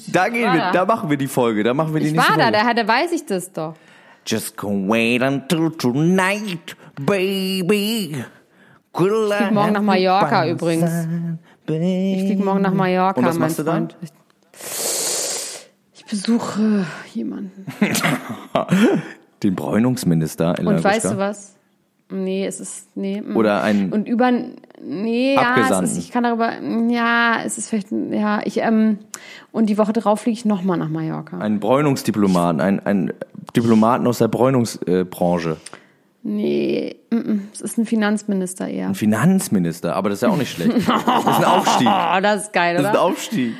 Da 0.08 0.28
gehen 0.28 0.44
war 0.46 0.54
wir, 0.54 0.60
da. 0.60 0.72
da 0.72 0.84
machen 0.84 1.10
wir 1.10 1.16
die 1.16 1.26
Folge, 1.26 1.64
da 1.64 1.74
machen 1.74 1.92
wir 1.94 2.00
die 2.00 2.08
Ich 2.08 2.12
nächste 2.12 2.30
war 2.30 2.36
da, 2.38 2.44
Folge. 2.58 2.74
da, 2.76 2.82
da 2.82 2.88
weiß 2.88 3.12
ich 3.12 3.26
das 3.26 3.52
doch. 3.52 3.74
Just 4.26 4.56
go 4.56 4.68
wait 4.88 5.20
until 5.22 5.70
tonight, 5.72 6.76
baby. 7.00 8.14
Ich 8.14 8.24
flieg 8.94 9.52
morgen 9.52 9.72
nach 9.72 9.82
Mallorca 9.82 10.46
übrigens. 10.48 11.08
Ich 11.66 12.24
fliege 12.24 12.44
morgen 12.44 12.60
nach 12.60 12.74
Mallorca, 12.74 13.18
Und 13.18 13.26
was 13.26 13.38
machst 13.38 13.58
du 13.58 13.62
dann? 13.64 13.88
Freund. 13.90 13.96
Ich, 14.02 14.10
ich 15.94 16.04
besuche 16.04 16.86
jemanden. 17.14 17.66
Den 19.42 19.54
Bräunungsminister 19.56 20.56
in 20.58 20.66
Und 20.68 20.84
weißt 20.84 21.04
Lagoschka. 21.04 21.10
du 21.14 21.18
was? 21.18 21.56
Nee, 22.10 22.46
es 22.46 22.60
ist, 22.60 22.94
nee. 22.96 23.20
mm. 23.22 23.36
Oder 23.36 23.62
ein 23.62 23.92
Und 23.92 24.06
über, 24.06 24.30
nee, 24.84 25.34
ja, 25.34 25.80
es 25.80 25.92
ist, 25.92 25.98
ich 25.98 26.10
kann 26.10 26.24
darüber, 26.24 26.52
ja, 26.88 27.36
es 27.44 27.58
ist 27.58 27.68
vielleicht, 27.68 27.88
ja, 27.90 28.40
ich, 28.44 28.58
ähm, 28.58 28.98
und 29.52 29.66
die 29.66 29.78
Woche 29.78 29.92
drauf 29.92 30.20
fliege 30.20 30.34
ich 30.34 30.44
nochmal 30.44 30.78
nach 30.78 30.88
Mallorca. 30.88 31.38
ein 31.38 31.60
Bräunungsdiplomaten, 31.60 32.60
ein, 32.60 32.84
ein 32.84 33.12
Diplomaten 33.56 34.06
aus 34.06 34.18
der 34.18 34.28
Bräunungsbranche. 34.28 35.56
Nee, 36.24 36.96
mm, 37.10 37.16
mm, 37.16 37.48
es 37.52 37.60
ist 37.60 37.78
ein 37.78 37.86
Finanzminister 37.86 38.68
eher. 38.68 38.88
Ein 38.88 38.94
Finanzminister, 38.94 39.96
aber 39.96 40.08
das 40.10 40.18
ist 40.18 40.22
ja 40.22 40.28
auch 40.28 40.36
nicht 40.36 40.52
schlecht. 40.52 40.72
Das 40.72 40.82
ist 40.86 41.26
ein 41.26 41.44
Aufstieg. 41.44 41.88
Oh, 41.88 42.20
das 42.22 42.42
ist 42.42 42.52
geil, 42.52 42.74
Das 42.74 42.82
ist 42.82 42.88
ein 42.88 42.94
oder? 42.94 43.02
Aufstieg. 43.02 43.54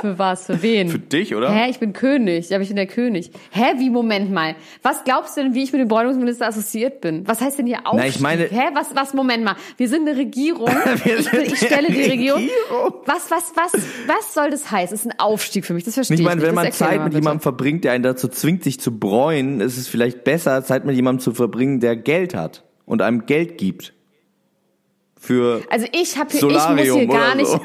Für 0.00 0.18
was? 0.18 0.46
Für 0.46 0.62
wen? 0.62 0.88
Für 0.90 0.98
dich, 0.98 1.34
oder? 1.34 1.50
Hä, 1.50 1.70
ich 1.70 1.78
bin 1.78 1.92
König. 1.94 2.50
Ja, 2.50 2.56
aber 2.56 2.62
ich 2.62 2.68
bin 2.68 2.76
der 2.76 2.86
König. 2.86 3.30
Hä, 3.50 3.62
wie, 3.78 3.88
Moment 3.88 4.30
mal. 4.30 4.54
Was 4.82 5.02
glaubst 5.04 5.36
du 5.36 5.42
denn, 5.42 5.54
wie 5.54 5.62
ich 5.62 5.72
mit 5.72 5.80
dem 5.80 5.88
Bräunungsminister 5.88 6.46
assoziiert 6.46 7.00
bin? 7.00 7.26
Was 7.26 7.40
heißt 7.40 7.58
denn 7.58 7.66
hier 7.66 7.86
Aufstieg? 7.86 8.10
ich 8.16 8.20
meine- 8.20 8.44
Hä, 8.44 8.68
was, 8.74 8.94
was, 8.94 9.14
Moment 9.14 9.44
mal. 9.44 9.56
Wir 9.78 9.88
sind 9.88 10.06
eine 10.08 10.18
Regierung. 10.18 10.68
Wir 11.04 11.18
ich, 11.18 11.24
sind 11.24 11.30
bin, 11.32 11.40
ich 11.52 11.56
stelle 11.58 11.88
die 11.90 12.02
Regierung. 12.02 12.40
Regierung. 12.42 12.94
Was, 13.06 13.30
was, 13.30 13.52
was, 13.54 13.72
was 14.06 14.34
soll 14.34 14.50
das 14.50 14.70
heißen? 14.70 14.94
Es 14.94 15.04
ist 15.06 15.10
ein 15.12 15.18
Aufstieg 15.18 15.64
für 15.64 15.72
mich. 15.72 15.84
Das 15.84 15.94
verstehe 15.94 16.16
Ich 16.16 16.20
ich 16.20 16.26
meine, 16.26 16.42
wenn 16.42 16.54
Das 16.54 16.64
man 16.64 16.72
Zeit 16.72 17.02
mit 17.04 17.14
jemandem 17.14 17.40
verbringt, 17.40 17.84
der 17.84 17.92
einen 17.92 18.04
dazu 18.04 18.28
zwingt, 18.28 18.62
sich 18.62 18.78
zu 18.78 18.98
bräunen, 18.98 19.60
ist 19.60 19.78
es 19.78 19.88
vielleicht 19.88 20.24
besser, 20.24 20.64
Zeit 20.64 20.84
mit 20.84 20.94
jemandem 20.96 21.20
zu 21.22 21.32
verbringen, 21.32 21.80
der 21.80 21.96
Geld 21.96 22.34
hat 22.34 22.62
und 22.84 23.00
einem 23.00 23.24
Geld 23.26 23.56
gibt. 23.58 23.94
Für 25.18 25.62
Also 25.70 25.86
ich 25.92 26.18
habe 26.18 26.30
hier, 26.30 26.38
ich 26.40 26.42
muss 26.44 26.62
Solarium 26.62 26.98
hier 26.98 27.06
gar 27.08 27.26
oder 27.28 27.34
nicht, 27.36 27.46
so. 27.48 27.60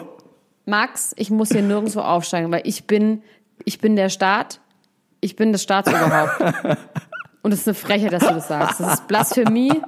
Max, 0.65 1.13
ich 1.17 1.29
muss 1.29 1.49
hier 1.49 1.61
nirgendwo 1.61 1.99
aufsteigen, 2.01 2.51
weil 2.51 2.61
ich 2.65 2.85
bin, 2.85 3.23
ich 3.65 3.79
bin 3.79 3.95
der 3.95 4.09
Staat, 4.09 4.59
ich 5.19 5.35
bin 5.35 5.51
das 5.51 5.63
Staatsoberhaupt. 5.63 6.77
Und 7.43 7.51
es 7.51 7.61
ist 7.61 7.67
eine 7.67 7.75
Frechheit, 7.75 8.13
dass 8.13 8.21
du 8.21 8.35
das 8.35 8.47
sagst. 8.47 8.79
Das 8.79 8.93
ist 8.93 9.07
Blasphemie, 9.07 9.81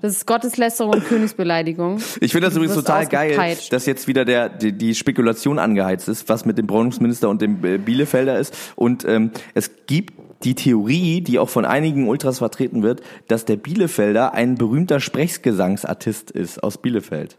das 0.00 0.12
ist 0.12 0.26
Gotteslästerung 0.26 0.94
und 0.94 1.04
Königsbeleidigung. 1.04 2.00
Ich 2.20 2.32
finde 2.32 2.46
das 2.46 2.56
übrigens 2.56 2.74
total 2.74 3.06
geil, 3.06 3.58
dass 3.70 3.84
jetzt 3.84 4.08
wieder 4.08 4.24
der 4.24 4.48
die, 4.48 4.72
die 4.72 4.94
Spekulation 4.94 5.58
angeheizt 5.58 6.08
ist, 6.08 6.30
was 6.30 6.46
mit 6.46 6.56
dem 6.56 6.66
Bräunungsminister 6.66 7.28
und 7.28 7.42
dem 7.42 7.62
äh, 7.64 7.76
Bielefelder 7.76 8.38
ist. 8.38 8.56
Und 8.76 9.04
ähm, 9.04 9.30
es 9.52 9.70
gibt 9.86 10.14
die 10.42 10.54
Theorie, 10.54 11.20
die 11.20 11.38
auch 11.38 11.50
von 11.50 11.66
einigen 11.66 12.08
Ultras 12.08 12.38
vertreten 12.38 12.82
wird, 12.82 13.02
dass 13.28 13.44
der 13.44 13.56
Bielefelder 13.56 14.32
ein 14.32 14.54
berühmter 14.54 15.00
Sprechgesangsartist 15.00 16.30
ist 16.30 16.62
aus 16.62 16.78
Bielefeld. 16.78 17.36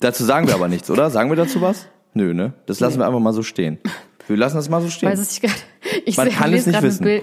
Dazu 0.00 0.24
sagen 0.24 0.46
wir 0.46 0.54
aber 0.54 0.68
nichts, 0.68 0.90
oder? 0.90 1.10
Sagen 1.10 1.30
wir 1.30 1.36
dazu 1.36 1.60
was? 1.60 1.86
Nö, 2.14 2.34
ne? 2.34 2.52
Das 2.66 2.80
lassen 2.80 2.98
wir 2.98 3.06
einfach 3.06 3.20
mal 3.20 3.32
so 3.32 3.42
stehen. 3.42 3.78
Wir 4.26 4.36
lassen 4.36 4.56
das 4.56 4.68
mal 4.68 4.80
so 4.82 4.88
stehen. 4.88 5.10
Weiß 5.10 5.18
es 5.18 5.32
ich 5.32 5.40
grad, 5.42 5.54
ich 6.04 6.16
Man 6.16 6.30
kann 6.30 6.50
lese 6.50 6.70
es 6.70 6.74
nicht 6.76 6.82
wissen. 6.82 7.04
Bild, 7.04 7.22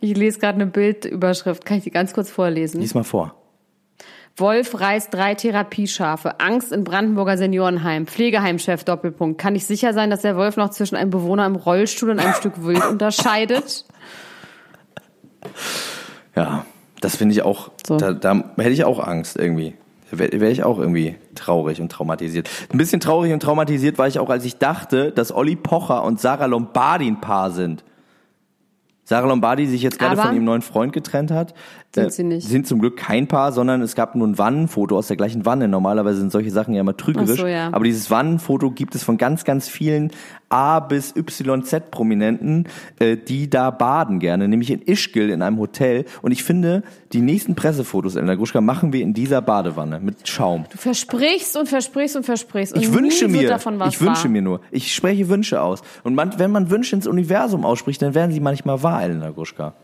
ich 0.00 0.16
lese 0.16 0.38
gerade 0.38 0.54
eine 0.56 0.66
Bildüberschrift. 0.66 1.64
Kann 1.64 1.78
ich 1.78 1.84
die 1.84 1.90
ganz 1.90 2.12
kurz 2.12 2.30
vorlesen? 2.30 2.80
Lies 2.80 2.94
mal 2.94 3.04
vor. 3.04 3.34
Wolf 4.36 4.78
reißt 4.78 5.12
drei 5.12 5.34
Therapieschafe. 5.34 6.38
Angst 6.38 6.70
in 6.70 6.84
Brandenburger 6.84 7.36
Seniorenheim. 7.36 8.06
Pflegeheimchef 8.06 8.84
Doppelpunkt. 8.84 9.40
Kann 9.40 9.56
ich 9.56 9.66
sicher 9.66 9.92
sein, 9.92 10.10
dass 10.10 10.22
der 10.22 10.36
Wolf 10.36 10.56
noch 10.56 10.70
zwischen 10.70 10.94
einem 10.94 11.10
Bewohner 11.10 11.44
im 11.44 11.56
Rollstuhl 11.56 12.10
und 12.10 12.20
einem 12.20 12.34
Stück 12.34 12.64
Wild 12.64 12.84
unterscheidet? 12.90 13.84
Ja, 16.36 16.64
das 17.00 17.16
finde 17.16 17.32
ich 17.34 17.42
auch, 17.42 17.70
So. 17.86 17.96
da, 17.96 18.12
da 18.12 18.44
hätte 18.58 18.70
ich 18.70 18.84
auch 18.84 19.00
Angst 19.00 19.36
irgendwie. 19.36 19.74
Wäre 20.10 20.40
wär 20.40 20.50
ich 20.50 20.62
auch 20.64 20.78
irgendwie 20.78 21.16
traurig 21.34 21.80
und 21.80 21.92
traumatisiert. 21.92 22.48
Ein 22.70 22.78
bisschen 22.78 23.00
traurig 23.00 23.32
und 23.32 23.40
traumatisiert 23.40 23.98
war 23.98 24.08
ich 24.08 24.18
auch, 24.18 24.30
als 24.30 24.44
ich 24.44 24.56
dachte, 24.56 25.12
dass 25.12 25.34
Olli 25.34 25.56
Pocher 25.56 26.02
und 26.04 26.20
Sarah 26.20 26.46
Lombardi 26.46 27.06
ein 27.06 27.20
Paar 27.20 27.50
sind. 27.50 27.84
Sarah 29.08 29.26
Lombardi 29.26 29.66
sich 29.66 29.80
jetzt 29.80 29.98
gerade 29.98 30.20
von 30.20 30.34
ihrem 30.34 30.44
neuen 30.44 30.60
Freund 30.60 30.92
getrennt 30.92 31.30
hat. 31.30 31.52
äh, 31.96 32.02
Sind 32.02 32.12
sie 32.12 32.24
nicht. 32.24 32.46
Sind 32.46 32.66
zum 32.66 32.78
Glück 32.78 32.98
kein 32.98 33.26
Paar, 33.26 33.52
sondern 33.52 33.80
es 33.80 33.94
gab 33.94 34.14
nur 34.14 34.26
ein 34.28 34.36
Wannenfoto 34.36 34.98
aus 34.98 35.06
der 35.06 35.16
gleichen 35.16 35.46
Wanne. 35.46 35.66
Normalerweise 35.66 36.18
sind 36.18 36.30
solche 36.30 36.50
Sachen 36.50 36.74
ja 36.74 36.82
immer 36.82 36.94
trügerisch. 36.94 37.40
So, 37.40 37.46
ja. 37.46 37.70
Aber 37.72 37.84
dieses 37.84 38.10
Wannenfoto 38.10 38.70
gibt 38.70 38.94
es 38.94 39.02
von 39.02 39.16
ganz, 39.16 39.44
ganz 39.44 39.66
vielen 39.66 40.10
A 40.50 40.80
bis 40.80 41.14
YZ 41.16 41.90
Prominenten, 41.90 42.64
äh, 42.98 43.16
die 43.16 43.48
da 43.48 43.70
baden 43.70 44.18
gerne, 44.18 44.46
nämlich 44.46 44.70
in 44.70 44.82
Ischgl 44.82 45.30
in 45.30 45.40
einem 45.40 45.58
Hotel. 45.58 46.04
Und 46.20 46.32
ich 46.32 46.44
finde, 46.44 46.82
die 47.12 47.22
nächsten 47.22 47.54
Pressefotos, 47.54 48.14
Elena 48.14 48.34
Gruschka, 48.34 48.60
machen 48.60 48.92
wir 48.92 49.00
in 49.00 49.14
dieser 49.14 49.40
Badewanne 49.40 50.00
mit 50.00 50.28
Schaum. 50.28 50.66
Du 50.70 50.76
versprichst 50.76 51.56
und 51.56 51.66
versprichst 51.68 52.16
und 52.16 52.24
versprichst. 52.24 52.74
Und 52.74 52.82
Ich 52.82 52.92
wünsche 52.92 53.28
mir, 53.28 53.48
davon 53.48 53.78
was 53.78 53.94
ich 53.94 54.00
wünsche 54.02 54.24
wahr. 54.24 54.30
mir 54.30 54.42
nur. 54.42 54.60
Ich 54.70 54.94
spreche 54.94 55.28
Wünsche 55.30 55.62
aus. 55.62 55.80
Und 56.02 56.14
man, 56.14 56.38
wenn 56.38 56.50
man 56.50 56.70
Wünsche 56.70 56.94
ins 56.94 57.06
Universum 57.06 57.64
ausspricht, 57.64 58.02
dann 58.02 58.14
werden 58.14 58.32
sie 58.32 58.40
manchmal 58.40 58.82
wahr, 58.82 58.97
Elena 59.02 59.30
Gruschka. 59.30 59.74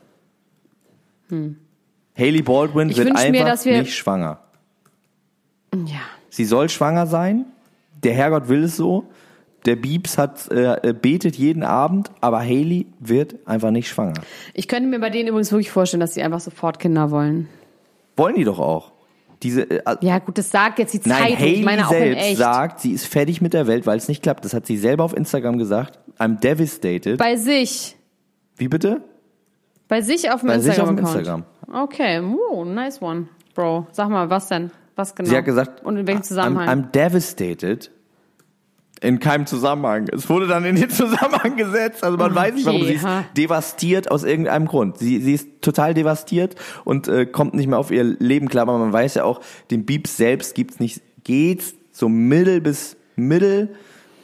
Haley 2.17 2.43
Baldwin 2.43 2.89
Hm. 2.89 2.91
Ich 2.91 2.97
wird 2.99 3.17
einfach 3.17 3.65
mir, 3.65 3.79
nicht 3.79 3.95
schwanger. 3.95 4.39
Ja. 5.73 6.01
Sie 6.31 6.45
soll 6.45 6.69
schwanger 6.69 7.07
sein. 7.07 7.47
Der 8.03 8.15
Herrgott 8.15 8.49
will 8.49 8.65
es 8.65 8.77
so. 8.77 9.05
Der 9.65 9.77
Biebs 9.77 10.19
hat 10.19 10.51
äh, 10.51 10.93
betet 10.93 11.37
jeden 11.37 11.63
Abend, 11.63 12.11
aber 12.21 12.41
Haley 12.41 12.87
wird 13.01 13.37
einfach 13.47 13.71
nicht 13.71 13.89
schwanger. 13.89 14.21
Ich 14.53 14.69
könnte 14.69 14.89
mir 14.89 15.01
bei 15.01 15.09
denen 15.09 15.29
übrigens 15.29 15.51
wirklich 15.53 15.71
vorstellen, 15.71 16.01
dass 16.01 16.15
sie 16.15 16.23
einfach 16.23 16.41
sofort 16.41 16.79
Kinder 16.79 17.11
wollen. 17.11 17.49
Wollen 18.17 18.37
die 18.37 18.45
doch 18.45 18.59
auch. 18.59 18.93
Diese 19.43 19.63
äh, 19.71 19.97
Ja, 20.03 20.19
gut, 20.19 20.37
das 20.37 20.51
sagt 20.51 20.79
jetzt 20.79 20.93
die 20.93 21.01
Nein, 21.09 21.23
Zeitung. 21.23 21.39
Haley 21.39 21.53
ich 21.55 21.65
meine 21.65 21.87
selbst 21.87 22.37
sagt, 22.37 22.81
sie 22.81 22.93
ist 22.93 23.07
fertig 23.07 23.41
mit 23.41 23.55
der 23.55 23.67
Welt, 23.67 23.87
weil 23.87 23.97
es 23.97 24.07
nicht 24.07 24.23
klappt. 24.23 24.45
Das 24.45 24.53
hat 24.53 24.67
sie 24.67 24.77
selber 24.77 25.05
auf 25.05 25.17
Instagram 25.17 25.57
gesagt. 25.57 25.99
I'm 26.19 26.39
devastated. 26.41 27.19
Bei 27.19 27.37
sich. 27.37 27.97
Wie 28.57 28.69
bitte? 28.69 29.03
Bei 29.89 30.01
sich 30.01 30.31
auf 30.31 30.41
dem 30.41 30.49
Bei 30.49 30.59
sich 30.59 30.81
auf 30.81 30.89
dem 30.89 30.99
Instagram-Account. 30.99 31.45
Okay, 31.73 32.21
oh, 32.21 32.65
nice 32.65 33.03
one, 33.03 33.29
Bro. 33.55 33.87
Sag 33.93 34.09
mal, 34.09 34.31
was 34.31 34.49
denn? 34.49 34.71
Was 34.97 35.15
genau? 35.15 35.29
Sie 35.29 35.37
hat 35.37 35.45
gesagt, 35.45 35.85
Und 35.85 35.97
in 35.97 36.07
welchem 36.07 36.21
I'm, 36.21 36.25
Zusammenhang? 36.25 36.69
I'm 36.69 36.91
devastated. 36.93 37.91
In 39.01 39.19
keinem 39.19 39.45
Zusammenhang. 39.45 40.07
Es 40.13 40.31
wurde 40.31 40.47
dann 40.47 40.65
in 40.65 40.77
den 40.77 40.89
Zusammenhang 40.91 41.57
gesetzt. 41.57 42.05
Also 42.05 42.17
man 42.17 42.35
weiß 42.35 42.55
nicht, 42.55 42.65
warum 42.65 42.81
Okay, 42.81 42.89
sie 42.91 42.95
ist 42.95 43.05
ha. 43.05 43.25
devastiert 43.37 44.11
aus 44.11 44.23
irgendeinem 44.25 44.67
Grund. 44.67 44.99
Sie, 44.99 45.21
sie 45.21 45.35
ist 45.35 45.49
total 45.61 45.95
devastiert 45.95 46.55
und 46.85 47.09
äh, 47.09 47.27
kommt 47.27 47.55
nicht 47.55 47.67
mehr 47.67 47.79
auf 47.79 47.91
ihr 47.91 48.05
Leben 48.05 48.49
klar. 48.49 48.63
Aber 48.63 48.79
man 48.79 48.93
weiß 48.93 49.15
ja 49.15 49.25
auch, 49.25 49.41
den 49.71 49.85
Beeps 49.85 50.17
selbst 50.17 50.55
gibt's 50.55 50.81
nicht, 50.81 51.03
geht's 51.25 51.75
so 51.91 52.09
mittel 52.09 52.61
bis 52.61 52.97
mittel. 53.17 53.75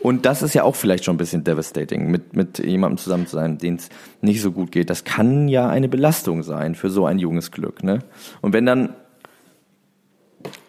Und 0.03 0.25
das 0.25 0.41
ist 0.43 0.55
ja 0.55 0.63
auch 0.63 0.77
vielleicht 0.77 1.05
schon 1.05 1.15
ein 1.17 1.19
bisschen 1.19 1.45
devastating, 1.45 2.11
mit, 2.11 2.35
mit 2.35 2.59
jemandem 2.59 2.97
zusammen 2.97 3.27
zu 3.27 3.37
sein, 3.37 3.59
denen 3.59 3.77
es 3.77 3.91
nicht 4.23 4.41
so 4.41 4.51
gut 4.51 4.73
geht. 4.73 4.89
Das 4.89 5.05
kann 5.05 5.47
ja 5.49 5.69
eine 5.69 5.89
Belastung 5.89 6.43
sein 6.43 6.75
für 6.75 6.89
so 6.89 7.05
ein 7.05 7.19
junges 7.19 7.51
Glück. 7.51 7.83
Ne? 7.83 7.99
Und 8.41 8.55
wenn 8.55 8.65
dann, 8.65 8.95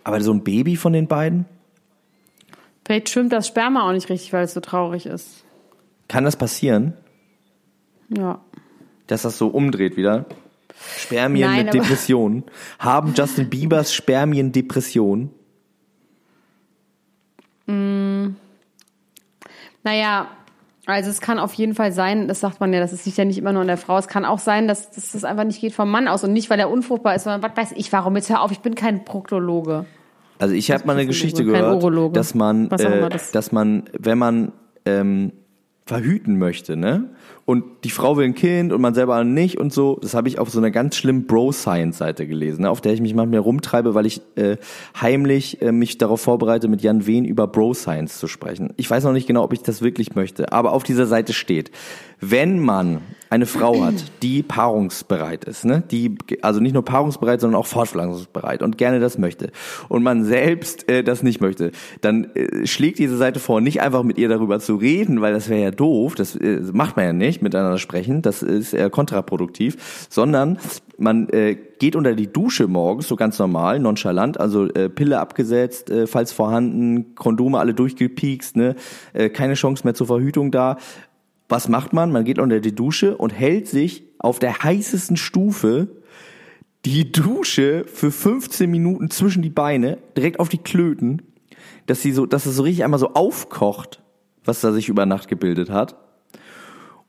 aber 0.04 0.20
so 0.22 0.34
ein 0.34 0.44
Baby 0.44 0.76
von 0.76 0.94
den 0.94 1.08
beiden, 1.08 1.46
Vielleicht 2.84 3.10
schwimmt 3.10 3.32
das 3.32 3.48
Sperma 3.48 3.88
auch 3.88 3.94
nicht 3.94 4.10
richtig, 4.10 4.34
weil 4.34 4.44
es 4.44 4.54
so 4.54 4.60
traurig 4.60 5.06
ist. 5.06 5.46
kann 6.10 6.26
das 6.26 6.36
passieren, 6.36 6.94
Ja. 8.10 8.42
dass 9.08 9.22
das 9.22 9.38
so 9.38 9.48
umdreht 9.48 9.96
wieder? 9.96 10.26
Spermien 10.98 11.48
Nein, 11.50 11.66
mit 11.66 11.74
Depressionen. 11.76 12.44
Haben 12.80 13.14
Justin 13.16 13.50
Biebers 13.50 13.94
Spermien 13.94 14.52
Depressionen? 14.52 15.30
Naja, 19.84 20.28
also 20.86 21.10
es 21.10 21.22
kann 21.22 21.38
auf 21.40 21.54
jeden 21.54 21.76
Fall 21.76 21.92
sein, 21.92 22.28
das 22.28 22.40
sagt 22.40 22.60
man 22.60 22.74
ja, 22.74 22.80
das 22.80 23.06
liegt 23.06 23.18
ja 23.18 23.26
nicht 23.26 23.38
immer 23.38 23.52
nur 23.54 23.62
an 23.62 23.68
der 23.68 23.78
Frau, 23.78 23.98
es 23.98 24.08
kann 24.08 24.26
auch 24.26 24.40
sein, 24.40 24.68
dass, 24.68 24.92
dass 24.92 25.12
das 25.12 25.24
einfach 25.24 25.44
nicht 25.44 25.62
geht 25.62 25.74
vom 25.74 25.90
Mann 25.92 26.08
aus 26.08 26.24
und 26.24 26.34
nicht, 26.34 26.50
weil 26.50 26.60
er 26.60 26.70
unfruchtbar 26.72 27.16
ist, 27.16 27.24
sondern 27.26 27.44
was 27.44 27.56
weiß 27.56 27.74
ich 27.78 27.92
warum. 27.94 28.16
Jetzt 28.16 28.30
hör 28.30 28.42
auf, 28.42 28.52
ich 28.52 28.60
bin 28.60 28.76
kein 28.76 29.06
Proktologe. 29.06 29.86
Also 30.40 30.56
ich 30.56 30.72
habe 30.72 30.86
mal 30.88 30.94
eine 30.94 31.06
Geschichte 31.06 31.44
gehört, 31.46 31.72
dass 32.16 32.34
man, 32.34 32.68
äh, 32.82 33.00
das- 33.10 33.32
dass 33.32 33.52
man, 33.52 33.84
wenn 33.98 34.18
man 34.18 34.52
ähm, 34.86 35.34
verhüten 35.86 36.40
möchte, 36.40 36.76
ne? 36.78 37.10
Und 37.52 37.66
die 37.84 37.90
Frau 37.90 38.16
will 38.16 38.24
ein 38.24 38.34
Kind 38.34 38.72
und 38.72 38.80
man 38.80 38.94
selber 38.94 39.22
nicht 39.26 39.60
und 39.60 39.74
so. 39.74 40.00
Das 40.02 40.14
habe 40.14 40.30
ich 40.30 40.40
auf 40.40 40.50
so 40.50 40.60
einer 40.60 40.72
ganz 40.72 40.96
schlimmen 40.96 41.28
Bro-Science-Seite 41.28 42.26
gelesen, 42.26 42.62
ne? 42.62 42.70
auf 42.70 42.80
der 42.80 42.94
ich 42.94 43.02
mich 43.02 43.14
manchmal 43.14 43.42
rumtreibe, 43.42 43.94
weil 43.94 44.06
ich 44.06 44.22
äh, 44.38 44.56
heimlich 45.02 45.62
äh, 45.62 45.74
mich 45.74 45.98
darauf 45.98 46.22
vorbereite, 46.22 46.70
mit 46.70 46.82
Jan 46.82 47.06
Wehn 47.08 47.26
über 47.26 47.48
Bro-Science 47.48 48.20
zu 48.20 48.30
sprechen. 48.30 48.72
Ich 48.78 48.90
weiß 48.90 49.04
noch 49.04 49.12
nicht 49.12 49.28
genau, 49.28 49.44
ob 49.44 49.52
ich 49.52 49.64
das 49.64 49.82
wirklich 49.82 50.16
möchte, 50.16 50.54
aber 50.54 50.72
auf 50.72 50.84
dieser 50.84 51.08
Seite 51.08 51.34
steht, 51.34 51.72
wenn 52.22 52.60
man 52.60 53.02
eine 53.32 53.46
Frau 53.46 53.84
hat, 53.84 53.96
die 54.22 54.44
paarungsbereit 54.44 55.46
ist, 55.46 55.64
ne? 55.66 55.82
die 55.90 56.18
also 56.42 56.60
nicht 56.60 56.74
nur 56.74 56.84
paarungsbereit, 56.84 57.40
sondern 57.42 57.60
auch 57.60 57.66
fortpflanzungsbereit 57.66 58.62
und 58.62 58.78
gerne 58.78 59.00
das 59.00 59.18
möchte 59.18 59.52
und 59.88 60.04
man 60.04 60.26
selbst 60.26 60.90
äh, 60.90 61.02
das 61.02 61.24
nicht 61.24 61.40
möchte, 61.40 61.72
dann 62.02 62.26
äh, 62.36 62.68
schlägt 62.68 63.00
diese 63.00 63.18
Seite 63.18 63.40
vor, 63.40 63.62
nicht 63.62 63.82
einfach 63.82 64.04
mit 64.04 64.18
ihr 64.18 64.28
darüber 64.28 64.60
zu 64.60 64.76
reden, 64.76 65.22
weil 65.22 65.34
das 65.34 65.50
wäre 65.50 65.62
ja 65.62 65.72
doof, 65.72 66.14
das 66.16 66.36
äh, 66.36 66.60
macht 66.74 66.98
man 66.98 67.06
ja 67.06 67.14
nicht, 67.14 67.41
miteinander 67.42 67.78
sprechen, 67.78 68.22
das 68.22 68.44
ist 68.44 68.74
eher 68.74 68.90
kontraproduktiv, 68.90 70.08
sondern 70.10 70.60
man 70.98 71.30
äh, 71.30 71.56
geht 71.80 71.96
unter 71.96 72.14
die 72.14 72.32
Dusche 72.32 72.68
morgens, 72.68 73.08
so 73.08 73.16
ganz 73.16 73.40
normal, 73.40 73.80
nonchalant, 73.80 74.40
also 74.40 74.68
äh, 74.68 74.90
Pille 74.90 75.20
abgesetzt, 75.20 75.90
äh, 75.90 76.08
falls 76.08 76.32
vorhanden, 76.32 77.16
Kondome 77.16 77.60
alle 77.60 77.74
durchgepiekst, 77.74 78.56
ne? 78.56 78.76
äh, 79.14 79.30
keine 79.30 79.56
Chance 79.56 79.84
mehr 79.84 79.94
zur 79.94 80.08
Verhütung 80.08 80.52
da. 80.52 80.78
Was 81.50 81.68
macht 81.68 81.92
man? 81.92 82.12
Man 82.12 82.24
geht 82.24 82.40
unter 82.40 82.60
die 82.60 82.76
Dusche 82.76 83.18
und 83.18 83.32
hält 83.32 83.68
sich 83.68 84.04
auf 84.20 84.40
der 84.40 84.64
heißesten 84.64 85.18
Stufe 85.18 85.88
die 86.86 87.12
Dusche 87.12 87.86
für 87.86 88.12
15 88.12 88.70
Minuten 88.70 89.10
zwischen 89.10 89.42
die 89.42 89.50
Beine, 89.50 89.98
direkt 90.16 90.40
auf 90.40 90.50
die 90.50 90.58
Klöten, 90.58 91.22
dass 91.86 92.02
sie 92.02 92.12
so, 92.12 92.26
dass 92.26 92.46
es 92.46 92.56
so 92.56 92.64
richtig 92.64 92.84
einmal 92.84 93.00
so 93.00 93.14
aufkocht, 93.14 94.02
was 94.46 94.62
da 94.62 94.72
sich 94.72 94.90
über 94.90 95.06
Nacht 95.06 95.28
gebildet 95.28 95.70
hat. 95.70 95.96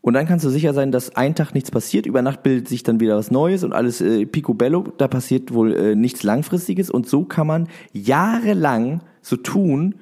Und 0.03 0.15
dann 0.15 0.27
kannst 0.27 0.45
du 0.45 0.51
sicher 0.51 0.75
sein, 0.75 0.91
dass 0.91 1.15
ein 1.17 1.37
Tag 1.37 1.55
nichts 1.55 1.71
passiert. 1.71 2.07
Über 2.07 2.23
Nacht 2.23 2.43
bildet 2.43 2.69
sich 2.69 2.83
dann 2.83 2.99
wieder 2.99 3.17
was 3.17 3.31
Neues 3.31 3.63
und 3.63 3.73
alles 3.73 4.01
äh, 4.01 4.27
picobello. 4.27 4.85
Da 4.99 5.07
passiert 5.07 5.55
wohl 5.55 5.75
äh, 5.75 5.95
nichts 5.95 6.25
Langfristiges. 6.25 6.91
Und 6.91 7.09
so 7.09 7.25
kann 7.25 7.47
man 7.47 7.69
jahrelang 7.93 9.01
so 9.23 9.37
tun, 9.37 9.95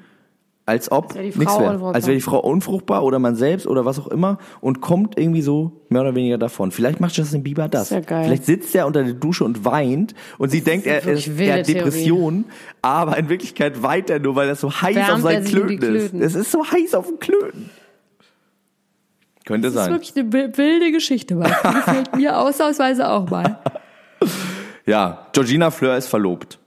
als 0.65 0.91
ob 0.91 1.13
die 1.13 1.19
nichts 1.19 1.59
wäre. 1.59 1.93
Als 1.93 2.07
wäre 2.07 2.17
die 2.17 2.23
Frau 2.23 2.39
unfruchtbar 2.41 3.05
oder 3.05 3.19
man 3.19 3.37
selbst 3.37 3.67
oder 3.67 3.85
was 3.85 3.99
auch 3.99 4.07
immer 4.07 4.39
und 4.63 4.81
kommt 4.81 5.19
irgendwie 5.19 5.43
so 5.43 5.73
mehr 5.91 6.01
oder 6.01 6.15
weniger 6.15 6.39
davon. 6.39 6.71
Vielleicht 6.71 7.01
macht 7.01 7.15
Justin 7.17 7.43
Bieber 7.43 7.69
das. 7.69 7.85
ist 7.85 7.91
ja 7.91 8.01
geil. 8.01 8.25
Vielleicht 8.25 8.47
sitzt 8.47 8.75
er 8.75 8.87
unter 8.87 9.03
der 9.03 9.15
Dusche 9.15 9.45
und 9.45 9.65
weint 9.65 10.15
und 10.39 10.51
sie 10.51 10.63
denkt, 10.63 10.87
er, 10.87 11.05
er, 11.05 11.59
hat 11.59 11.69
Depressionen, 11.69 12.47
aber 12.81 13.19
in 13.19 13.29
Wirklichkeit 13.29 13.83
weint 13.83 14.09
er 14.09 14.21
nur, 14.21 14.37
weil 14.37 14.49
das 14.49 14.61
so 14.61 14.71
heiß 14.71 14.95
Wärmt 14.95 15.11
auf 15.11 15.21
seinen 15.21 15.45
die 15.45 15.51
Klöten 15.51 15.73
ist. 15.73 16.11
Klöten. 16.11 16.23
Es 16.23 16.35
ist 16.35 16.53
so 16.53 16.65
heiß 16.65 16.95
auf 16.95 17.07
den 17.07 17.19
Klöten. 17.19 17.71
Könnte 19.51 19.69
Das 19.69 19.75
ist 19.77 19.83
sein. 19.85 19.93
wirklich 19.93 20.17
eine 20.17 20.33
wi- 20.33 20.57
wilde 20.57 20.93
Geschichte, 20.93 21.35
Mike. 21.35 21.57
Die 21.65 21.75
gefällt 21.75 22.17
mir 22.17 22.39
ausnahmsweise 22.39 23.09
auch 23.09 23.29
mal. 23.29 23.59
Ja, 24.87 25.27
Georgina 25.33 25.71
Fleur 25.71 25.97
ist 25.97 26.09
verlobt. 26.09 26.59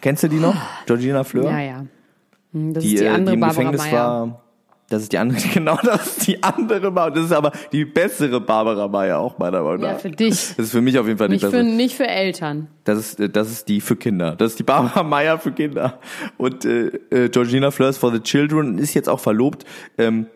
Kennst 0.00 0.22
du 0.22 0.28
die 0.28 0.36
noch? 0.38 0.54
Georgina 0.86 1.24
Fleur? 1.24 1.50
Ja, 1.50 1.58
ja. 1.60 1.84
Hm, 2.52 2.74
Das 2.74 2.84
Die, 2.84 2.94
ist 2.94 3.00
die 3.00 3.06
äh, 3.06 3.08
andere 3.08 3.26
die 3.30 3.34
im 3.34 3.40
Barbara 3.40 3.62
Gefängnis 3.70 3.90
Meyer. 3.92 4.08
war. 4.08 4.42
Das 4.90 5.02
ist 5.02 5.12
die 5.12 5.18
andere, 5.18 5.38
genau, 5.52 5.78
das 5.82 6.06
ist 6.18 6.26
die 6.28 6.42
andere 6.42 6.90
Barbara. 6.90 7.10
Das 7.10 7.24
ist 7.26 7.32
aber 7.32 7.52
die 7.72 7.84
bessere 7.84 8.40
Barbara 8.40 8.88
Meyer 8.88 9.18
auch 9.18 9.36
meiner 9.38 9.62
Meinung 9.62 9.80
nach. 9.80 9.88
Ja, 9.88 9.98
für 9.98 10.10
dich. 10.10 10.30
Das 10.56 10.58
ist 10.66 10.70
für 10.70 10.80
mich 10.80 10.98
auf 10.98 11.06
jeden 11.06 11.18
Fall 11.18 11.28
die 11.28 11.34
Nicht 11.34 11.44
für, 11.44 11.50
bessere. 11.50 11.64
nicht 11.64 11.94
für 11.96 12.06
Eltern. 12.06 12.68
Das 12.84 12.98
ist, 12.98 13.20
äh, 13.20 13.28
das 13.28 13.50
ist 13.50 13.68
die 13.68 13.80
für 13.80 13.96
Kinder. 13.96 14.34
Das 14.36 14.52
ist 14.52 14.58
die 14.58 14.62
Barbara 14.62 15.02
Meyer 15.04 15.38
für 15.38 15.52
Kinder. 15.52 15.98
Und 16.38 16.64
äh, 16.64 16.86
äh, 17.10 17.28
Georgina 17.28 17.70
Fleur 17.70 17.90
ist 17.90 17.98
for 17.98 18.12
the 18.12 18.20
Children 18.20 18.66
und 18.68 18.78
ist 18.78 18.94
jetzt 18.94 19.08
auch 19.08 19.20
verlobt. 19.20 19.64
Ähm, 19.98 20.26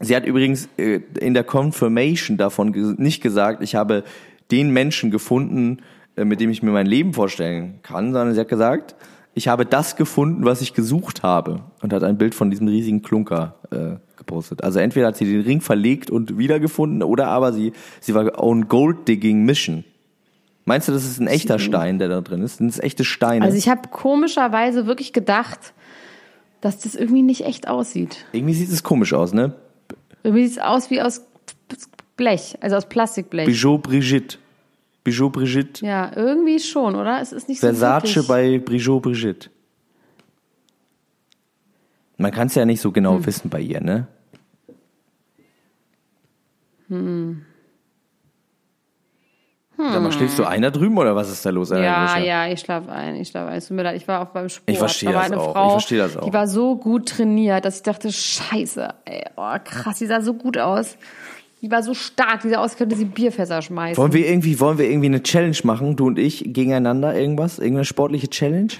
Sie 0.00 0.14
hat 0.14 0.26
übrigens 0.26 0.68
äh, 0.76 1.00
in 1.18 1.34
der 1.34 1.44
Confirmation 1.44 2.36
davon 2.36 2.96
nicht 2.98 3.22
gesagt, 3.22 3.62
ich 3.62 3.74
habe 3.74 4.04
den 4.50 4.70
Menschen 4.70 5.10
gefunden, 5.10 5.78
äh, 6.16 6.24
mit 6.24 6.40
dem 6.40 6.50
ich 6.50 6.62
mir 6.62 6.70
mein 6.70 6.86
Leben 6.86 7.14
vorstellen 7.14 7.80
kann, 7.82 8.12
sondern 8.12 8.34
sie 8.34 8.40
hat 8.40 8.48
gesagt, 8.48 8.94
ich 9.34 9.48
habe 9.48 9.66
das 9.66 9.96
gefunden, 9.96 10.44
was 10.44 10.62
ich 10.62 10.72
gesucht 10.72 11.22
habe 11.22 11.60
und 11.82 11.92
hat 11.92 12.02
ein 12.02 12.16
Bild 12.16 12.34
von 12.34 12.50
diesem 12.50 12.68
riesigen 12.68 13.02
Klunker 13.02 13.56
äh, 13.70 13.96
gepostet. 14.16 14.64
Also 14.64 14.78
entweder 14.78 15.08
hat 15.08 15.16
sie 15.16 15.26
den 15.26 15.42
Ring 15.42 15.60
verlegt 15.60 16.10
und 16.10 16.38
wiedergefunden 16.38 17.02
oder 17.02 17.28
aber 17.28 17.52
sie, 17.52 17.72
sie 18.00 18.14
war 18.14 18.42
on 18.42 18.68
Gold 18.68 19.08
Digging 19.08 19.44
Mission. 19.44 19.84
Meinst 20.64 20.88
du, 20.88 20.92
das 20.92 21.04
ist 21.04 21.20
ein 21.20 21.28
echter 21.28 21.58
Stein, 21.58 21.98
der 21.98 22.08
da 22.08 22.20
drin 22.22 22.42
ist? 22.42 22.56
Sind 22.56 22.68
es 22.68 22.80
echte 22.80 23.04
Steine? 23.04 23.44
Also 23.44 23.56
ich 23.56 23.68
habe 23.68 23.88
komischerweise 23.90 24.86
wirklich 24.86 25.12
gedacht, 25.12 25.74
dass 26.60 26.80
das 26.80 26.94
irgendwie 26.94 27.22
nicht 27.22 27.44
echt 27.44 27.68
aussieht. 27.68 28.24
Irgendwie 28.32 28.54
sieht 28.54 28.72
es 28.72 28.82
komisch 28.82 29.12
aus, 29.12 29.32
ne? 29.32 29.54
Irgendwie 30.26 30.48
sieht 30.48 30.56
es 30.56 30.62
aus 30.64 30.90
wie 30.90 31.00
aus 31.00 31.24
Blech, 32.16 32.58
also 32.60 32.74
aus 32.74 32.88
Plastikblech. 32.88 33.46
Bijou 33.46 33.78
Brigitte. 33.78 34.38
Bijou 35.04 35.30
Brigitte. 35.30 35.86
Ja, 35.86 36.10
irgendwie 36.16 36.58
schon, 36.58 36.96
oder? 36.96 37.20
Es 37.20 37.30
ist 37.30 37.48
nicht 37.48 37.60
so 37.60 37.68
Versace 37.68 38.02
wirklich. 38.16 38.26
bei 38.26 38.58
Bijou 38.58 38.98
Brigitte. 38.98 39.50
Man 42.16 42.32
kann 42.32 42.48
es 42.48 42.56
ja 42.56 42.64
nicht 42.64 42.80
so 42.80 42.90
genau 42.90 43.14
Hm. 43.18 43.26
wissen 43.26 43.50
bei 43.50 43.60
ihr, 43.60 43.80
ne? 43.80 44.08
Hm. 46.88 47.45
Sag 49.78 50.02
mal, 50.02 50.12
schläfst 50.12 50.38
du 50.38 50.44
ein 50.44 50.62
da 50.62 50.70
drüben 50.70 50.96
oder 50.96 51.14
was 51.14 51.30
ist 51.30 51.44
da 51.44 51.50
los? 51.50 51.70
Ja, 51.70 52.18
ja, 52.18 52.48
ich 52.48 52.60
schlafe 52.60 52.90
ein, 52.90 53.16
ich 53.16 53.28
schlafe 53.28 53.50
ein. 53.50 53.58
Es 53.58 53.68
tut 53.68 53.76
mir 53.76 53.82
leid, 53.82 53.96
ich 53.96 54.08
war 54.08 54.22
auch 54.22 54.28
beim 54.28 54.48
Sport. 54.48 54.70
Ich 54.70 54.78
verstehe 54.78 55.12
da 55.12 55.28
das 55.28 55.32
auch, 55.32 55.52
Frau, 55.52 55.66
ich 55.66 55.72
verstehe 55.72 55.98
das 55.98 56.16
auch. 56.16 56.24
Die 56.24 56.32
war 56.32 56.48
so 56.48 56.76
gut 56.76 57.08
trainiert, 57.08 57.64
dass 57.64 57.76
ich 57.76 57.82
dachte, 57.82 58.10
scheiße, 58.10 58.88
ey, 59.04 59.24
oh 59.36 59.56
krass, 59.62 59.98
die 59.98 60.06
sah 60.06 60.20
so 60.22 60.34
gut 60.34 60.56
aus. 60.56 60.96
Die 61.62 61.70
war 61.70 61.82
so 61.82 61.94
stark, 61.94 62.42
die 62.42 62.48
sah 62.48 62.58
aus, 62.58 62.70
als 62.70 62.76
könnte 62.76 62.96
sie 62.96 63.04
Bierfässer 63.04 63.60
schmeißen. 63.60 63.96
Wollen 64.00 64.12
wir 64.12 64.28
irgendwie, 64.28 64.60
wollen 64.60 64.78
wir 64.78 64.88
irgendwie 64.88 65.06
eine 65.06 65.22
Challenge 65.22 65.56
machen, 65.64 65.96
du 65.96 66.06
und 66.06 66.18
ich, 66.18 66.44
gegeneinander 66.46 67.14
irgendwas? 67.14 67.58
Irgendeine 67.58 67.84
sportliche 67.84 68.28
Challenge? 68.28 68.72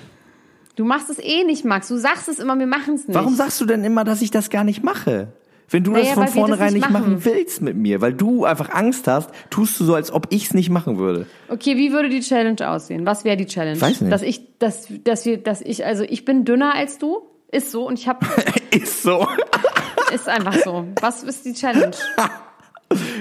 Du 0.77 0.85
machst 0.85 1.09
es 1.09 1.19
eh 1.19 1.45
nicht, 1.45 1.65
Max. 1.65 1.89
Du 1.89 1.97
sagst 1.97 2.29
es 2.29 2.39
immer, 2.39 2.59
wir 2.59 2.67
machen 2.67 2.95
es 2.95 3.09
nicht. 3.09 3.15
Warum 3.15 3.35
sagst 3.35 3.61
du 3.61 3.67
denn 3.67 3.83
immer, 3.83 4.05
dass 4.05 4.21
ich 4.21 4.31
das 4.31 4.51
gar 4.51 4.63
nicht 4.63 4.83
mache? 4.85 5.29
Wenn 5.69 5.83
du 5.83 5.93
Naja, 5.93 6.05
das 6.05 6.15
von 6.15 6.29
vornherein 6.29 6.73
nicht 6.73 6.83
nicht 6.83 6.91
machen. 6.91 7.13
machen. 7.15 7.25
willst 7.25 7.61
mit 7.61 7.77
mir, 7.77 8.01
weil 8.01 8.13
du 8.13 8.45
einfach 8.45 8.71
Angst 8.71 9.09
hast, 9.09 9.31
tust 9.51 9.79
du 9.81 9.85
so, 9.85 9.95
als 9.95 10.13
ob 10.13 10.27
ich 10.31 10.45
es 10.47 10.55
nicht 10.55 10.71
machen 10.71 10.99
würde. 10.99 11.27
Okay, 11.49 11.77
wie 11.77 11.93
würde 11.93 12.09
die 12.09 12.21
Challenge 12.21 12.69
aussehen? 12.71 13.05
Was 13.07 13.25
wäre 13.25 13.37
die 13.37 13.47
Challenge? 13.47 13.81
Weiß 13.81 14.01
nicht. 14.01 14.13
Dass 14.13 14.23
ich, 14.23 14.43
dass, 14.59 14.87
dass 15.05 15.25
wir, 15.27 15.39
dass 15.39 15.61
ich, 15.63 15.85
also 15.85 16.05
ich 16.05 16.25
bin 16.25 16.45
dünner 16.45 16.75
als 16.75 16.99
du. 16.99 17.23
Ist 17.53 17.71
so 17.71 17.87
und 17.87 17.99
ich 17.99 18.09
habe, 18.09 18.27
Ist 18.71 19.03
so. 19.03 19.27
ist 20.13 20.29
einfach 20.29 20.55
so. 20.65 20.85
Was 21.01 21.23
ist 21.23 21.45
die 21.45 21.53
Challenge? 21.55 21.93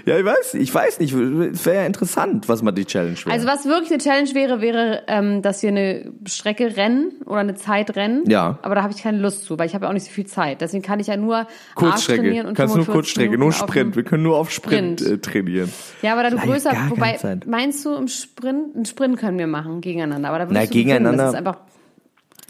Ja, 0.06 0.20
ich 0.20 0.26
weiß, 0.26 0.54
ich 0.54 0.74
weiß 0.74 1.00
nicht. 1.00 1.14
Es 1.14 1.66
wäre 1.66 1.78
ja 1.78 1.86
interessant, 1.88 2.48
was 2.48 2.62
mal 2.62 2.72
die 2.72 2.86
Challenge 2.86 3.18
wäre. 3.18 3.32
Also 3.32 3.48
was 3.48 3.66
wirklich 3.66 3.92
eine 3.92 4.02
Challenge 4.04 4.34
wäre, 4.36 4.62
wäre, 4.62 5.02
ähm, 5.08 5.42
dass 5.42 5.64
wir 5.64 5.70
eine 5.70 6.12
Strecke 6.28 6.78
rennen 6.78 7.12
oder 7.26 7.40
eine 7.40 7.56
Zeit 7.56 7.96
rennen. 7.96 8.24
Ja. 8.30 8.60
Aber 8.62 8.76
da 8.76 8.84
habe 8.84 8.94
ich 8.94 9.02
keine 9.02 9.18
Lust 9.18 9.46
zu, 9.46 9.58
weil 9.58 9.66
ich 9.66 9.74
habe 9.74 9.86
ja 9.86 9.90
auch 9.90 9.94
nicht 9.94 10.06
so 10.06 10.12
viel 10.12 10.28
Zeit. 10.28 10.62
Deswegen 10.62 10.84
kann 10.84 11.00
ich 11.00 11.08
ja 11.08 11.18
nur 11.18 11.48
Arsch 11.76 12.06
trainieren 12.06 12.46
Kurzstrecke. 12.46 12.48
und 12.48 12.54
Kannst 12.56 12.76
nur 12.76 12.86
45 12.86 12.94
Kurzstrecke, 12.94 13.30
nur 13.32 13.40
Minuten 13.50 13.62
auf 13.64 13.70
Sprint. 13.70 13.96
Wir 13.96 14.04
können 14.04 14.24
nur 14.24 14.38
auf 14.38 14.52
Sprint, 14.52 15.00
Sprint. 15.02 15.14
Äh, 15.14 15.18
trainieren. 15.32 15.74
Ja, 16.04 16.14
aber 16.14 16.22
da 16.24 16.30
du 16.30 16.36
Leider 16.36 16.48
größer, 16.52 16.72
wobei, 16.90 17.18
meinst 17.48 17.84
du 17.84 17.96
im 17.96 18.08
Sprint, 18.08 18.76
einen 18.76 18.86
Sprint 18.86 19.18
können 19.18 19.40
wir 19.40 19.48
machen 19.48 19.82
gegeneinander, 19.82 20.30
aber 20.30 20.38
da 20.40 20.44
würdest 20.50 20.62
Na, 20.62 20.66
du 20.66 20.68
gewinnen. 20.72 20.88
gegeneinander- 20.88 21.24
Das 21.24 21.34
ist 21.34 21.38
einfach, 21.40 21.58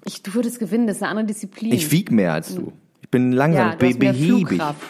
ich, 0.03 0.23
du 0.23 0.33
würdest 0.33 0.59
gewinnen, 0.59 0.87
das 0.87 0.97
ist 0.97 1.03
eine 1.03 1.11
andere 1.11 1.27
Disziplin. 1.27 1.71
Ich 1.73 1.89
wieg 1.91 2.11
mehr 2.11 2.33
als 2.33 2.53
du. 2.53 2.73
Ich 3.01 3.09
bin 3.09 3.31
langsam, 3.31 3.69
ja, 3.69 3.75
du 3.75 3.85
hast 3.85 3.97
behäbig. 3.99 4.25
Flugkraft. 4.27 4.81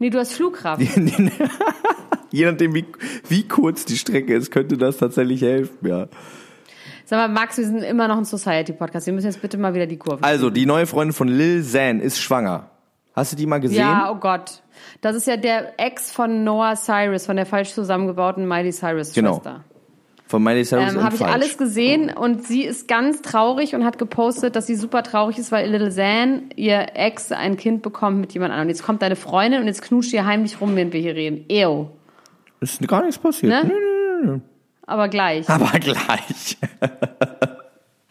Nee, 0.00 0.10
du 0.10 0.18
hast 0.18 0.32
Flugkraft. 0.32 0.80
Je 2.30 2.44
nachdem, 2.44 2.74
wie, 2.74 2.84
wie 3.28 3.46
kurz 3.48 3.84
die 3.84 3.96
Strecke 3.96 4.34
ist, 4.34 4.50
könnte 4.50 4.76
das 4.76 4.98
tatsächlich 4.98 5.42
helfen, 5.42 5.86
ja. 5.86 6.06
Sag 7.04 7.18
mal, 7.18 7.28
Max, 7.28 7.56
wir 7.56 7.64
sind 7.64 7.82
immer 7.82 8.06
noch 8.06 8.18
ein 8.18 8.24
Society-Podcast. 8.26 9.06
Wir 9.06 9.14
müssen 9.14 9.26
jetzt 9.28 9.40
bitte 9.40 9.56
mal 9.56 9.72
wieder 9.74 9.86
die 9.86 9.96
Kurve. 9.96 10.22
Also, 10.22 10.50
die 10.50 10.66
neue 10.66 10.86
Freundin 10.86 11.14
von 11.14 11.28
Lil 11.28 11.62
Xan 11.62 12.00
ist 12.00 12.18
schwanger. 12.20 12.70
Hast 13.14 13.32
du 13.32 13.36
die 13.36 13.46
mal 13.46 13.58
gesehen? 13.60 13.78
Ja, 13.78 14.12
oh 14.12 14.16
Gott. 14.20 14.62
Das 15.00 15.16
ist 15.16 15.26
ja 15.26 15.36
der 15.36 15.72
Ex 15.80 16.12
von 16.12 16.44
Noah 16.44 16.76
Cyrus, 16.76 17.26
von 17.26 17.36
der 17.36 17.46
falsch 17.46 17.72
zusammengebauten 17.72 18.46
Miley 18.46 18.72
Cyrus 18.72 19.12
Genau. 19.14 19.42
Von 20.26 20.42
Miley 20.42 20.64
Cyrus 20.64 20.92
Ähm, 20.92 21.02
Habe 21.02 21.14
ich 21.14 21.20
Falsch. 21.20 21.32
alles 21.34 21.56
gesehen 21.58 22.10
und 22.10 22.46
sie 22.46 22.62
ist 22.62 22.86
ganz 22.86 23.22
traurig 23.22 23.74
und 23.74 23.84
hat 23.84 23.98
gepostet, 23.98 24.54
dass 24.54 24.66
sie 24.66 24.74
super 24.76 25.02
traurig 25.02 25.38
ist, 25.38 25.50
weil 25.50 25.68
Little 25.70 25.90
Zan, 25.90 26.50
ihr 26.54 26.88
Ex, 26.94 27.32
ein 27.32 27.56
Kind 27.56 27.80
bekommt 27.82 28.18
mit 28.20 28.34
jemand 28.34 28.52
anderem. 28.52 28.66
Und 28.68 28.74
jetzt 28.74 28.84
kommt 28.84 29.00
deine 29.00 29.16
Freundin 29.16 29.62
und 29.62 29.66
jetzt 29.66 29.80
knutscht 29.82 30.12
ihr 30.12 30.26
heimlich 30.26 30.60
rum, 30.60 30.76
während 30.76 30.92
wir 30.92 31.00
hier 31.00 31.14
reden. 31.16 31.46
Ew. 31.48 31.86
Ist 32.60 32.86
gar 32.88 33.02
nichts 33.02 33.18
passiert. 33.18 33.52
Ne? 33.52 33.70
Nö, 33.72 33.74
nö, 33.74 34.26
nö. 34.32 34.38
Aber 34.86 35.08
gleich. 35.08 35.48
Aber 35.48 35.78
gleich. 35.80 36.56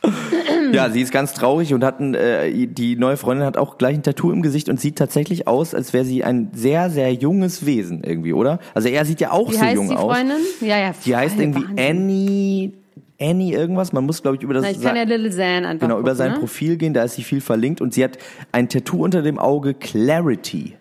ja, 0.71 0.89
sie 0.89 1.01
ist 1.01 1.11
ganz 1.11 1.33
traurig 1.33 1.73
und 1.73 1.83
hat 1.83 1.99
ein, 1.99 2.13
äh, 2.13 2.67
die 2.67 2.95
neue 2.95 3.17
Freundin 3.17 3.45
hat 3.45 3.57
auch 3.57 3.77
gleich 3.77 3.95
ein 3.95 4.03
Tattoo 4.03 4.31
im 4.31 4.41
Gesicht 4.41 4.69
und 4.69 4.79
sieht 4.79 4.97
tatsächlich 4.97 5.47
aus, 5.47 5.73
als 5.73 5.93
wäre 5.93 6.05
sie 6.05 6.23
ein 6.23 6.49
sehr, 6.53 6.89
sehr 6.89 7.11
junges 7.13 7.65
Wesen 7.65 8.03
irgendwie, 8.03 8.33
oder? 8.33 8.59
Also 8.73 8.89
er 8.89 9.05
sieht 9.05 9.19
ja 9.21 9.31
auch 9.31 9.49
Wie 9.49 9.55
so 9.55 9.61
heißt 9.61 9.75
jung 9.75 9.89
die 9.89 9.95
aus. 9.95 10.15
Freundin? 10.15 10.37
Ja, 10.61 10.77
ja. 10.77 10.93
Die 11.05 11.15
heißt 11.15 11.39
irgendwie 11.39 11.63
Wahnsinn. 11.63 11.79
Annie, 11.79 12.73
Annie 13.19 13.53
irgendwas. 13.53 13.91
Man 13.91 14.05
muss, 14.05 14.21
glaube 14.21 14.37
ich, 14.37 14.43
über 14.43 14.53
das 14.53 14.63
Na, 14.63 14.71
ich 14.71 14.81
kann 14.81 14.95
ja 14.95 15.03
Little 15.03 15.31
Zan 15.31 15.65
einfach 15.65 15.87
genau 15.87 15.99
über 15.99 16.11
gucken, 16.11 16.17
sein 16.17 16.31
ne? 16.33 16.39
Profil 16.39 16.77
gehen. 16.77 16.93
Da 16.93 17.03
ist 17.03 17.15
sie 17.15 17.23
viel 17.23 17.41
verlinkt 17.41 17.81
und 17.81 17.93
sie 17.93 18.03
hat 18.03 18.17
ein 18.51 18.69
Tattoo 18.69 19.03
unter 19.03 19.21
dem 19.23 19.39
Auge 19.39 19.73
Clarity. 19.73 20.76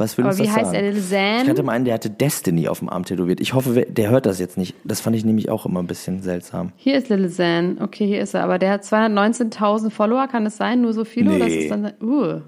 Was 0.00 0.16
will 0.16 0.24
Aber 0.24 0.30
uns 0.32 0.40
wie 0.40 0.46
das 0.46 0.56
heißt 0.56 0.64
sagen? 0.72 0.76
er? 0.76 0.82
Little 0.92 1.02
Zan? 1.02 1.42
Ich 1.42 1.48
hatte 1.50 1.62
mal 1.62 1.72
einen, 1.72 1.84
der 1.84 1.92
hatte 1.92 2.08
Destiny 2.08 2.68
auf 2.68 2.78
dem 2.78 2.88
Arm 2.88 3.04
tätowiert. 3.04 3.38
Ich 3.40 3.52
hoffe, 3.52 3.84
der 3.86 4.08
hört 4.08 4.24
das 4.24 4.38
jetzt 4.38 4.56
nicht. 4.56 4.74
Das 4.82 5.02
fand 5.02 5.14
ich 5.14 5.26
nämlich 5.26 5.50
auch 5.50 5.66
immer 5.66 5.80
ein 5.82 5.86
bisschen 5.86 6.22
seltsam. 6.22 6.72
Hier 6.76 6.96
ist 6.96 7.10
Little 7.10 7.28
Zan. 7.28 7.76
Okay, 7.82 8.06
hier 8.06 8.22
ist 8.22 8.32
er. 8.32 8.42
Aber 8.42 8.58
der 8.58 8.70
hat 8.72 8.82
219.000 8.82 9.90
Follower. 9.90 10.26
Kann 10.26 10.46
es 10.46 10.56
sein? 10.56 10.80
Nur 10.80 10.94
so 10.94 11.04
viele? 11.04 11.30
Nee. 11.32 11.44
ist 11.64 11.70
das 11.70 11.80
dann, 11.82 11.92
uh, 12.02 12.40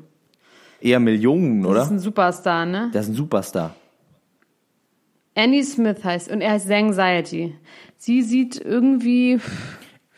Eher 0.80 0.98
Millionen, 0.98 1.62
das 1.62 1.70
oder? 1.70 1.82
ist 1.82 1.90
ein 1.90 1.98
Superstar, 1.98 2.64
ne? 2.66 2.90
Der 2.94 3.02
ist 3.02 3.08
ein 3.08 3.14
Superstar. 3.14 3.74
Annie 5.34 5.62
Smith 5.64 6.02
heißt 6.02 6.30
und 6.30 6.40
er 6.40 6.52
heißt 6.52 6.70
Anxiety. 6.70 7.54
Sie 7.98 8.22
sieht 8.22 8.60
irgendwie 8.60 9.38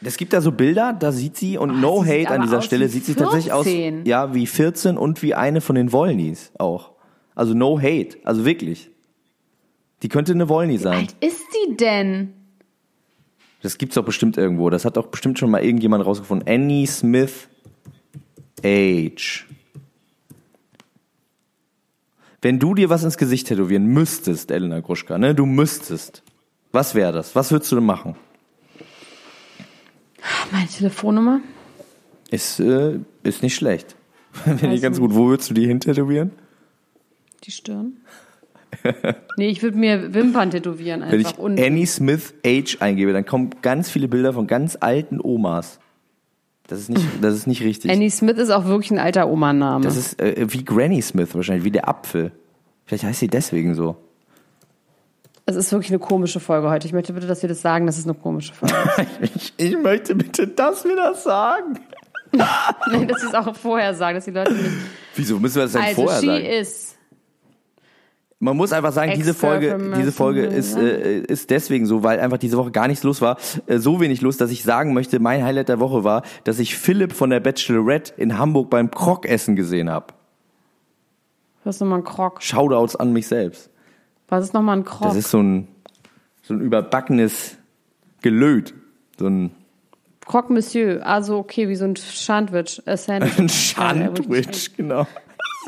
Es 0.03 0.17
gibt 0.17 0.33
da 0.33 0.41
so 0.41 0.53
Bilder, 0.53 0.93
da 0.93 1.13
sieht 1.13 1.37
sie 1.37 1.59
und 1.59 1.71
Oh, 1.71 1.75
no 1.75 2.03
sie 2.05 2.11
hate 2.23 2.31
an 2.31 2.43
dieser 2.43 2.63
Stelle, 2.63 2.89
sieht 2.89 3.05
sie 3.05 3.15
tatsächlich 3.15 3.53
aus 3.53 3.65
14. 3.65 4.07
ja, 4.07 4.35
wie 4.35 4.47
14 4.47 4.97
und 4.97 5.23
wie 5.23 5.35
eine 5.35 5.61
von 5.61 5.75
den 5.77 5.93
Wollnys 5.93 6.53
auch. 6.59 6.94
Also 7.35 7.55
no 7.55 7.79
hate, 7.79 8.19
also 8.25 8.45
wirklich. 8.45 8.91
Die 10.03 10.09
könnte 10.09 10.33
eine 10.33 10.49
Wollny 10.49 10.75
wie 10.75 10.79
sein. 10.79 10.99
alt 10.99 11.17
ist 11.21 11.43
die 11.69 11.77
denn? 11.77 12.35
Das 13.63 13.79
gibt's 13.79 13.95
doch 13.95 14.05
bestimmt 14.05 14.37
irgendwo. 14.37 14.69
Das 14.69 14.85
hat 14.85 14.97
doch 14.97 15.07
bestimmt 15.07 15.39
schon 15.39 15.51
mal 15.51 15.65
irgendjemand 15.65 16.05
rausgefunden. 16.05 16.47
Annie 16.47 16.87
Smith 16.87 17.49
Age. 18.63 19.47
Wenn 22.43 22.59
du 22.59 22.75
dir 22.75 22.91
was 22.91 23.05
ins 23.05 23.17
Gesicht 23.17 23.47
tätowieren 23.47 23.87
müsstest, 23.87 24.51
Elena 24.51 24.81
Gruschka, 24.81 25.17
ne, 25.17 25.35
du 25.35 25.47
müsstest. 25.47 26.23
Was 26.73 26.95
wäre 26.95 27.13
das? 27.13 27.35
Was 27.35 27.51
würdest 27.53 27.73
du 27.73 27.77
denn 27.77 27.87
machen? 27.87 28.17
Meine 30.53 30.69
Telefonnummer? 30.69 31.41
Ist, 32.31 32.61
äh, 32.61 32.99
ist 33.23 33.43
nicht 33.43 33.55
schlecht. 33.55 33.97
Finde 34.33 34.75
ich 34.75 34.83
ganz 34.83 34.99
gut. 34.99 35.15
Wo 35.15 35.29
würdest 35.29 35.49
du 35.51 35.55
die 35.55 35.67
hin 35.67 35.81
tätowieren? 35.81 36.33
Die 37.45 37.51
Stirn? 37.51 37.99
nee, 39.37 39.49
ich 39.49 39.63
würde 39.63 39.77
mir 39.77 40.15
Wimpern 40.15 40.51
tätowieren 40.51 41.03
Wenn 41.03 41.21
einfach. 41.21 41.33
ich 41.33 41.39
Und 41.39 41.61
Annie 41.61 41.87
Smith 41.87 42.35
Age 42.45 42.79
eingebe, 42.81 43.13
dann 43.13 43.25
kommen 43.25 43.51
ganz 43.63 43.89
viele 43.91 44.09
Bilder 44.09 44.33
von 44.33 44.47
ganz 44.47 44.77
alten 44.81 45.21
Omas. 45.21 45.79
Das 46.67 46.81
ist 46.81 46.89
nicht, 46.89 47.05
das 47.21 47.35
ist 47.35 47.47
nicht 47.47 47.63
richtig. 47.63 47.91
Annie 47.91 48.11
Smith 48.11 48.39
ist 48.39 48.51
auch 48.51 48.65
wirklich 48.65 48.91
ein 48.91 48.99
alter 48.99 49.29
Oma-Name. 49.29 49.85
Das 49.85 49.97
ist 49.97 50.21
äh, 50.21 50.47
wie 50.49 50.65
Granny 50.65 51.03
Smith 51.03 51.35
wahrscheinlich, 51.35 51.65
wie 51.65 51.71
der 51.71 51.89
Apfel. 51.89 52.33
Vielleicht 52.87 53.05
heißt 53.05 53.21
sie 53.21 53.29
deswegen 53.29 53.75
so. 53.75 53.97
Es 55.47 55.57
ist 55.57 55.71
wirklich 55.73 55.91
eine 55.91 55.99
komische 55.99 56.41
Folge 56.41 56.71
heute. 56.71 56.87
Ich 56.87 56.95
möchte 56.95 57.13
bitte, 57.13 57.27
dass 57.27 57.43
wir 57.43 57.51
das 57.51 57.61
sagen, 57.61 57.85
das 57.85 57.99
ist 57.99 58.07
eine 58.07 58.15
komische 58.15 58.55
Folge. 58.55 58.75
Ich, 59.21 59.53
ich 59.59 59.77
möchte 59.79 60.15
bitte, 60.15 60.49
dass 60.49 60.85
wir 60.85 60.97
das 60.97 61.23
sagen. 61.23 61.79
nee, 62.33 63.07
dass 63.07 63.21
sie 63.21 63.27
es 63.29 63.35
auch 63.35 63.55
vorher 63.55 63.95
sagen, 63.95 64.17
dass 64.17 64.25
die 64.25 64.31
Leute 64.31 64.55
nicht. 64.55 64.71
Wieso 65.15 65.39
müssen 65.39 65.57
wir 65.57 65.63
das 65.65 65.73
denn 65.73 65.83
Also, 65.83 66.03
vorher 66.03 66.21
she 66.21 66.27
sagen? 66.27 66.45
is. 66.45 66.84
Man 68.41 68.57
muss 68.57 68.73
einfach 68.73 68.93
sagen, 68.93 69.13
diese 69.15 69.33
Folge, 69.33 69.93
diese 69.97 70.13
Folge 70.13 70.45
ist, 70.45 70.77
ja. 70.77 70.83
äh, 70.83 71.21
ist 71.21 71.51
deswegen 71.51 71.87
so, 71.87 72.03
weil 72.03 72.21
einfach 72.21 72.39
diese 72.39 72.57
Woche 72.57 72.71
gar 72.71 72.89
nichts 72.89 73.03
los 73.05 73.23
war. 73.23 73.39
Äh, 73.67 73.79
so 73.79 74.01
wenig 74.01 74.21
los, 74.21 74.37
dass 74.37 74.51
ich 74.51 74.65
sagen 74.65 74.93
möchte, 74.93 75.19
mein 75.21 75.43
Highlight 75.45 75.69
der 75.69 75.81
Woche 75.81 76.05
war, 76.05 76.23
dass 76.43 76.59
ich 76.59 76.77
Philipp 76.77 77.13
von 77.13 77.31
der 77.31 77.41
Bachelorette 77.41 78.13
in 78.17 78.37
Hamburg 78.37 78.71
beim 78.71 78.91
Krokessen 78.91 79.57
gesehen 79.57 79.89
habe. 79.89 80.07
Was 81.65 81.77
ist 81.77 81.81
nochmal 81.81 82.01
ein 82.01 82.05
Krog? 82.05 82.43
Shoutouts 82.43 82.97
an 82.97 83.13
mich 83.13 83.27
selbst. 83.27 83.71
Was 84.29 84.45
ist 84.45 84.53
nochmal 84.53 84.79
ein 84.79 84.85
Krog? 84.85 85.09
Das 85.09 85.17
ist 85.17 85.31
so 85.31 85.41
ein, 85.41 85.69
so 86.43 86.55
ein 86.55 86.61
überbackenes 86.61 87.57
Gelöt. 88.21 88.75
So 89.19 89.27
ein, 89.27 89.53
Croque 90.27 90.53
Monsieur. 90.53 91.07
Also, 91.07 91.39
okay, 91.39 91.69
wie 91.69 91.77
so 91.77 91.85
ein 91.85 91.97
Sandwich. 91.97 92.83
Äh, 92.87 92.97
Sandwich. 92.97 93.39
ein 93.39 93.47
ich 93.47 93.75
Sandwich, 93.75 94.77
genau. 94.77 95.07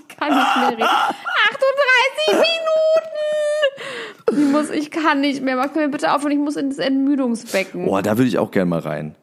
kann 0.09 0.35
nicht 0.35 0.57
mehr 0.57 0.69
reden. 0.71 0.83
Ach 0.89 1.56
du 2.27 2.33
Minuten! 2.33 2.57
Ich, 4.33 4.53
muss, 4.53 4.71
ich 4.71 4.91
kann 4.91 5.21
nicht 5.21 5.43
mehr. 5.43 5.57
Mach 5.57 5.75
mir 5.75 5.89
bitte 5.89 6.13
auf 6.13 6.25
und 6.25 6.31
ich 6.31 6.39
muss 6.39 6.57
ins 6.57 6.79
Entmüdungsbecken. 6.79 7.85
Boah, 7.85 8.03
da 8.03 8.17
würde 8.17 8.29
ich 8.29 8.39
auch 8.39 8.51
gerne 8.51 8.69
mal 8.69 8.81
rein. 8.81 9.15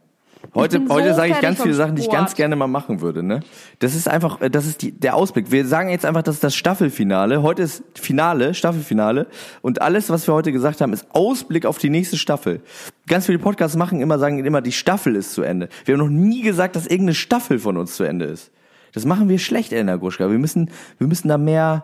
Heute, 0.55 0.83
so 0.85 0.93
heute 0.93 1.15
sage 1.15 1.31
ich 1.31 1.39
ganz 1.39 1.61
viele 1.61 1.73
Sachen, 1.73 1.95
die 1.95 2.03
ich 2.03 2.09
ganz 2.09 2.35
gerne 2.35 2.55
mal 2.55 2.67
machen 2.67 3.01
würde. 3.01 3.23
Ne? 3.23 3.39
Das 3.79 3.95
ist 3.95 4.07
einfach, 4.07 4.41
äh, 4.41 4.49
das 4.49 4.67
ist 4.67 4.81
die, 4.81 4.91
der 4.91 5.15
Ausblick. 5.15 5.51
Wir 5.51 5.65
sagen 5.65 5.89
jetzt 5.89 6.05
einfach, 6.05 6.21
das 6.21 6.35
ist 6.35 6.43
das 6.43 6.55
Staffelfinale. 6.55 7.41
Heute 7.41 7.63
ist 7.63 7.83
Finale, 7.95 8.53
Staffelfinale. 8.53 9.27
Und 9.61 9.81
alles, 9.81 10.09
was 10.09 10.27
wir 10.27 10.33
heute 10.33 10.51
gesagt 10.51 10.81
haben, 10.81 10.93
ist 10.93 11.07
Ausblick 11.11 11.65
auf 11.65 11.79
die 11.79 11.89
nächste 11.89 12.17
Staffel. 12.17 12.61
Ganz 13.07 13.25
viele 13.25 13.39
Podcasts 13.39 13.77
machen 13.77 14.01
immer, 14.01 14.19
sagen 14.19 14.43
immer, 14.45 14.61
die 14.61 14.71
Staffel 14.71 15.15
ist 15.15 15.33
zu 15.33 15.41
Ende. 15.41 15.69
Wir 15.85 15.93
haben 15.93 16.01
noch 16.01 16.09
nie 16.09 16.41
gesagt, 16.41 16.75
dass 16.75 16.85
irgendeine 16.85 17.15
Staffel 17.15 17.57
von 17.57 17.77
uns 17.77 17.95
zu 17.95 18.03
Ende 18.03 18.25
ist. 18.25 18.51
Das 18.93 19.05
machen 19.05 19.29
wir 19.29 19.39
schlecht, 19.39 19.73
Elena 19.73 19.95
Gruschka. 19.95 20.29
Wir 20.29 20.37
müssen, 20.37 20.69
wir 20.99 21.07
müssen 21.07 21.29
da 21.29 21.39
mehr, 21.39 21.83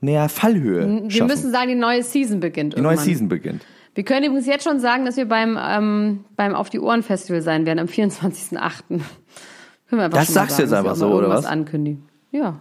mehr 0.00 0.28
Fallhöhe 0.28 1.02
Wir 1.04 1.10
schaffen. 1.10 1.26
müssen 1.28 1.50
sagen, 1.52 1.68
die 1.68 1.74
neue 1.74 2.02
Season 2.02 2.40
beginnt. 2.40 2.76
die 2.76 2.80
neue 2.80 2.92
irgendwann. 2.92 3.04
Season 3.06 3.28
beginnt. 3.28 3.64
Wir 3.94 4.04
können 4.04 4.26
übrigens 4.26 4.46
jetzt 4.46 4.62
schon 4.64 4.78
sagen, 4.78 5.04
dass 5.04 5.16
wir 5.16 5.26
beim, 5.26 5.58
ähm, 5.60 6.24
beim 6.36 6.54
Auf 6.54 6.70
die 6.70 6.78
Ohren 6.78 7.02
Festival 7.02 7.42
sein 7.42 7.66
werden 7.66 7.80
am 7.80 7.86
24.08. 7.86 8.82
Können 8.88 9.02
wir 9.90 10.04
einfach 10.04 10.18
Das 10.18 10.26
schon 10.26 10.34
mal 10.34 10.40
sagst 10.42 10.58
du 10.58 10.62
jetzt 10.62 10.72
einfach 10.72 10.94
so, 10.94 11.08
oder 11.12 11.28
was? 11.30 11.46
ankündigen. 11.46 12.04
Ja, 12.30 12.60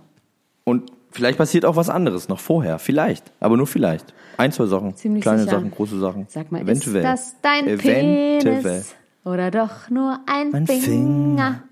Und 0.64 0.92
vielleicht 1.12 1.38
passiert 1.38 1.66
auch 1.66 1.76
was 1.76 1.90
anderes 1.90 2.28
noch 2.30 2.40
vorher. 2.40 2.80
Vielleicht. 2.80 3.32
Aber 3.40 3.56
nur 3.58 3.68
vielleicht. 3.68 4.14
Ein, 4.38 4.52
zwei 4.52 4.66
Sachen. 4.66 4.96
Ziemlich 4.96 5.22
Kleine 5.24 5.40
sicher. 5.44 5.52
Sachen, 5.58 5.72
große 5.72 6.00
Sachen. 6.00 6.26
sag 6.30 6.52
mal, 6.52 6.62
Eventuell. 6.62 6.98
ist 6.98 7.04
das 7.04 7.36
dein 7.42 7.68
Eventuell. 7.68 8.40
Penis? 8.62 8.96
Oder 9.26 9.52
doch 9.52 9.90
nur 9.90 10.20
ein 10.26 10.52
Mein 10.52 10.66
Finger? 10.68 10.82
Finger. 10.84 11.64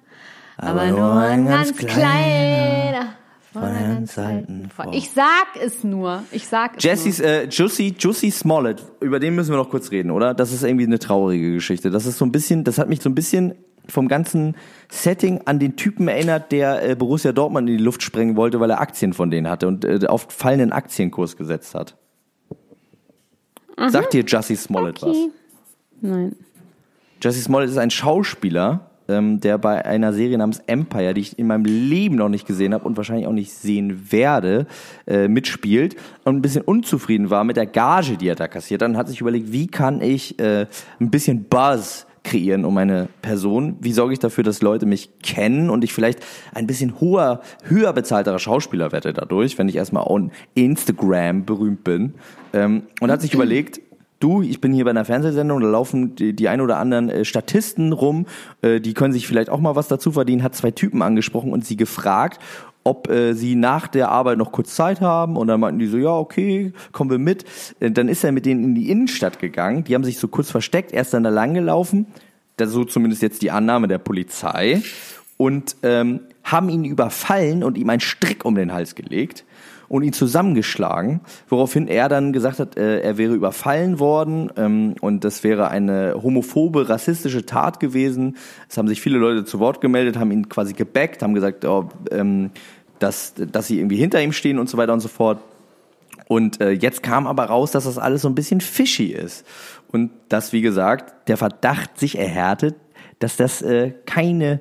Aber, 0.58 0.86
nur 0.88 1.14
ein 1.16 1.48
ganz 1.48 1.76
kleiner. 1.76 3.08
Von 3.62 3.74
ganz 3.74 4.18
alten 4.18 4.70
Frau. 4.70 4.92
Ich 4.92 5.12
sag 5.12 5.48
es 5.62 5.84
nur. 5.84 6.24
Ich 6.32 6.48
sag 6.48 6.78
es 6.78 6.84
Jesse's, 6.84 7.20
äh, 7.20 7.48
Jussie, 7.50 7.96
Jussie 7.98 8.32
Smollett, 8.32 8.84
über 9.00 9.20
den 9.20 9.36
müssen 9.36 9.52
wir 9.52 9.58
noch 9.58 9.70
kurz 9.70 9.92
reden, 9.92 10.12
oder? 10.12 10.34
Das 10.34 10.52
ist 10.52 10.64
irgendwie 10.64 10.86
eine 10.86 11.00
traurige 11.00 11.54
Geschichte. 11.54 11.90
Das 11.90 12.06
ist 12.06 12.18
so 12.18 12.26
ein 12.26 12.32
bisschen, 12.32 12.64
das 12.64 12.78
hat 12.78 12.90
mich 12.90 13.02
so 13.02 13.10
ein 13.10 13.16
bisschen 13.16 13.56
vom 13.88 14.08
ganzen 14.08 14.56
Setting 14.90 15.42
an 15.46 15.60
den 15.60 15.76
Typen 15.76 16.08
erinnert, 16.08 16.52
der 16.52 16.90
äh, 16.90 16.96
Borussia 16.96 17.32
Dortmund 17.32 17.70
in 17.70 17.78
die 17.78 17.84
Luft 17.84 18.04
sprengen 18.04 18.36
wollte, 18.36 18.60
weil 18.60 18.70
er 18.72 18.82
Aktien 18.82 19.14
von 19.14 19.32
denen 19.32 19.48
hatte 19.48 19.68
und 19.68 19.86
äh, 19.86 20.06
auf 20.08 20.28
fallenden 20.30 20.72
Aktienkurs 20.72 21.38
gesetzt 21.38 21.76
hat. 21.76 21.96
Sagt 23.88 24.14
dir 24.14 24.24
Jussie 24.24 24.56
Smollett 24.56 25.02
was? 25.02 25.16
nur. 25.16 25.32
Nein. 26.02 26.36
Jesse 27.22 27.42
Smollett 27.42 27.70
ist 27.70 27.78
ein 27.78 27.92
Schauspieler, 27.92 28.92
ähm, 29.08 29.40
der 29.40 29.58
bei 29.58 29.86
einer 29.86 30.14
Serie 30.14 30.38
namens 30.38 30.62
Empire, 30.68 31.14
die 31.14 31.22
ich 31.22 31.40
in 31.40 31.48
meinem 31.48 31.66
Leben 31.66 32.16
noch 32.16 32.30
nicht 32.30 32.48
gesehen 32.48 32.74
habe 32.74 32.86
und 32.86 32.98
wahrscheinlich 32.98 33.28
auch 33.28 33.34
nicht 33.34 33.54
sehen 33.54 34.12
werde, 34.12 34.68
äh, 35.08 35.28
mitspielt 35.28 35.96
und 36.24 36.36
ein 36.38 36.42
bisschen 36.42 36.64
unzufrieden 36.64 37.30
war 37.30 37.44
mit 37.44 37.58
der 37.58 37.66
Gage, 37.66 38.18
die 38.18 38.28
er 38.28 38.36
da 38.36 38.48
kassiert. 38.48 38.82
Dann 38.82 38.98
hat 38.98 39.08
sich 39.08 39.22
überlegt, 39.22 39.52
wie 39.52 39.68
kann 39.68 40.02
ich 40.02 40.40
äh, 40.40 40.68
ein 41.00 41.12
bisschen 41.12 41.46
Buzz 41.46 42.08
kreieren 42.26 42.66
um 42.66 42.74
meine 42.74 43.08
Person? 43.22 43.78
Wie 43.80 43.94
sorge 43.94 44.14
ich 44.14 44.20
dafür, 44.20 44.44
dass 44.44 44.62
Leute 44.62 44.86
mich 44.86 45.20
kennen 45.22 45.70
und 45.70 45.84
ich 45.84 45.94
vielleicht 45.94 46.20
ein 46.54 46.68
bisschen 46.68 47.00
hoher, 47.00 47.42
höher 47.64 47.94
bezahlterer 47.94 48.40
Schauspieler 48.40 48.92
werde 48.92 49.14
dadurch, 49.14 49.58
wenn 49.58 49.70
ich 49.70 49.76
erstmal 49.78 50.06
on 50.08 50.32
Instagram 50.56 51.46
berühmt 51.46 51.86
bin? 51.86 52.16
Ähm, 52.52 52.84
und 53.00 53.12
hat 53.12 53.22
sich 53.22 53.34
überlegt, 53.34 53.80
du, 54.20 54.42
ich 54.42 54.62
bin 54.62 54.74
hier 54.74 54.86
bei 54.86 54.92
einer 54.92 55.06
Fernsehsendung, 55.06 55.62
da 55.62 55.68
laufen 55.68 56.16
die, 56.16 56.34
die 56.34 56.50
ein 56.50 56.62
oder 56.62 56.78
anderen 56.78 57.10
äh, 57.10 57.26
Statisten 57.26 57.94
rum, 57.94 58.26
äh, 58.62 58.80
die 58.80 58.94
können 58.94 59.14
sich 59.14 59.28
vielleicht 59.28 59.50
auch 59.50 59.60
mal 59.60 59.76
was 59.76 59.88
dazu 59.88 60.12
verdienen, 60.12 60.44
hat 60.44 60.56
zwei 60.56 60.72
Typen 60.72 61.02
angesprochen 61.02 61.52
und 61.52 61.66
sie 61.66 61.76
gefragt, 61.76 62.40
ob 62.84 63.10
äh, 63.10 63.34
sie 63.34 63.56
nach 63.56 63.88
der 63.88 64.10
Arbeit 64.10 64.38
noch 64.38 64.52
kurz 64.52 64.76
Zeit 64.76 65.02
haben. 65.02 65.38
Und 65.38 65.48
dann 65.48 65.60
meinten 65.60 65.80
die 65.80 65.88
so, 65.88 65.98
ja, 65.98 66.16
okay, 66.16 66.72
kommen 66.92 67.10
wir 67.10 67.18
mit. 67.18 67.44
Äh, 67.80 67.92
dann 67.92 68.08
ist 68.08 68.24
er 68.24 68.32
mit 68.32 68.46
denen 68.46 68.64
in 68.64 68.76
die 68.76 68.90
Innenstadt 68.90 69.40
gegangen, 69.40 69.84
die 69.84 69.96
haben 69.96 70.04
sich 70.04 70.20
so 70.20 70.28
kurz 70.28 70.52
versteckt, 70.52 70.92
er 70.92 71.02
ist 71.02 71.14
dann 71.14 71.24
da 71.24 71.32
lang 71.32 71.54
gelaufen, 71.54 72.06
das 72.58 72.70
so 72.70 72.86
zumindest 72.86 73.22
jetzt 73.22 73.42
die 73.42 73.52
Annahme 73.52 73.88
der 73.88 73.98
Polizei. 73.98 74.82
Und 75.38 75.76
ähm, 75.84 76.22
haben 76.46 76.70
ihn 76.70 76.86
überfallen 76.86 77.64
und 77.64 77.78
ihm 77.78 77.90
einen 77.90 78.00
Strick 78.00 78.46
um 78.46 78.56
den 78.56 78.72
Hals 78.72 78.96
gelegt 78.96 79.44
und 79.88 80.04
ihn 80.04 80.14
zusammengeschlagen, 80.14 81.22
woraufhin 81.48 81.88
er 81.88 82.10
dann 82.10 82.34
gesagt 82.34 82.60
hat, 82.60 82.78
äh, 82.78 83.02
er 83.02 83.18
wäre 83.18 83.34
überfallen 83.34 84.00
worden 84.00 84.52
ähm, 84.58 84.96
und 85.02 85.24
das 85.24 85.44
wäre 85.44 85.70
eine 85.70 86.16
homophobe, 86.22 86.90
rassistische 86.90 87.46
Tat 87.46 87.80
gewesen. 87.80 88.38
Es 88.70 88.78
haben 88.78 88.88
sich 88.88 89.02
viele 89.02 89.18
Leute 89.18 89.46
zu 89.46 89.60
Wort 89.60 89.82
gemeldet, 89.82 90.18
haben 90.18 90.32
ihn 90.32 90.50
quasi 90.50 90.74
gebackt, 90.74 91.22
haben 91.22 91.34
gesagt, 91.34 91.66
oh, 91.66 91.90
ähm, 92.12 92.52
dass, 93.00 93.34
dass 93.36 93.68
sie 93.68 93.80
irgendwie 93.80 93.98
hinter 93.98 94.22
ihm 94.22 94.32
stehen 94.32 94.60
und 94.60 94.70
so 94.70 94.78
weiter 94.78 94.94
und 94.94 95.02
so 95.02 95.08
fort. 95.08 95.40
Und 96.28 96.60
äh, 96.60 96.72
jetzt 96.72 97.04
kam 97.04 97.28
aber 97.28 97.46
raus, 97.46 97.72
dass 97.72 97.84
das 97.84 97.98
alles 97.98 98.24
so 98.24 98.30
ein 98.30 98.36
bisschen 98.36 98.62
fishy 98.62 99.08
ist. 99.08 99.46
Und 99.92 100.12
dass, 100.30 100.54
wie 100.54 100.62
gesagt, 100.62 101.28
der 101.30 101.38
Verdacht 101.38 102.00
sich 102.00 102.18
erhärtet, 102.18 102.76
dass 103.20 103.38
das 103.38 103.62
äh, 103.62 103.94
keine 104.06 104.60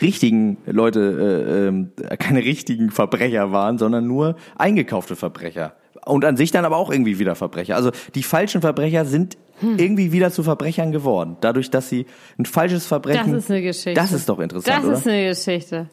richtigen 0.00 0.58
Leute, 0.66 1.00
äh, 1.00 1.68
ähm, 1.68 1.92
keine 2.18 2.40
richtigen 2.44 2.90
Verbrecher 2.90 3.52
waren, 3.52 3.78
sondern 3.78 4.06
nur 4.06 4.36
eingekaufte 4.56 5.16
Verbrecher. 5.16 5.74
Und 6.04 6.24
an 6.24 6.36
sich 6.36 6.50
dann 6.50 6.64
aber 6.64 6.76
auch 6.76 6.90
irgendwie 6.90 7.18
wieder 7.18 7.34
Verbrecher. 7.34 7.76
Also 7.76 7.90
die 8.14 8.22
falschen 8.22 8.60
Verbrecher 8.60 9.04
sind 9.04 9.38
irgendwie 9.60 10.12
wieder 10.12 10.30
zu 10.30 10.42
Verbrechern 10.42 10.92
geworden. 10.92 11.36
Dadurch, 11.40 11.70
dass 11.70 11.88
sie 11.88 12.06
ein 12.38 12.44
falsches 12.44 12.86
Verbrechen. 12.86 13.32
Das 13.32 13.44
ist 13.44 13.50
eine 13.50 13.62
Geschichte. 13.62 13.94
Das 13.94 14.12
ist 14.12 14.28
doch 14.28 14.40
interessant, 14.40 14.78
Das 14.78 14.84
oder? 14.84 14.98
ist 14.98 15.06
eine 15.06 15.28
Geschichte. 15.28 15.88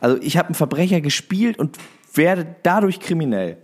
Also 0.00 0.18
ich 0.20 0.36
habe 0.36 0.48
einen 0.48 0.54
Verbrecher 0.54 1.00
gespielt 1.00 1.58
und 1.58 1.78
werde 2.14 2.56
dadurch 2.62 3.00
kriminell. 3.00 3.58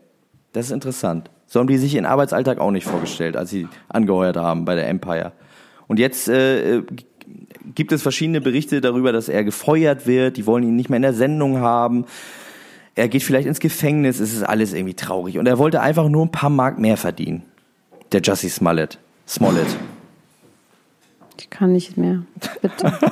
Das 0.52 0.66
ist 0.66 0.72
interessant. 0.72 1.30
So 1.46 1.60
haben 1.60 1.66
die 1.66 1.76
sich 1.76 1.94
ihren 1.94 2.06
Arbeitsalltag 2.06 2.58
auch 2.58 2.70
nicht 2.70 2.86
vorgestellt, 2.86 3.36
als 3.36 3.50
sie 3.50 3.68
angeheuert 3.88 4.36
haben 4.36 4.64
bei 4.64 4.74
der 4.74 4.88
Empire. 4.88 5.32
Und 5.86 5.98
jetzt 5.98 6.28
äh, 6.28 6.76
äh, 6.78 6.82
gibt 7.74 7.92
es 7.92 8.02
verschiedene 8.02 8.40
Berichte 8.40 8.80
darüber, 8.80 9.12
dass 9.12 9.28
er 9.28 9.44
gefeuert 9.44 10.06
wird. 10.06 10.36
Die 10.36 10.46
wollen 10.46 10.64
ihn 10.64 10.76
nicht 10.76 10.90
mehr 10.90 10.96
in 10.96 11.02
der 11.02 11.14
Sendung 11.14 11.58
haben. 11.58 12.06
Er 12.94 13.08
geht 13.08 13.22
vielleicht 13.22 13.46
ins 13.46 13.60
Gefängnis. 13.60 14.20
Es 14.20 14.32
ist 14.32 14.42
alles 14.42 14.72
irgendwie 14.72 14.94
traurig. 14.94 15.38
Und 15.38 15.46
er 15.46 15.58
wollte 15.58 15.80
einfach 15.80 16.08
nur 16.08 16.24
ein 16.24 16.32
paar 16.32 16.50
Mark 16.50 16.78
mehr 16.78 16.96
verdienen. 16.96 17.42
Der 18.12 18.20
Jussie 18.20 18.50
Smollett. 18.50 18.98
Smollett. 19.26 19.66
Ich 21.40 21.50
kann 21.50 21.72
nicht 21.72 21.96
mehr. 21.96 22.22
Bitte. 22.60 22.98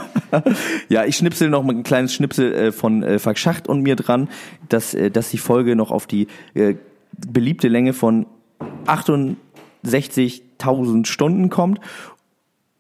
Ja, 0.89 1.07
ich 1.07 1.17
schnipsel 1.17 1.49
noch 1.49 1.65
mal 1.65 1.75
ein 1.75 1.83
kleines 1.83 2.15
Schnipsel 2.15 2.55
äh, 2.55 2.71
von 2.71 3.03
äh, 3.03 3.19
Falk 3.19 3.37
Schacht 3.37 3.69
und 3.69 3.83
mir 3.83 3.97
dran, 3.97 4.29
dass, 4.69 4.95
äh, 4.95 5.11
dass 5.11 5.31
die 5.31 5.39
Folge 5.39 5.75
noch 5.75 5.91
auf 5.91 6.07
die 6.07 6.29
äh, 6.55 6.77
beliebte 7.13 7.67
Länge 7.67 7.95
von 7.95 8.27
68.000 8.87 11.07
Stunden 11.07 11.51
kommt. 11.51 11.81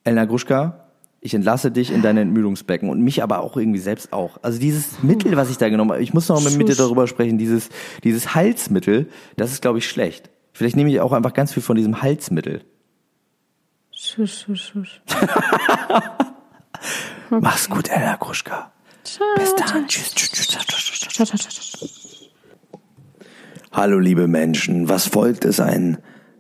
Elna 0.05 0.26
Gruschka, 0.26 0.89
ich 1.21 1.35
entlasse 1.35 1.71
dich 1.71 1.93
in 1.93 2.03
dein 2.03 2.16
Entmüdungsbecken 2.16 2.89
und 2.89 3.03
mich 3.03 3.23
aber 3.23 3.41
auch 3.41 3.57
irgendwie 3.57 3.79
selbst 3.79 4.12
auch. 4.12 4.39
Also 4.43 4.59
dieses 4.59 5.03
Mittel, 5.03 5.37
was 5.37 5.51
ich 5.51 5.59
da 5.59 5.68
genommen 5.68 5.93
habe, 5.93 6.03
ich 6.03 6.14
muss 6.14 6.29
noch 6.29 6.43
mal 6.43 6.53
mit 6.53 6.68
dir 6.68 6.77
darüber 6.77 7.07
sprechen, 7.07 7.37
dieses, 7.37 7.68
dieses 8.05 8.35
Halsmittel, 8.35 9.09
das 9.37 9.53
ist, 9.53 9.61
glaube 9.61 9.79
ich, 9.79 9.89
schlecht. 9.89 10.31
Vielleicht 10.53 10.77
nehme 10.77 10.91
ich 10.91 11.01
auch 11.01 11.12
einfach 11.12 11.35
ganz 11.35 11.53
viel 11.53 11.62
von 11.62 11.77
diesem 11.77 12.01
Halsmittel. 12.01 12.64
Schusch, 13.91 14.45
schusch, 14.45 14.73
schusch. 14.73 15.03
Mach's 17.31 17.68
gut, 17.68 17.91
Elna 17.91 18.16
Gruschka. 18.16 18.73
Bis 19.37 19.55
dann. 19.57 19.87
Tschüss, 19.89 20.14
tschüss, 20.14 20.31
tschüss, 20.31 20.49
tschüss, 20.49 20.66
tschüss. 20.66 21.01
Ciao, 21.12 21.27
ciao, 21.27 21.39
ciao, 21.39 21.51
ciao. 21.51 21.89
Hallo 23.73 23.99
liebe 23.99 24.27
Menschen, 24.27 24.89
was 24.89 25.07
folgt 25.07 25.45
ist 25.45 25.61
ein 25.61 25.99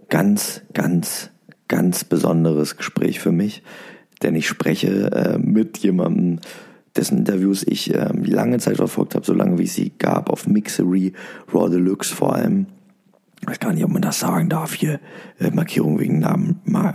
ganz, 0.08 0.62
ganz, 0.72 1.30
ganz 1.68 2.04
besonderes 2.04 2.76
Gespräch 2.76 3.20
für 3.20 3.30
mich, 3.30 3.62
denn 4.22 4.34
ich 4.34 4.46
spreche 4.48 5.10
äh, 5.12 5.38
mit 5.38 5.78
jemandem, 5.78 6.40
dessen 6.96 7.18
Interviews 7.18 7.64
ich 7.66 7.94
äh, 7.94 8.08
lange 8.24 8.58
Zeit 8.58 8.76
verfolgt 8.76 9.14
habe, 9.14 9.24
so 9.24 9.32
lange 9.32 9.58
wie 9.58 9.64
es 9.64 9.74
sie 9.74 9.92
gab, 9.98 10.28
auf 10.28 10.46
Mixery, 10.46 11.12
Raw 11.52 11.70
Deluxe 11.70 12.14
vor 12.14 12.34
allem. 12.34 12.66
Ich 13.40 13.48
weiß 13.48 13.60
gar 13.60 13.72
nicht, 13.72 13.84
ob 13.84 13.90
man 13.90 14.02
das 14.02 14.20
sagen 14.20 14.48
darf 14.48 14.74
hier. 14.74 15.00
Äh, 15.38 15.50
Markierung 15.50 15.98
wegen 15.98 16.18
Namen, 16.18 16.60
Ma- 16.64 16.94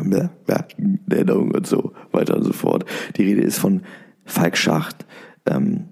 Nennung 1.07 1.51
und 1.51 1.65
so 1.65 1.93
weiter 2.11 2.35
und 2.37 2.43
so 2.43 2.53
fort. 2.53 2.85
Die 3.17 3.23
Rede 3.23 3.41
ist 3.41 3.57
von 3.57 3.81
Falk 4.25 4.57
Schacht. 4.57 5.05
Ähm, 5.45 5.85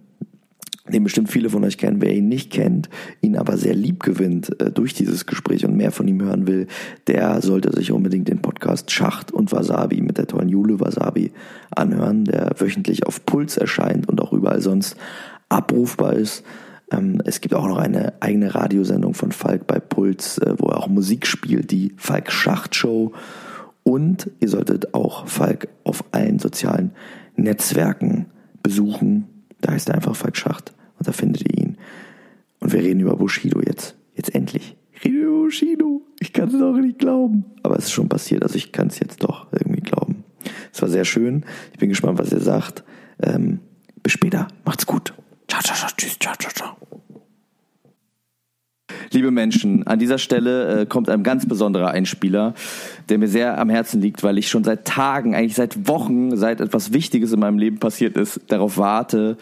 den 0.91 1.03
bestimmt 1.03 1.29
viele 1.29 1.49
von 1.49 1.63
euch 1.63 1.77
kennen. 1.77 2.01
Wer 2.01 2.13
ihn 2.13 2.27
nicht 2.27 2.51
kennt, 2.51 2.89
ihn 3.21 3.37
aber 3.37 3.57
sehr 3.57 3.73
lieb 3.73 4.03
gewinnt 4.03 4.59
äh, 4.59 4.69
durch 4.69 4.93
dieses 4.93 5.25
Gespräch 5.25 5.65
und 5.65 5.77
mehr 5.77 5.91
von 5.91 6.07
ihm 6.07 6.21
hören 6.21 6.45
will, 6.45 6.67
der 7.07 7.41
sollte 7.41 7.73
sich 7.73 7.91
unbedingt 7.91 8.27
den 8.27 8.41
Podcast 8.41 8.91
Schacht 8.91 9.31
und 9.31 9.51
Wasabi 9.51 10.01
mit 10.01 10.17
der 10.17 10.27
tollen 10.27 10.49
Jule 10.49 10.79
Wasabi 10.81 11.31
anhören, 11.71 12.25
der 12.25 12.51
wöchentlich 12.57 13.07
auf 13.07 13.25
Puls 13.25 13.55
erscheint 13.55 14.09
und 14.09 14.19
auch 14.19 14.33
überall 14.33 14.61
sonst 14.61 14.97
abrufbar 15.47 16.13
ist. 16.13 16.43
Ähm, 16.91 17.21
es 17.23 17.39
gibt 17.39 17.55
auch 17.55 17.67
noch 17.67 17.77
eine 17.77 18.21
eigene 18.21 18.53
Radiosendung 18.53 19.13
von 19.13 19.31
Falk 19.31 19.67
bei 19.67 19.79
Puls, 19.79 20.37
äh, 20.39 20.55
wo 20.57 20.67
er 20.67 20.79
auch 20.79 20.87
Musik 20.87 21.25
spielt, 21.25 21.71
die 21.71 21.93
Falk 21.95 22.29
Schacht 22.29 22.75
Show. 22.75 23.13
Und 23.83 24.31
ihr 24.41 24.49
solltet 24.49 24.93
auch 24.93 25.27
Falk 25.27 25.69
auf 25.85 26.03
allen 26.11 26.39
sozialen 26.39 26.91
Netzwerken 27.35 28.25
besuchen. 28.61 29.32
Da 29.63 29.71
heißt 29.71 29.89
er 29.89 29.95
einfach 29.95 30.15
Falk 30.15 30.35
Schacht 30.35 30.73
und 30.99 31.07
da 31.07 31.13
findet 31.13 31.41
ihr 31.43 31.57
ihn. 31.57 31.77
Und 32.59 32.73
wir 32.73 32.81
reden 32.81 32.99
über 32.99 33.15
Bushido 33.15 33.61
jetzt. 33.61 33.95
Jetzt 34.13 34.35
endlich 34.35 34.75
Ich 34.91 35.05
rede 35.05 35.17
über 35.17 35.43
Bushido. 35.45 36.01
Ich 36.19 36.33
kann 36.33 36.49
es 36.49 36.59
doch 36.59 36.73
nicht 36.73 36.99
glauben. 36.99 37.45
Aber 37.63 37.77
es 37.77 37.85
ist 37.85 37.91
schon 37.91 38.09
passiert, 38.09 38.43
also 38.43 38.55
ich 38.55 38.71
kann 38.71 38.87
es 38.87 38.99
jetzt 38.99 39.23
doch 39.23 39.47
irgendwie 39.51 39.81
glauben. 39.81 40.23
Es 40.71 40.81
war 40.81 40.89
sehr 40.89 41.05
schön. 41.05 41.45
Ich 41.71 41.79
bin 41.79 41.89
gespannt, 41.89 42.19
was 42.19 42.31
ihr 42.31 42.41
sagt. 42.41 42.83
Ähm, 43.21 43.59
bis 44.01 44.13
später. 44.13 44.47
Macht's 44.65 44.85
gut. 44.85 45.13
Ciao, 45.47 45.61
ciao, 45.61 45.75
ciao. 45.75 45.89
Tschüss. 45.95 46.17
Ciao, 46.19 46.35
ciao, 46.37 46.51
ciao. 46.53 46.99
Liebe 49.11 49.31
Menschen, 49.31 49.85
an 49.87 49.99
dieser 49.99 50.17
Stelle 50.17 50.81
äh, 50.81 50.85
kommt 50.85 51.09
ein 51.09 51.23
ganz 51.23 51.47
besonderer 51.47 51.91
Einspieler, 51.91 52.53
der 53.09 53.17
mir 53.17 53.27
sehr 53.27 53.59
am 53.59 53.69
Herzen 53.69 54.01
liegt, 54.01 54.23
weil 54.23 54.37
ich 54.37 54.49
schon 54.49 54.63
seit 54.63 54.85
Tagen, 54.85 55.35
eigentlich 55.35 55.55
seit 55.55 55.87
Wochen, 55.87 56.35
seit 56.37 56.61
etwas 56.61 56.93
Wichtiges 56.93 57.31
in 57.31 57.39
meinem 57.39 57.57
Leben 57.57 57.79
passiert 57.79 58.17
ist, 58.17 58.41
darauf 58.47 58.77
warte, 58.77 59.37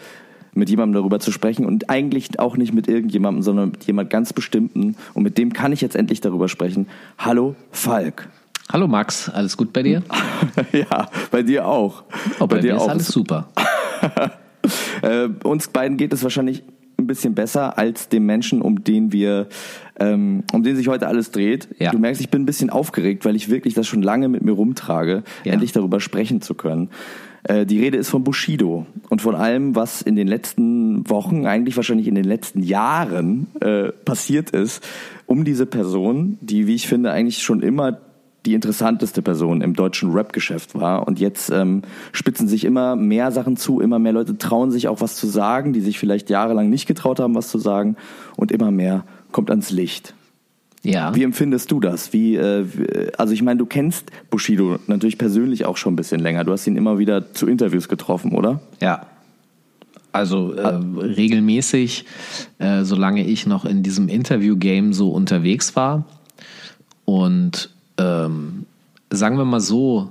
mit 0.54 0.68
jemandem 0.68 0.94
darüber 0.94 1.18
zu 1.20 1.32
sprechen 1.32 1.64
und 1.64 1.88
eigentlich 1.88 2.38
auch 2.38 2.56
nicht 2.56 2.74
mit 2.74 2.88
irgendjemandem, 2.88 3.42
sondern 3.42 3.70
mit 3.70 3.84
jemand 3.84 4.10
ganz 4.10 4.32
bestimmten 4.32 4.96
und 5.14 5.22
mit 5.22 5.38
dem 5.38 5.52
kann 5.52 5.72
ich 5.72 5.80
jetzt 5.80 5.96
endlich 5.96 6.20
darüber 6.20 6.48
sprechen. 6.48 6.86
Hallo 7.18 7.56
Falk. 7.70 8.28
Hallo 8.70 8.86
Max, 8.86 9.28
alles 9.28 9.56
gut 9.56 9.72
bei 9.72 9.82
dir? 9.82 10.02
ja, 10.72 11.08
bei 11.30 11.42
dir 11.42 11.66
auch. 11.66 12.04
Oh, 12.38 12.46
bei, 12.46 12.56
bei 12.56 12.60
dir 12.60 12.76
ist 12.76 12.82
auch. 12.82 12.88
alles 12.88 13.08
super. 13.08 13.48
äh, 15.02 15.28
uns 15.42 15.68
beiden 15.68 15.96
geht 15.96 16.12
es 16.12 16.22
wahrscheinlich 16.22 16.62
ein 17.02 17.06
bisschen 17.06 17.34
besser 17.34 17.78
als 17.78 18.08
dem 18.08 18.26
Menschen, 18.26 18.62
um 18.62 18.84
den 18.84 19.12
wir, 19.12 19.48
ähm, 19.98 20.44
um 20.52 20.62
den 20.62 20.76
sich 20.76 20.88
heute 20.88 21.08
alles 21.08 21.30
dreht. 21.30 21.68
Ja. 21.78 21.90
Du 21.90 21.98
merkst, 21.98 22.20
ich 22.20 22.30
bin 22.30 22.42
ein 22.42 22.46
bisschen 22.46 22.70
aufgeregt, 22.70 23.24
weil 23.24 23.36
ich 23.36 23.50
wirklich 23.50 23.74
das 23.74 23.86
schon 23.86 24.02
lange 24.02 24.28
mit 24.28 24.42
mir 24.42 24.52
rumtrage, 24.52 25.22
ja. 25.44 25.52
endlich 25.52 25.72
darüber 25.72 26.00
sprechen 26.00 26.40
zu 26.40 26.54
können. 26.54 26.90
Äh, 27.44 27.66
die 27.66 27.80
Rede 27.80 27.98
ist 27.98 28.08
von 28.08 28.24
Bushido 28.24 28.86
und 29.08 29.22
von 29.22 29.34
allem, 29.34 29.74
was 29.74 30.02
in 30.02 30.16
den 30.16 30.28
letzten 30.28 31.08
Wochen, 31.10 31.46
eigentlich 31.46 31.76
wahrscheinlich 31.76 32.06
in 32.06 32.14
den 32.14 32.24
letzten 32.24 32.62
Jahren 32.62 33.48
äh, 33.60 33.88
passiert 34.04 34.50
ist, 34.50 34.84
um 35.26 35.44
diese 35.44 35.66
Person, 35.66 36.38
die, 36.40 36.66
wie 36.66 36.74
ich 36.74 36.86
finde, 36.86 37.10
eigentlich 37.10 37.42
schon 37.42 37.62
immer 37.62 37.98
die 38.46 38.54
interessanteste 38.54 39.22
Person 39.22 39.60
im 39.60 39.74
deutschen 39.74 40.12
Rap-Geschäft 40.12 40.74
war. 40.74 41.06
Und 41.06 41.20
jetzt 41.20 41.50
ähm, 41.50 41.82
spitzen 42.12 42.48
sich 42.48 42.64
immer 42.64 42.96
mehr 42.96 43.30
Sachen 43.30 43.56
zu, 43.56 43.80
immer 43.80 43.98
mehr 43.98 44.12
Leute 44.12 44.38
trauen 44.38 44.70
sich 44.70 44.88
auch 44.88 45.00
was 45.00 45.16
zu 45.16 45.26
sagen, 45.26 45.72
die 45.72 45.80
sich 45.80 45.98
vielleicht 45.98 46.30
jahrelang 46.30 46.68
nicht 46.68 46.86
getraut 46.86 47.20
haben, 47.20 47.34
was 47.34 47.48
zu 47.48 47.58
sagen. 47.58 47.96
Und 48.36 48.50
immer 48.50 48.70
mehr 48.70 49.04
kommt 49.30 49.50
ans 49.50 49.70
Licht. 49.70 50.14
Ja. 50.82 51.14
Wie 51.14 51.22
empfindest 51.22 51.70
du 51.70 51.78
das? 51.78 52.12
Wie, 52.12 52.34
äh, 52.34 52.66
also 53.16 53.32
ich 53.32 53.42
meine, 53.42 53.58
du 53.58 53.66
kennst 53.66 54.10
Bushido 54.30 54.78
natürlich 54.88 55.18
persönlich 55.18 55.64
auch 55.64 55.76
schon 55.76 55.92
ein 55.92 55.96
bisschen 55.96 56.20
länger. 56.20 56.44
Du 56.44 56.52
hast 56.52 56.66
ihn 56.66 56.76
immer 56.76 56.98
wieder 56.98 57.32
zu 57.32 57.46
Interviews 57.46 57.88
getroffen, 57.88 58.32
oder? 58.32 58.60
Ja. 58.80 59.06
Also 60.10 60.52
äh, 60.52 60.66
regelmäßig, 60.66 62.04
äh, 62.58 62.82
solange 62.82 63.24
ich 63.24 63.46
noch 63.46 63.64
in 63.64 63.82
diesem 63.82 64.08
Interview-Game 64.08 64.92
so 64.92 65.10
unterwegs 65.10 65.76
war. 65.76 66.04
Und 67.04 67.70
ähm, 68.02 68.66
sagen 69.10 69.36
wir 69.38 69.44
mal 69.44 69.60
so, 69.60 70.10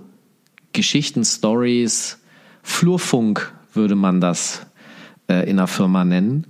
Geschichten, 0.74 1.24
Stories, 1.26 2.20
Flurfunk 2.64 3.54
würde 3.74 3.96
man 3.96 4.22
das 4.22 4.66
äh, 5.28 5.50
in 5.50 5.60
einer 5.60 5.68
Firma 5.68 6.06
nennen. 6.06 6.46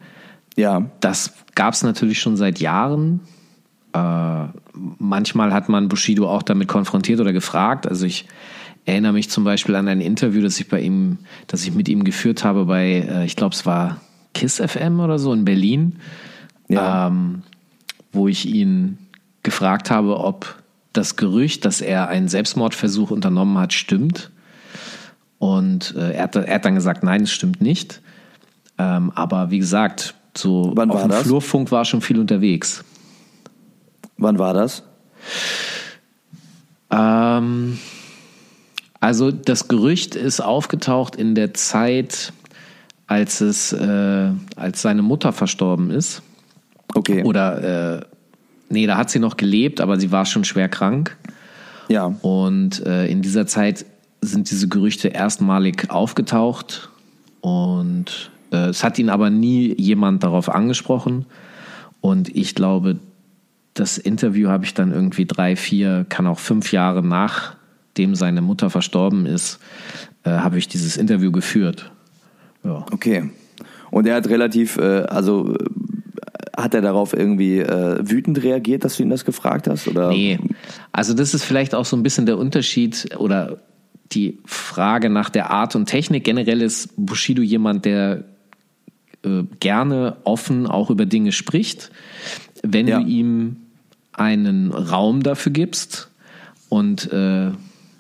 Ja. 0.55 0.89
Das 0.99 1.33
gab 1.55 1.73
es 1.73 1.83
natürlich 1.83 2.19
schon 2.19 2.37
seit 2.37 2.59
Jahren. 2.59 3.21
Äh, 3.93 4.45
manchmal 4.73 5.53
hat 5.53 5.69
man 5.69 5.87
Bushido 5.87 6.29
auch 6.29 6.43
damit 6.43 6.67
konfrontiert 6.67 7.19
oder 7.19 7.33
gefragt. 7.33 7.87
Also 7.87 8.05
ich 8.05 8.25
erinnere 8.85 9.13
mich 9.13 9.29
zum 9.29 9.43
Beispiel 9.43 9.75
an 9.75 9.87
ein 9.87 10.01
Interview, 10.01 10.41
das 10.41 10.59
ich 10.59 10.67
bei 10.67 10.81
ihm, 10.81 11.19
das 11.47 11.63
ich 11.63 11.73
mit 11.73 11.89
ihm 11.89 12.03
geführt 12.03 12.43
habe 12.43 12.65
bei, 12.65 13.07
äh, 13.07 13.25
ich 13.25 13.35
glaube, 13.35 13.55
es 13.55 13.65
war 13.65 14.01
Kiss 14.33 14.57
FM 14.57 14.99
oder 14.99 15.19
so 15.19 15.33
in 15.33 15.45
Berlin, 15.45 15.97
ja. 16.67 17.07
ähm, 17.07 17.43
wo 18.11 18.27
ich 18.27 18.45
ihn 18.45 18.97
gefragt 19.43 19.91
habe, 19.91 20.17
ob 20.17 20.60
das 20.93 21.15
Gerücht, 21.15 21.65
dass 21.65 21.81
er 21.81 22.07
einen 22.07 22.27
Selbstmordversuch 22.27 23.11
unternommen 23.11 23.57
hat, 23.57 23.73
stimmt. 23.73 24.31
Und 25.39 25.95
äh, 25.95 26.13
er, 26.13 26.23
hat, 26.23 26.35
er, 26.35 26.53
hat, 26.53 26.65
dann 26.65 26.75
gesagt, 26.75 27.03
nein, 27.03 27.23
es 27.23 27.31
stimmt 27.31 27.61
nicht. 27.61 28.01
Ähm, 28.77 29.11
aber 29.15 29.51
wie 29.51 29.59
gesagt, 29.59 30.15
so 30.37 30.71
Wann 30.75 30.91
auf 30.91 31.01
dem 31.01 31.09
das? 31.09 31.23
Flurfunk 31.23 31.71
war 31.71 31.85
schon 31.85 32.01
viel 32.01 32.19
unterwegs. 32.19 32.83
Wann 34.17 34.37
war 34.37 34.53
das? 34.53 34.83
Ähm, 36.91 37.79
also 38.99 39.31
das 39.31 39.67
Gerücht 39.67 40.15
ist 40.15 40.41
aufgetaucht 40.41 41.15
in 41.15 41.33
der 41.33 41.53
Zeit, 41.53 42.33
als 43.07 43.41
es, 43.41 43.73
äh, 43.73 44.31
als 44.55 44.81
seine 44.81 45.01
Mutter 45.01 45.33
verstorben 45.33 45.89
ist. 45.89 46.21
Okay. 46.93 47.23
Oder 47.23 47.97
äh, 47.97 48.05
Nee, 48.71 48.87
da 48.87 48.97
hat 48.97 49.09
sie 49.09 49.19
noch 49.19 49.37
gelebt, 49.37 49.81
aber 49.81 49.99
sie 49.99 50.11
war 50.11 50.25
schon 50.25 50.43
schwer 50.43 50.69
krank. 50.69 51.17
Ja. 51.89 52.05
Und 52.21 52.85
äh, 52.85 53.07
in 53.07 53.21
dieser 53.21 53.45
Zeit 53.47 53.85
sind 54.21 54.49
diese 54.49 54.67
Gerüchte 54.67 55.09
erstmalig 55.09 55.89
aufgetaucht 55.89 56.89
und 57.41 58.31
äh, 58.51 58.69
es 58.69 58.83
hat 58.83 58.99
ihn 58.99 59.09
aber 59.09 59.29
nie 59.29 59.75
jemand 59.79 60.23
darauf 60.23 60.49
angesprochen. 60.49 61.25
Und 62.01 62.35
ich 62.35 62.55
glaube, 62.55 62.99
das 63.73 63.97
Interview 63.97 64.49
habe 64.49 64.65
ich 64.65 64.73
dann 64.73 64.91
irgendwie 64.91 65.25
drei, 65.25 65.55
vier, 65.55 66.05
kann 66.09 66.27
auch 66.27 66.39
fünf 66.39 66.71
Jahre 66.71 67.03
nachdem 67.03 68.15
seine 68.15 68.41
Mutter 68.41 68.69
verstorben 68.69 69.25
ist, 69.25 69.59
äh, 70.23 70.29
habe 70.29 70.57
ich 70.57 70.67
dieses 70.67 70.97
Interview 70.97 71.31
geführt. 71.31 71.91
Ja. 72.63 72.85
Okay. 72.91 73.29
Und 73.89 74.07
er 74.07 74.15
hat 74.15 74.27
relativ, 74.27 74.77
äh, 74.77 75.03
also 75.03 75.55
hat 76.55 76.73
er 76.73 76.81
darauf 76.81 77.13
irgendwie 77.13 77.59
äh, 77.59 77.97
wütend 78.01 78.43
reagiert, 78.43 78.83
dass 78.83 78.97
du 78.97 79.03
ihn 79.03 79.09
das 79.09 79.25
gefragt 79.25 79.67
hast? 79.67 79.87
Oder? 79.87 80.09
Nee, 80.09 80.39
also 80.91 81.13
das 81.13 81.33
ist 81.33 81.43
vielleicht 81.43 81.73
auch 81.75 81.85
so 81.85 81.95
ein 81.95 82.03
bisschen 82.03 82.25
der 82.25 82.37
Unterschied 82.37 83.09
oder 83.17 83.59
die 84.11 84.39
Frage 84.45 85.09
nach 85.09 85.29
der 85.29 85.51
Art 85.51 85.75
und 85.75 85.85
Technik. 85.85 86.23
Generell 86.23 86.61
ist 86.61 86.93
Bushido 86.97 87.41
jemand, 87.41 87.85
der 87.85 88.25
äh, 89.23 89.43
gerne 89.59 90.17
offen 90.23 90.67
auch 90.67 90.89
über 90.89 91.05
Dinge 91.05 91.31
spricht. 91.31 91.91
Wenn 92.63 92.87
ja. 92.87 92.99
du 92.99 93.07
ihm 93.07 93.57
einen 94.13 94.71
Raum 94.71 95.23
dafür 95.23 95.51
gibst 95.51 96.09
und 96.69 97.11
äh, 97.11 97.51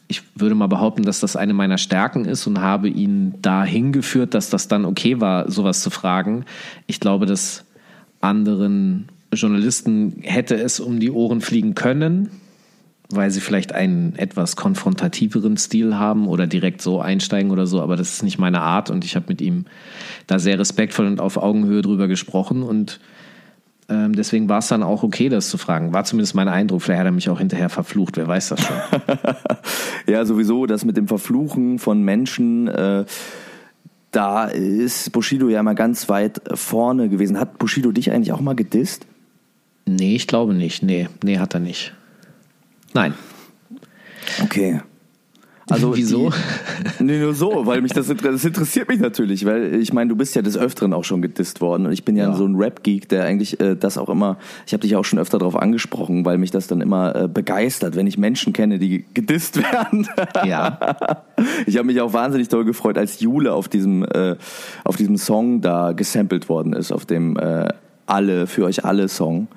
ich 0.07 0.23
würde 0.35 0.55
mal 0.55 0.67
behaupten, 0.67 1.03
dass 1.03 1.21
das 1.21 1.37
eine 1.37 1.53
meiner 1.53 1.77
Stärken 1.77 2.25
ist 2.25 2.45
und 2.45 2.59
habe 2.59 2.89
ihn 2.89 3.35
dahin 3.41 3.93
geführt, 3.93 4.33
dass 4.33 4.49
das 4.49 4.67
dann 4.67 4.83
okay 4.83 5.21
war, 5.21 5.49
sowas 5.49 5.81
zu 5.81 5.89
fragen. 5.89 6.43
Ich 6.85 6.99
glaube, 6.99 7.25
dass 7.25 7.63
anderen 8.21 9.07
Journalisten 9.33 10.17
hätte 10.21 10.55
es 10.55 10.79
um 10.79 10.99
die 10.99 11.11
Ohren 11.11 11.41
fliegen 11.41 11.75
können, 11.75 12.29
weil 13.09 13.31
sie 13.31 13.41
vielleicht 13.41 13.73
einen 13.73 14.15
etwas 14.15 14.55
konfrontativeren 14.55 15.57
Stil 15.57 15.95
haben 15.97 16.27
oder 16.27 16.47
direkt 16.47 16.81
so 16.81 17.01
einsteigen 17.01 17.51
oder 17.51 17.65
so, 17.67 17.81
aber 17.81 17.95
das 17.95 18.13
ist 18.13 18.23
nicht 18.23 18.39
meine 18.39 18.61
Art 18.61 18.89
und 18.89 19.05
ich 19.05 19.15
habe 19.15 19.25
mit 19.29 19.41
ihm 19.41 19.65
da 20.27 20.39
sehr 20.39 20.59
respektvoll 20.59 21.07
und 21.07 21.19
auf 21.19 21.37
Augenhöhe 21.37 21.81
drüber 21.81 22.07
gesprochen 22.07 22.63
und 22.63 22.99
ähm, 23.89 24.15
deswegen 24.15 24.47
war 24.47 24.59
es 24.59 24.69
dann 24.69 24.83
auch 24.83 25.03
okay, 25.03 25.27
das 25.27 25.49
zu 25.49 25.57
fragen. 25.57 25.91
War 25.91 26.05
zumindest 26.05 26.33
mein 26.33 26.47
Eindruck. 26.47 26.81
Vielleicht 26.81 26.99
hat 26.99 27.07
er 27.07 27.11
mich 27.11 27.29
auch 27.29 27.39
hinterher 27.39 27.67
verflucht, 27.67 28.15
wer 28.15 28.27
weiß 28.27 28.49
das 28.49 28.61
schon. 28.61 28.75
ja, 30.07 30.23
sowieso, 30.23 30.65
das 30.65 30.85
mit 30.85 30.95
dem 30.95 31.09
Verfluchen 31.09 31.77
von 31.77 32.01
Menschen. 32.01 32.69
Äh 32.69 33.05
da 34.11 34.45
ist 34.45 35.11
Bushido 35.11 35.49
ja 35.49 35.63
mal 35.63 35.75
ganz 35.75 36.09
weit 36.09 36.41
vorne 36.53 37.09
gewesen. 37.09 37.39
Hat 37.39 37.57
Bushido 37.57 37.91
dich 37.91 38.11
eigentlich 38.11 38.31
auch 38.31 38.41
mal 38.41 38.55
gedisst? 38.55 39.05
Nee, 39.85 40.15
ich 40.15 40.27
glaube 40.27 40.53
nicht. 40.53 40.83
Nee, 40.83 41.07
nee, 41.23 41.39
hat 41.39 41.53
er 41.53 41.59
nicht. 41.59 41.93
Nein. 42.93 43.13
Okay. 44.43 44.81
Also 45.71 45.95
wieso? 45.95 46.29
Die, 46.29 47.03
nee, 47.03 47.19
nur 47.19 47.33
so, 47.33 47.65
weil 47.65 47.81
mich 47.81 47.93
das, 47.93 48.07
das 48.07 48.45
interessiert 48.45 48.89
mich 48.89 48.99
natürlich, 48.99 49.45
weil 49.45 49.75
ich 49.75 49.93
meine, 49.93 50.09
du 50.09 50.15
bist 50.15 50.35
ja 50.35 50.41
des 50.41 50.57
Öfteren 50.57 50.93
auch 50.93 51.03
schon 51.03 51.21
gedisst 51.21 51.61
worden 51.61 51.85
und 51.85 51.91
ich 51.91 52.05
bin 52.05 52.15
ja, 52.15 52.29
ja. 52.29 52.35
so 52.35 52.45
ein 52.45 52.55
Rap-Geek, 52.55 53.09
der 53.09 53.25
eigentlich 53.25 53.59
äh, 53.59 53.75
das 53.75 53.97
auch 53.97 54.09
immer, 54.09 54.37
ich 54.65 54.73
habe 54.73 54.81
dich 54.81 54.95
auch 54.95 55.05
schon 55.05 55.19
öfter 55.19 55.37
darauf 55.37 55.55
angesprochen, 55.55 56.25
weil 56.25 56.37
mich 56.37 56.51
das 56.51 56.67
dann 56.67 56.81
immer 56.81 57.15
äh, 57.15 57.27
begeistert, 57.27 57.95
wenn 57.95 58.07
ich 58.07 58.17
Menschen 58.17 58.53
kenne, 58.53 58.79
die 58.79 59.05
gedisst 59.13 59.57
werden. 59.57 60.07
Ja. 60.45 60.79
Ich 61.65 61.77
habe 61.77 61.85
mich 61.85 61.99
auch 62.01 62.13
wahnsinnig 62.13 62.47
doll 62.47 62.65
gefreut, 62.65 62.97
als 62.97 63.19
Jule 63.19 63.53
auf 63.53 63.67
diesem, 63.67 64.03
äh, 64.03 64.35
auf 64.83 64.95
diesem 64.95 65.17
Song 65.17 65.61
da 65.61 65.91
gesampelt 65.91 66.49
worden 66.49 66.73
ist, 66.73 66.91
auf 66.91 67.05
dem 67.05 67.37
äh, 67.37 67.67
Alle, 68.05 68.47
für 68.47 68.65
euch 68.65 68.85
alle 68.85 69.07
Song. 69.07 69.47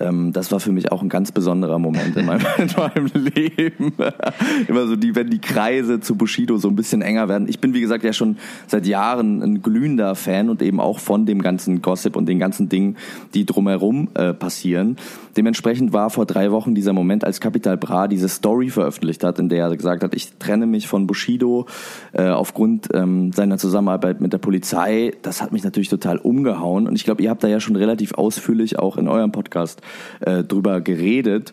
Ähm, 0.00 0.32
das 0.32 0.52
war 0.52 0.60
für 0.60 0.72
mich 0.72 0.92
auch 0.92 1.02
ein 1.02 1.08
ganz 1.08 1.32
besonderer 1.32 1.78
Moment 1.78 2.16
in 2.16 2.26
meinem, 2.26 2.46
in 2.58 2.70
meinem 2.76 3.10
Leben. 3.14 3.92
Immer 4.68 4.86
so 4.86 4.96
die, 4.96 5.14
wenn 5.14 5.30
die 5.30 5.40
Kreise 5.40 6.00
zu 6.00 6.16
Bushido 6.16 6.56
so 6.58 6.68
ein 6.68 6.76
bisschen 6.76 7.02
enger 7.02 7.28
werden. 7.28 7.48
Ich 7.48 7.60
bin, 7.60 7.74
wie 7.74 7.80
gesagt, 7.80 8.04
ja 8.04 8.12
schon 8.12 8.36
seit 8.66 8.86
Jahren 8.86 9.42
ein 9.42 9.62
glühender 9.62 10.14
Fan 10.14 10.50
und 10.50 10.62
eben 10.62 10.80
auch 10.80 10.98
von 10.98 11.26
dem 11.26 11.42
ganzen 11.42 11.82
Gossip 11.82 12.16
und 12.16 12.26
den 12.26 12.38
ganzen 12.38 12.68
Dingen, 12.68 12.96
die 13.34 13.44
drumherum 13.44 14.08
äh, 14.14 14.32
passieren. 14.34 14.96
Dementsprechend 15.38 15.92
war 15.92 16.10
vor 16.10 16.26
drei 16.26 16.50
Wochen 16.50 16.74
dieser 16.74 16.92
Moment, 16.92 17.22
als 17.22 17.40
Capital 17.40 17.76
Bra 17.76 18.08
diese 18.08 18.28
Story 18.28 18.70
veröffentlicht 18.70 19.22
hat, 19.22 19.38
in 19.38 19.48
der 19.48 19.66
er 19.66 19.76
gesagt 19.76 20.02
hat, 20.02 20.12
ich 20.12 20.32
trenne 20.40 20.66
mich 20.66 20.88
von 20.88 21.06
Bushido 21.06 21.66
äh, 22.12 22.24
aufgrund 22.24 22.88
ähm, 22.92 23.30
seiner 23.30 23.56
Zusammenarbeit 23.56 24.20
mit 24.20 24.32
der 24.32 24.38
Polizei. 24.38 25.12
Das 25.22 25.40
hat 25.40 25.52
mich 25.52 25.62
natürlich 25.62 25.90
total 25.90 26.18
umgehauen. 26.18 26.88
Und 26.88 26.96
ich 26.96 27.04
glaube, 27.04 27.22
ihr 27.22 27.30
habt 27.30 27.44
da 27.44 27.46
ja 27.46 27.60
schon 27.60 27.76
relativ 27.76 28.14
ausführlich 28.14 28.80
auch 28.80 28.96
in 28.96 29.06
eurem 29.06 29.30
Podcast 29.30 29.80
äh, 30.22 30.42
drüber 30.42 30.80
geredet. 30.80 31.52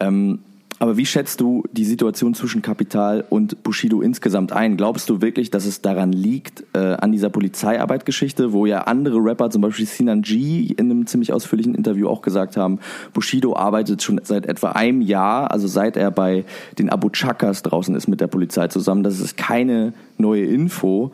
Ähm, 0.00 0.38
aber 0.78 0.98
wie 0.98 1.06
schätzt 1.06 1.40
du 1.40 1.64
die 1.72 1.84
Situation 1.84 2.34
zwischen 2.34 2.60
Kapital 2.60 3.24
und 3.30 3.62
Bushido 3.62 4.02
insgesamt 4.02 4.52
ein? 4.52 4.76
Glaubst 4.76 5.08
du 5.08 5.22
wirklich, 5.22 5.50
dass 5.50 5.64
es 5.64 5.80
daran 5.80 6.12
liegt, 6.12 6.64
äh, 6.74 6.78
an 6.78 7.12
dieser 7.12 7.30
Polizeiarbeit-Geschichte, 7.30 8.52
wo 8.52 8.66
ja 8.66 8.82
andere 8.82 9.18
Rapper, 9.18 9.48
zum 9.48 9.62
Beispiel 9.62 9.86
Sinan 9.86 10.20
G, 10.20 10.66
in 10.76 10.90
einem 10.90 11.06
ziemlich 11.06 11.32
ausführlichen 11.32 11.74
Interview 11.74 12.08
auch 12.08 12.20
gesagt 12.20 12.58
haben, 12.58 12.78
Bushido 13.14 13.56
arbeitet 13.56 14.02
schon 14.02 14.20
seit 14.22 14.44
etwa 14.44 14.72
einem 14.72 15.00
Jahr, 15.00 15.50
also 15.50 15.66
seit 15.66 15.96
er 15.96 16.10
bei 16.10 16.44
den 16.78 16.90
Abu 16.90 17.08
Chakas 17.08 17.62
draußen 17.62 17.94
ist 17.94 18.06
mit 18.06 18.20
der 18.20 18.26
Polizei 18.26 18.68
zusammen. 18.68 19.02
Das 19.02 19.18
ist 19.18 19.38
keine 19.38 19.94
neue 20.18 20.44
Info. 20.44 21.12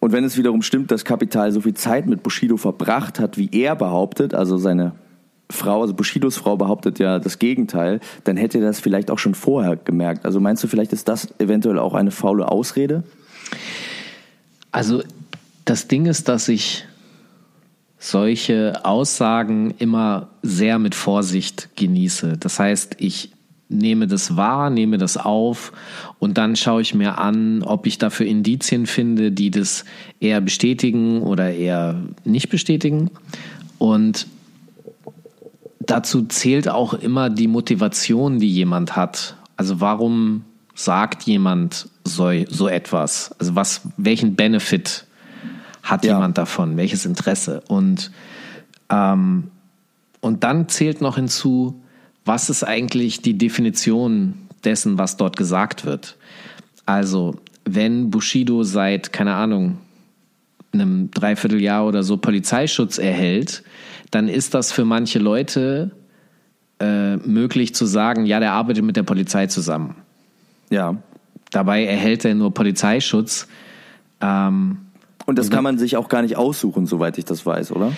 Und 0.00 0.12
wenn 0.12 0.24
es 0.24 0.36
wiederum 0.36 0.62
stimmt, 0.62 0.90
dass 0.90 1.04
Kapital 1.04 1.52
so 1.52 1.60
viel 1.60 1.74
Zeit 1.74 2.06
mit 2.06 2.24
Bushido 2.24 2.56
verbracht 2.56 3.20
hat, 3.20 3.36
wie 3.36 3.50
er 3.52 3.76
behauptet, 3.76 4.34
also 4.34 4.56
seine 4.56 4.94
Frau, 5.50 5.82
also 5.82 5.94
Bushidos 5.94 6.36
Frau 6.36 6.56
behauptet 6.56 6.98
ja 6.98 7.18
das 7.18 7.38
Gegenteil, 7.38 8.00
dann 8.24 8.36
hätte 8.36 8.58
er 8.58 8.64
das 8.64 8.80
vielleicht 8.80 9.10
auch 9.10 9.18
schon 9.18 9.34
vorher 9.34 9.76
gemerkt. 9.76 10.24
Also 10.24 10.40
meinst 10.40 10.62
du, 10.64 10.68
vielleicht 10.68 10.92
ist 10.92 11.08
das 11.08 11.28
eventuell 11.38 11.78
auch 11.78 11.94
eine 11.94 12.10
faule 12.10 12.50
Ausrede? 12.50 13.04
Also 14.72 15.02
das 15.64 15.88
Ding 15.88 16.06
ist, 16.06 16.28
dass 16.28 16.48
ich 16.48 16.84
solche 17.98 18.84
Aussagen 18.84 19.74
immer 19.78 20.28
sehr 20.42 20.78
mit 20.78 20.94
Vorsicht 20.94 21.68
genieße. 21.76 22.38
Das 22.38 22.58
heißt, 22.58 22.96
ich 22.98 23.32
nehme 23.68 24.06
das 24.06 24.36
wahr, 24.36 24.70
nehme 24.70 24.98
das 24.98 25.16
auf 25.16 25.72
und 26.18 26.38
dann 26.38 26.56
schaue 26.56 26.82
ich 26.82 26.94
mir 26.94 27.18
an, 27.18 27.62
ob 27.62 27.86
ich 27.86 27.98
dafür 27.98 28.26
Indizien 28.26 28.86
finde, 28.86 29.30
die 29.30 29.50
das 29.50 29.84
eher 30.18 30.40
bestätigen 30.40 31.22
oder 31.22 31.52
eher 31.52 32.00
nicht 32.24 32.48
bestätigen. 32.48 33.10
Und 33.78 34.26
dazu 35.90 36.22
zählt 36.22 36.68
auch 36.68 36.94
immer 36.94 37.30
die 37.30 37.48
Motivation, 37.48 38.38
die 38.38 38.50
jemand 38.50 38.96
hat. 38.96 39.36
Also 39.56 39.80
warum 39.80 40.44
sagt 40.74 41.24
jemand 41.24 41.88
so, 42.04 42.30
so 42.48 42.68
etwas? 42.68 43.32
Also 43.38 43.54
was, 43.54 43.82
welchen 43.96 44.36
Benefit 44.36 45.04
hat 45.82 46.04
ja. 46.04 46.14
jemand 46.14 46.38
davon? 46.38 46.76
Welches 46.76 47.04
Interesse? 47.04 47.62
Und, 47.68 48.10
ähm, 48.88 49.50
und 50.20 50.44
dann 50.44 50.68
zählt 50.68 51.00
noch 51.00 51.16
hinzu, 51.16 51.82
was 52.24 52.50
ist 52.50 52.64
eigentlich 52.64 53.22
die 53.22 53.36
Definition 53.36 54.34
dessen, 54.64 54.98
was 54.98 55.16
dort 55.16 55.36
gesagt 55.36 55.84
wird? 55.84 56.16
Also, 56.86 57.36
wenn 57.64 58.10
Bushido 58.10 58.62
seit, 58.62 59.12
keine 59.12 59.34
Ahnung, 59.34 59.78
einem 60.72 61.10
Dreivierteljahr 61.10 61.86
oder 61.86 62.02
so 62.02 62.16
Polizeischutz 62.16 62.98
erhält, 62.98 63.62
dann 64.10 64.28
ist 64.28 64.54
das 64.54 64.72
für 64.72 64.84
manche 64.84 65.18
Leute 65.18 65.92
äh, 66.80 67.16
möglich 67.16 67.74
zu 67.74 67.86
sagen, 67.86 68.26
ja, 68.26 68.40
der 68.40 68.52
arbeitet 68.52 68.84
mit 68.84 68.96
der 68.96 69.02
Polizei 69.02 69.46
zusammen. 69.46 69.96
Ja. 70.70 70.96
Dabei 71.50 71.84
erhält 71.84 72.24
er 72.24 72.34
nur 72.34 72.54
Polizeischutz. 72.54 73.48
Ähm, 74.20 74.78
und 75.26 75.38
das 75.38 75.50
kann 75.50 75.64
man 75.64 75.78
sich 75.78 75.96
auch 75.96 76.08
gar 76.08 76.22
nicht 76.22 76.36
aussuchen, 76.36 76.86
soweit 76.86 77.18
ich 77.18 77.24
das 77.24 77.44
weiß, 77.44 77.72
oder? 77.72 77.92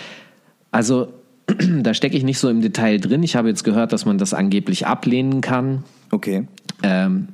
Also, 0.71 1.13
da 1.83 1.95
stecke 1.95 2.17
ich 2.17 2.25
nicht 2.25 2.39
so 2.39 2.49
im 2.49 2.61
Detail 2.61 2.99
drin. 2.99 3.23
Ich 3.23 3.37
habe 3.37 3.49
jetzt 3.49 3.65
gehört, 3.65 3.93
dass 3.93 4.05
man 4.05 4.19
das 4.19 4.35
angeblich 4.35 4.87
ablehnen 4.87 5.41
kann. 5.41 5.85
Okay. 6.11 6.47
Ähm, 6.83 7.29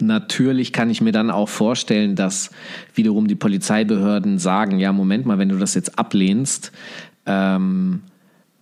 natürlich 0.00 0.72
kann 0.72 0.90
ich 0.90 1.00
mir 1.00 1.12
dann 1.12 1.30
auch 1.30 1.48
vorstellen, 1.48 2.16
dass 2.16 2.50
wiederum 2.94 3.28
die 3.28 3.34
Polizeibehörden 3.34 4.38
sagen, 4.38 4.78
ja, 4.78 4.92
Moment 4.92 5.26
mal, 5.26 5.38
wenn 5.38 5.48
du 5.48 5.58
das 5.58 5.74
jetzt 5.74 5.98
ablehnst, 5.98 6.72
ähm, 7.26 8.02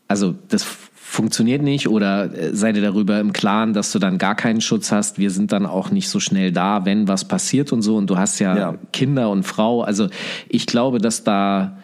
also 0.08 0.34
das 0.48 0.66
funktioniert 1.12 1.62
nicht 1.62 1.88
oder 1.88 2.34
äh, 2.34 2.54
sei 2.54 2.72
dir 2.72 2.80
darüber 2.80 3.20
im 3.20 3.32
Klaren, 3.32 3.74
dass 3.74 3.92
du 3.92 3.98
dann 3.98 4.16
gar 4.16 4.34
keinen 4.34 4.62
Schutz 4.62 4.90
hast. 4.92 5.18
Wir 5.18 5.30
sind 5.30 5.52
dann 5.52 5.66
auch 5.66 5.90
nicht 5.90 6.08
so 6.08 6.20
schnell 6.20 6.52
da, 6.52 6.86
wenn 6.86 7.06
was 7.06 7.28
passiert 7.28 7.72
und 7.72 7.82
so. 7.82 7.96
Und 7.96 8.08
du 8.08 8.16
hast 8.16 8.38
ja, 8.38 8.56
ja. 8.56 8.74
Kinder 8.92 9.28
und 9.30 9.42
Frau. 9.42 9.82
Also 9.82 10.08
ich 10.48 10.66
glaube, 10.66 10.98
dass 10.98 11.22
da 11.22 11.76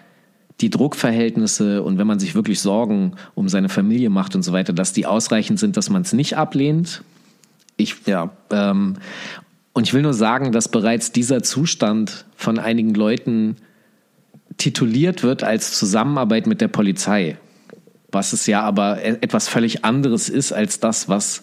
die 0.60 0.70
Druckverhältnisse 0.70 1.82
und 1.82 1.98
wenn 1.98 2.06
man 2.06 2.18
sich 2.18 2.34
wirklich 2.34 2.60
Sorgen 2.60 3.12
um 3.34 3.48
seine 3.48 3.68
Familie 3.68 4.10
macht 4.10 4.34
und 4.34 4.42
so 4.42 4.52
weiter, 4.52 4.72
dass 4.72 4.92
die 4.92 5.06
ausreichend 5.06 5.58
sind, 5.58 5.76
dass 5.76 5.90
man 5.90 6.02
es 6.02 6.12
nicht 6.12 6.36
ablehnt. 6.36 7.02
Ich, 7.76 7.96
ja. 8.06 8.30
Ähm, 8.50 8.94
und 9.72 9.86
ich 9.86 9.94
will 9.94 10.02
nur 10.02 10.14
sagen, 10.14 10.52
dass 10.52 10.68
bereits 10.68 11.12
dieser 11.12 11.42
Zustand 11.42 12.24
von 12.34 12.58
einigen 12.58 12.94
Leuten 12.94 13.56
tituliert 14.58 15.22
wird 15.22 15.42
als 15.42 15.72
Zusammenarbeit 15.72 16.46
mit 16.46 16.60
der 16.60 16.68
Polizei, 16.68 17.38
was 18.12 18.32
es 18.32 18.46
ja 18.46 18.62
aber 18.62 19.02
e-, 19.02 19.18
etwas 19.20 19.48
völlig 19.48 19.84
anderes 19.84 20.28
ist 20.28 20.52
als 20.52 20.80
das, 20.80 21.08
was 21.08 21.42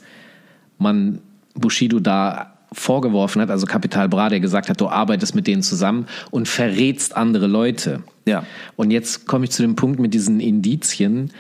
man 0.78 1.22
Bushido 1.56 2.00
da 2.00 2.52
vorgeworfen 2.72 3.42
hat, 3.42 3.50
also 3.50 3.66
Kapital 3.66 4.10
Bra, 4.10 4.30
der 4.30 4.42
gesagt 4.42 4.70
hat, 4.70 4.82
du 4.82 4.90
arbeitest 4.90 5.34
mit 5.34 5.48
denen 5.48 5.64
zusammen 5.64 6.08
und 6.30 6.48
verrätst 6.48 7.16
andere 7.16 7.48
Leute. 7.48 8.04
Ja. 8.26 8.46
Und 8.76 8.92
jetzt 8.92 9.26
komme 9.26 9.46
ich 9.46 9.52
zu 9.52 9.62
dem 9.62 9.76
Punkt 9.76 10.00
mit 10.00 10.14
diesen 10.14 10.42
Indizien. 10.42 11.32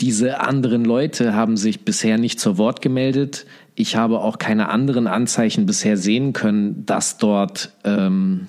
Diese 0.00 0.40
anderen 0.40 0.84
Leute 0.84 1.34
haben 1.34 1.58
sich 1.58 1.84
bisher 1.84 2.16
nicht 2.16 2.40
zur 2.40 2.56
Wort 2.56 2.80
gemeldet. 2.80 3.44
Ich 3.74 3.96
habe 3.96 4.20
auch 4.20 4.38
keine 4.38 4.70
anderen 4.70 5.06
Anzeichen 5.06 5.66
bisher 5.66 5.98
sehen 5.98 6.32
können, 6.32 6.86
dass 6.86 7.18
dort 7.18 7.72
ähm, 7.84 8.46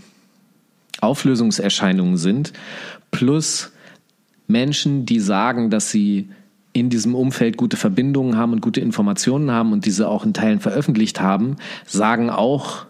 Auflösungserscheinungen 1.05 2.17
sind, 2.17 2.53
plus 3.11 3.71
Menschen, 4.47 5.05
die 5.05 5.19
sagen, 5.19 5.69
dass 5.69 5.91
sie 5.91 6.29
in 6.73 6.89
diesem 6.89 7.15
Umfeld 7.15 7.55
gute 7.55 7.77
Verbindungen 7.77 8.37
haben 8.37 8.51
und 8.51 8.61
gute 8.61 8.81
Informationen 8.81 9.49
haben 9.51 9.71
und 9.71 9.85
diese 9.85 10.09
auch 10.09 10.25
in 10.25 10.33
Teilen 10.33 10.59
veröffentlicht 10.59 11.21
haben, 11.21 11.55
sagen 11.85 12.29
auch, 12.29 12.85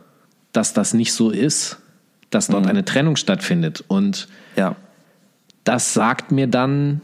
dass 0.51 0.73
das 0.73 0.93
nicht 0.93 1.13
so 1.13 1.29
ist, 1.29 1.77
dass 2.31 2.47
dort 2.47 2.63
mhm. 2.63 2.69
eine 2.69 2.85
Trennung 2.85 3.15
stattfindet. 3.15 3.83
Und 3.87 4.27
ja. 4.55 4.75
das 5.63 5.93
sagt 5.93 6.31
mir 6.31 6.47
dann, 6.47 7.01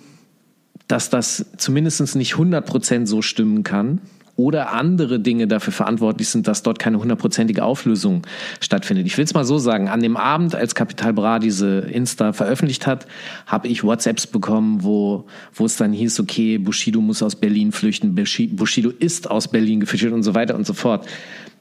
dass 0.87 1.09
das 1.09 1.45
zumindest 1.57 2.15
nicht 2.15 2.33
100% 2.33 3.05
so 3.05 3.21
stimmen 3.21 3.63
kann 3.63 4.01
oder 4.35 4.71
andere 4.71 5.19
Dinge 5.19 5.47
dafür 5.47 5.73
verantwortlich 5.73 6.29
sind, 6.29 6.47
dass 6.47 6.63
dort 6.63 6.79
keine 6.79 6.99
hundertprozentige 6.99 7.63
Auflösung 7.63 8.25
stattfindet. 8.59 9.05
Ich 9.05 9.17
will 9.17 9.25
es 9.25 9.33
mal 9.33 9.45
so 9.45 9.57
sagen, 9.57 9.89
an 9.89 10.01
dem 10.01 10.17
Abend, 10.17 10.55
als 10.55 10.75
Capital 10.75 11.13
Bra 11.13 11.39
diese 11.39 11.79
Insta 11.79 12.33
veröffentlicht 12.33 12.87
hat, 12.87 13.07
habe 13.45 13.67
ich 13.67 13.83
WhatsApps 13.83 14.27
bekommen, 14.27 14.83
wo, 14.83 15.25
wo 15.53 15.65
es 15.65 15.77
dann 15.77 15.93
hieß, 15.93 16.19
okay, 16.19 16.57
Bushido 16.57 17.01
muss 17.01 17.21
aus 17.21 17.35
Berlin 17.35 17.71
flüchten, 17.71 18.15
Bushido 18.15 18.89
ist 18.89 19.29
aus 19.29 19.47
Berlin 19.47 19.79
geflüchtet 19.79 20.13
und 20.13 20.23
so 20.23 20.33
weiter 20.33 20.55
und 20.55 20.65
so 20.65 20.73
fort. 20.73 21.07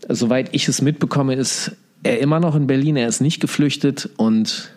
Soweit 0.08 0.48
ich 0.52 0.66
es 0.68 0.80
mitbekomme, 0.80 1.34
ist 1.34 1.72
er 2.02 2.20
immer 2.20 2.40
noch 2.40 2.56
in 2.56 2.66
Berlin, 2.66 2.96
er 2.96 3.08
ist 3.08 3.20
nicht 3.20 3.40
geflüchtet 3.40 4.08
und 4.16 4.70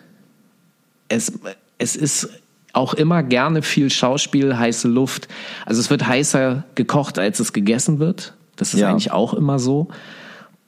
es, 1.08 1.32
es 1.78 1.96
ist 1.96 2.28
auch 2.74 2.94
immer 2.94 3.22
gerne 3.22 3.62
viel 3.62 3.90
Schauspiel, 3.90 4.56
heiße 4.56 4.88
Luft. 4.88 5.28
Also 5.64 5.80
es 5.80 5.90
wird 5.90 6.06
heißer 6.06 6.64
gekocht, 6.74 7.18
als 7.18 7.40
es 7.40 7.52
gegessen 7.52 7.98
wird. 7.98 8.34
Das 8.56 8.74
ist 8.74 8.80
ja. 8.80 8.90
eigentlich 8.90 9.12
auch 9.12 9.34
immer 9.34 9.58
so. 9.58 9.88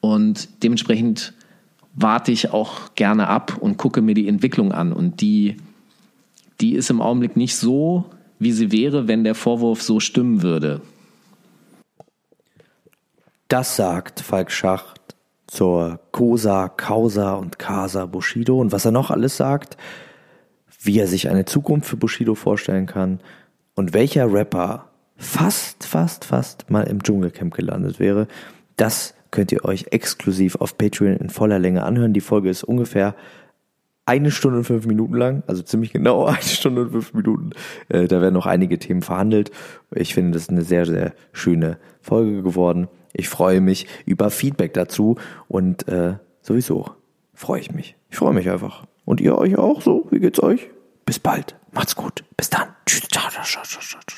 Und 0.01 0.49
dementsprechend 0.63 1.35
warte 1.95 2.31
ich 2.31 2.53
auch 2.53 2.95
gerne 2.95 3.29
ab 3.29 3.59
und 3.59 3.77
gucke 3.77 4.03
mir 4.03 4.15
die 4.15 4.29
Entwicklung 4.29 4.73
an. 4.73 4.93
Und 4.93 5.21
die, 5.21 5.57
die 6.61 6.75
ist 6.75 6.91
im 6.91 7.01
Augenblick 7.01 7.37
nicht 7.37 7.57
so, 7.57 8.07
wie 8.39 8.53
sie 8.53 8.71
wäre, 8.71 9.09
wenn 9.09 9.25
der 9.25 9.35
Vorwurf 9.35 9.83
so 9.83 10.01
stimmen 10.01 10.43
würde. 10.43 10.81
Das 13.49 13.77
sagt 13.77 14.21
Falk 14.21 14.51
Schacht 14.51 15.01
zur 15.47 16.01
Cosa, 16.13 16.69
Causa 16.69 17.35
und 17.35 17.59
Casa 17.59 18.07
Bushido. 18.07 18.61
Und 18.61 18.73
was 18.73 18.85
er 18.85 18.91
noch 18.91 19.11
alles 19.11 19.37
sagt, 19.37 19.77
wie 20.87 20.99
er 20.99 21.07
sich 21.07 21.29
eine 21.29 21.45
Zukunft 21.45 21.89
für 21.89 21.97
Bushido 21.97 22.35
vorstellen 22.35 22.87
kann 22.87 23.21
und 23.75 23.93
welcher 23.93 24.33
Rapper 24.33 24.91
fast, 25.17 25.85
fast, 25.85 26.25
fast 26.25 26.71
mal 26.71 26.85
im 26.85 27.03
Dschungelcamp 27.03 27.55
gelandet 27.55 27.99
wäre, 27.99 28.29
das 28.77 29.15
könnt 29.31 29.53
ihr 29.53 29.65
euch 29.65 29.87
exklusiv 29.91 30.57
auf 30.57 30.79
Patreon 30.79 31.17
in 31.17 31.31
voller 31.31 31.59
Länge 31.59 31.85
anhören. 31.85 32.13
Die 32.13 32.21
Folge 32.21 32.51
ist 32.51 32.65
ungefähr 32.65 33.15
eine 34.07 34.31
Stunde 34.31 34.59
und 34.59 34.65
fünf 34.65 34.87
Minuten 34.87 35.15
lang, 35.15 35.43
also 35.47 35.63
ziemlich 35.63 35.93
genau 35.93 36.25
eine 36.27 36.41
Stunde 36.41 36.83
und 36.83 36.93
fünf 36.93 37.13
Minuten. 37.13 37.51
Äh, 37.89 38.07
da 38.07 38.21
werden 38.21 38.35
noch 38.35 38.47
einige 38.47 38.79
Themen 38.79 39.03
verhandelt. 39.03 39.51
Ich 39.95 40.15
finde, 40.15 40.33
das 40.33 40.43
ist 40.43 40.51
eine 40.51 40.63
sehr, 40.63 40.87
sehr 40.87 41.13
schöne 41.33 41.79
Folge 42.01 42.43
geworden. 42.43 42.89
Ich 43.13 43.29
freue 43.29 43.61
mich 43.61 43.87
über 44.05 44.31
Feedback 44.31 44.75
dazu 44.75 45.17
und 45.49 45.89
äh, 45.89 46.15
sowieso 46.43 46.91
freue 47.35 47.61
ich 47.61 47.73
mich. 47.73 47.97
Ich 48.11 48.17
freue 48.17 48.33
mich 48.33 48.49
einfach. 48.49 48.87
Und 49.05 49.21
ihr 49.21 49.37
euch 49.37 49.57
auch 49.59 49.83
so? 49.83 50.07
Wie 50.11 50.21
geht's 50.21 50.43
euch? 50.43 50.69
Bis 51.07 51.21
bald. 51.21 51.55
Macht's 51.73 51.95
gut. 51.95 52.25
Bis 52.37 52.51
dann. 52.51 52.75
Tschüss. 52.85 53.09
Ciao, 53.09 53.31
ciao, 53.31 53.45
ciao, 53.45 53.63
ciao, 53.65 53.81
ciao. 53.81 54.17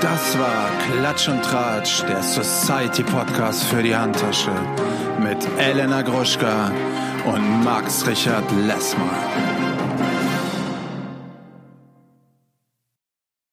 Das 0.00 0.38
war 0.38 0.68
Klatsch 0.86 1.28
und 1.28 1.42
Tratsch, 1.42 2.02
der 2.02 2.22
Society 2.22 3.02
Podcast 3.02 3.64
für 3.64 3.82
die 3.82 3.94
Handtasche 3.94 4.52
mit 5.20 5.46
Elena 5.58 6.02
Gruschka 6.02 6.70
und 7.24 7.64
Max 7.64 8.06
Richard 8.06 8.50
Lessmann. 8.66 9.71